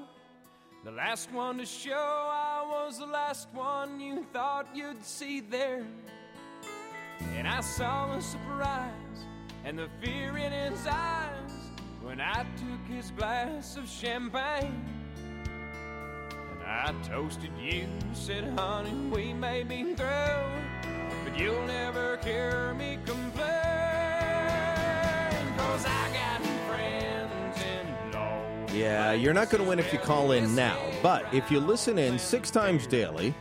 [0.85, 1.95] the last one to show.
[1.95, 5.87] I was the last one you thought you'd see there.
[7.37, 9.25] And I saw the surprise
[9.65, 11.51] and the fear in his eyes
[12.03, 15.00] when I took his glass of champagne.
[16.71, 20.07] I toasted you, said, honey, we may be through,
[21.25, 23.51] but you'll never hear me complain.
[25.59, 28.41] Cause I got friends in law.
[28.73, 31.99] Yeah, you're not going to win if you call in now, but if you listen
[31.99, 33.35] in six times daily,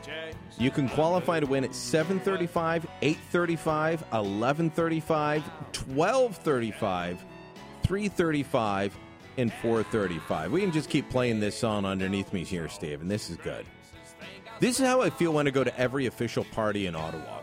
[0.57, 7.25] you can qualify to win at 735, 835, 1135, 1235,
[7.83, 8.97] 335,
[9.39, 10.51] and 435.
[10.51, 13.65] We can just keep playing this song underneath me here, Steve, and this is good.
[14.59, 17.39] This is how I feel when I go to every official party in Ottawa.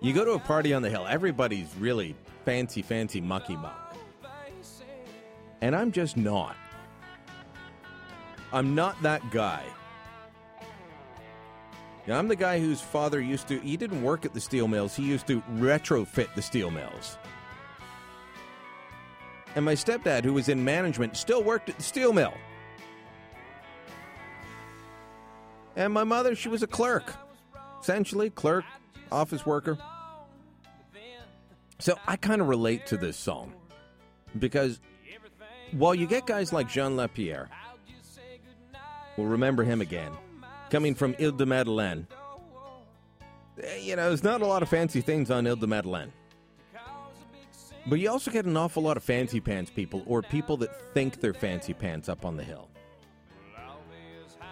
[0.00, 3.96] You go to a party on the hill, everybody's really fancy, fancy mucky muck.
[5.60, 6.56] And I'm just not.
[8.52, 9.62] I'm not that guy.
[12.06, 14.94] Yeah, I'm the guy whose father used to, he didn't work at the steel mills,
[14.94, 17.18] he used to retrofit the steel mills.
[19.56, 22.34] And my stepdad, who was in management, still worked at the steel mill.
[25.74, 27.12] And my mother, she was a clerk,
[27.80, 28.64] essentially, clerk,
[29.10, 29.78] office worker.
[31.78, 33.52] So I kind of relate to this song
[34.38, 34.80] because
[35.72, 37.50] while you get guys like Jean Lapierre,
[39.16, 40.12] we'll remember him again,
[40.70, 42.06] coming from Ile de Madeleine.
[43.62, 46.12] eh, You know, there's not a lot of fancy things on Ile de Madeleine.
[47.88, 51.20] But you also get an awful lot of fancy pants people or people that think
[51.20, 52.68] they're fancy pants up on the hill.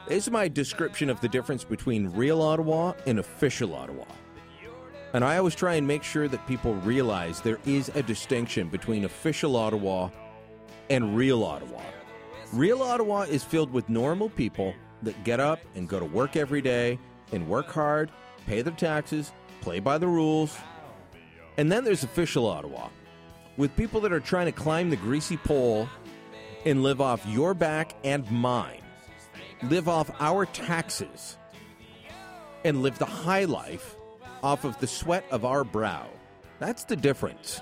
[0.07, 4.05] This is my description of the difference between real Ottawa and official Ottawa.
[5.15, 9.05] And I always try and make sure that people realize there is a distinction between
[9.05, 10.11] official Ottawa
[10.91, 11.81] and real Ottawa.
[12.53, 16.61] Real Ottawa is filled with normal people that get up and go to work every
[16.61, 16.99] day
[17.33, 18.11] and work hard,
[18.47, 20.57] pay their taxes, play by the rules.
[21.57, 22.91] And then there's official Ottawa
[23.57, 25.89] with people that are trying to climb the greasy pole
[26.65, 28.83] and live off your back and mine,
[29.63, 31.37] live off our taxes,
[32.65, 33.97] and live the high life
[34.43, 36.07] off of the sweat of our brow.
[36.59, 37.61] That's the difference.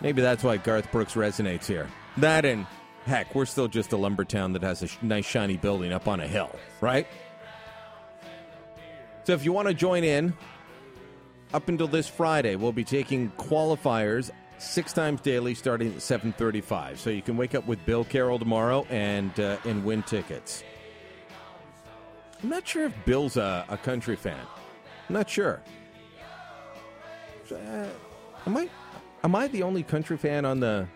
[0.00, 1.88] Maybe that's why Garth Brooks resonates here.
[2.16, 2.66] That and,
[3.04, 6.20] heck, we're still just a lumber town that has a nice shiny building up on
[6.20, 6.50] a hill,
[6.80, 7.06] right?
[9.24, 10.34] So if you want to join in,
[11.52, 16.98] up until this Friday, we'll be taking qualifiers six times daily starting at 7.35.
[16.98, 20.64] So you can wake up with Bill Carroll tomorrow and, uh, and win tickets.
[22.42, 24.40] I'm not sure if Bill's a, a country fan.
[25.08, 25.62] I'm not sure.
[27.50, 27.86] Uh,
[28.46, 28.68] am I
[29.22, 30.88] am I the only country fan on the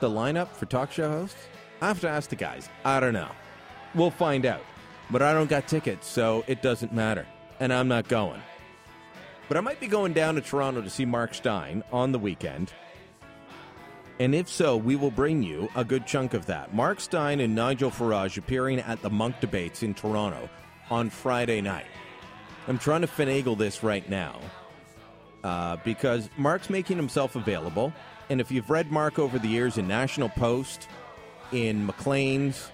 [0.00, 1.36] the lineup for talk show hosts?
[1.80, 2.68] I have to ask the guys.
[2.84, 3.30] I don't know.
[3.94, 4.62] We'll find out.
[5.10, 7.26] But I don't got tickets, so it doesn't matter.
[7.60, 8.42] And I'm not going.
[9.48, 12.72] But I might be going down to Toronto to see Mark Steyn on the weekend.
[14.20, 16.74] And if so, we will bring you a good chunk of that.
[16.74, 20.50] Mark Steyn and Nigel Farage appearing at the Munk Debates in Toronto
[20.90, 21.86] on Friday night.
[22.66, 24.40] I'm trying to finagle this right now
[25.44, 27.92] uh, because Mark's making himself available.
[28.28, 30.88] And if you've read Mark over the years in National Post,
[31.52, 32.70] in Maclean's,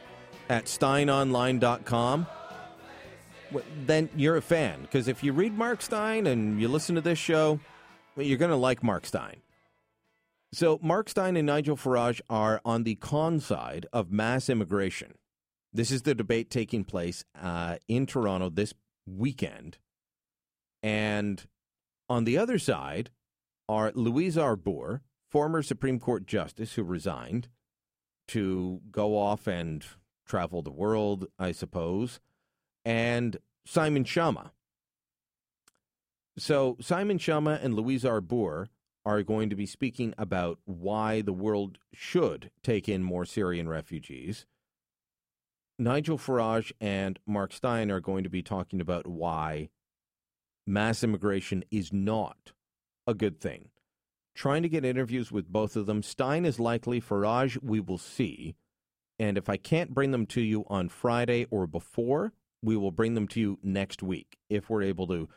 [0.48, 2.26] at steynonline.com,
[3.86, 4.82] then you're a fan.
[4.82, 7.60] Because if you read Mark Steyn and you listen to this show,
[8.16, 9.36] well, you're going to like Mark Steyn.
[10.52, 15.14] So, Mark Steyn and Nigel Farage are on the con side of mass immigration.
[15.72, 18.72] This is the debate taking place uh, in Toronto this
[19.04, 19.78] weekend.
[20.80, 21.44] And
[22.08, 23.10] on the other side
[23.68, 27.48] are Louise Arbour, former Supreme Court Justice who resigned
[28.28, 29.84] to go off and
[30.24, 32.20] travel the world, I suppose,
[32.84, 34.50] and Simon Schama.
[36.36, 38.68] So, Simon Schama and Louise Arbour
[39.06, 44.46] are going to be speaking about why the world should take in more Syrian refugees.
[45.78, 49.68] Nigel Farage and Mark Steyn are going to be talking about why
[50.66, 52.52] mass immigration is not
[53.06, 53.70] a good thing.
[54.34, 56.02] Trying to get interviews with both of them.
[56.02, 58.56] Steyn is likely, Farage, we will see.
[59.18, 62.32] And if I can't bring them to you on Friday or before,
[62.64, 65.28] we will bring them to you next week if we're able to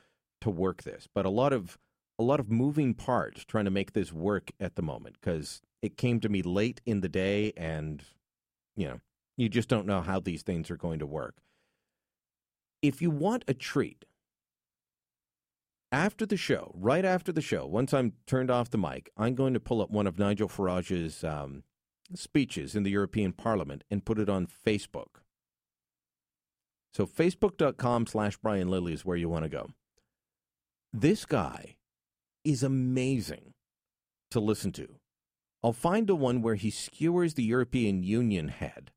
[0.42, 1.08] to work this.
[1.14, 1.78] But a lot of
[2.20, 5.98] a lot of moving parts trying to make this work at the moment because it
[5.98, 8.04] came to me late in the day and
[8.76, 9.00] you know
[9.36, 11.36] you just don't know how these things are going to work
[12.82, 14.06] if you want a treat
[15.92, 19.54] after the show right after the show once i'm turned off the mic i'm going
[19.54, 21.64] to pull up one of nigel farage's um,
[22.14, 25.22] speeches in the european parliament and put it on facebook
[26.94, 29.70] so facebook.com slash brian lilley is where you want to go
[30.94, 31.76] this guy
[32.44, 33.54] is amazing
[34.32, 34.96] to listen to.
[35.64, 38.92] I'll find the one where he skewers the European Union head,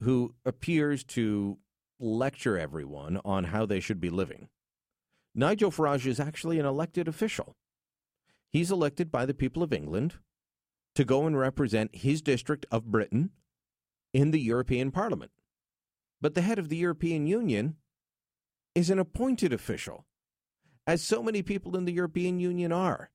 [0.00, 1.58] who appears to
[2.00, 4.48] lecture everyone on how they should be living.
[5.34, 7.54] Nigel Farage is actually an elected official.
[8.50, 10.14] He's elected by the people of England
[10.94, 13.30] to go and represent his district of Britain
[14.12, 15.30] in the European Parliament.
[16.24, 17.76] But the head of the European Union
[18.74, 20.06] is an appointed official
[20.86, 23.10] as so many people in the European Union are.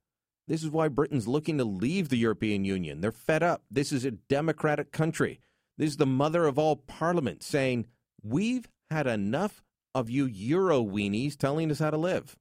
[0.48, 3.02] This is why Britain's looking to leave the European Union.
[3.02, 3.64] They're fed up.
[3.72, 5.40] This is a democratic country.
[5.76, 7.88] This is the mother of all parliaments saying,
[8.22, 9.64] We've had enough
[9.96, 12.38] of you Euro weenies telling us how to live.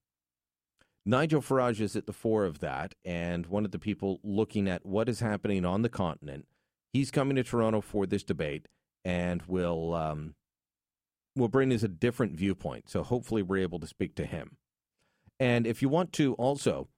[1.07, 4.85] Nigel Farage is at the fore of that, and one of the people looking at
[4.85, 6.45] what is happening on the continent.
[6.93, 8.69] He's coming to Toronto for this debate,
[9.03, 10.35] and will um,
[11.39, 12.91] will bring is a different viewpoint.
[12.91, 14.57] So hopefully, we're able to speak to him.
[15.41, 16.89] And if you want to also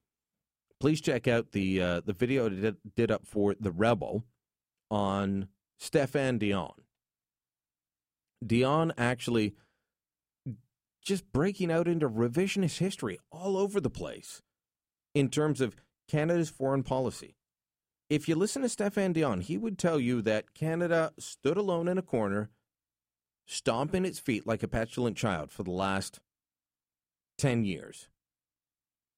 [0.80, 4.24] please check out the uh, the video it did, up for the Rebel
[4.90, 5.48] on
[5.80, 6.72] Stéphane Dion.
[8.44, 9.54] Dion actually
[11.04, 14.42] just breaking out into revisionist history all over the place
[15.14, 15.76] in terms of
[16.08, 17.36] Canada's foreign policy.
[18.08, 21.96] If you listen to Stéphane Dion, he would tell you that Canada stood alone in
[21.96, 22.50] a corner,
[23.50, 26.20] stomping its feet like a petulant child for the last
[27.38, 28.08] 10 years.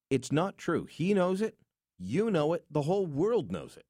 [0.08, 0.86] It's not true.
[0.86, 1.56] He knows it.
[1.98, 2.64] You know it.
[2.70, 3.84] The whole world knows it.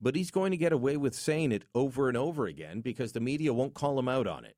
[0.00, 3.20] But he's going to get away with saying it over and over again because the
[3.20, 4.56] media won't call him out on it.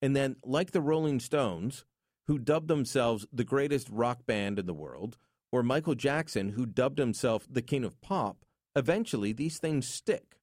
[0.00, 1.84] And then, like the Rolling Stones,
[2.26, 5.16] who dubbed themselves the greatest rock band in the world,
[5.50, 8.44] or Michael Jackson, who dubbed himself the king of pop,
[8.76, 10.38] eventually these things stick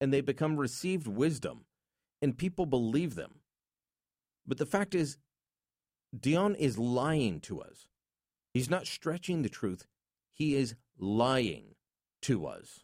[0.00, 1.66] and they become received wisdom
[2.24, 3.40] and people believe them.
[4.46, 5.18] But the fact is,
[6.18, 7.86] Dion is lying to us.
[8.54, 9.86] He's not stretching the truth,
[10.32, 11.74] he is lying
[12.22, 12.82] to us.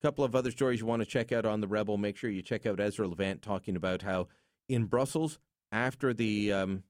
[0.00, 1.98] A couple of other stories you want to check out on the Rebel.
[1.98, 4.28] Make sure you check out Ezra Levant talking about how
[4.70, 5.38] in Brussels
[5.70, 6.84] after the um,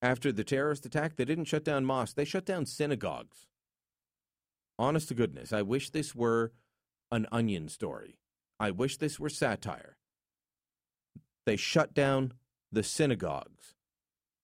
[0.00, 3.46] after the terrorist attack, they didn't shut down mosques; they shut down synagogues.
[4.76, 6.52] Honest to goodness, I wish this were
[7.12, 8.18] an onion story.
[8.58, 9.98] I wish this were satire.
[11.44, 12.34] They shut down
[12.70, 13.74] the synagogues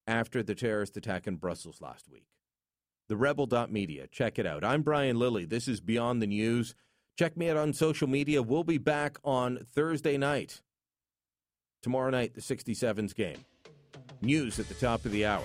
[0.06, 2.26] after the terrorist attack in Brussels last week.
[3.08, 4.06] The Rebel.media.
[4.08, 4.64] Check it out.
[4.64, 5.44] I'm Brian Lilley.
[5.44, 6.74] This is Beyond the News.
[7.18, 8.42] Check me out on social media.
[8.42, 10.60] We'll be back on Thursday night.
[11.82, 13.44] Tomorrow night, the 67s game.
[14.20, 15.44] News at the top of the hour.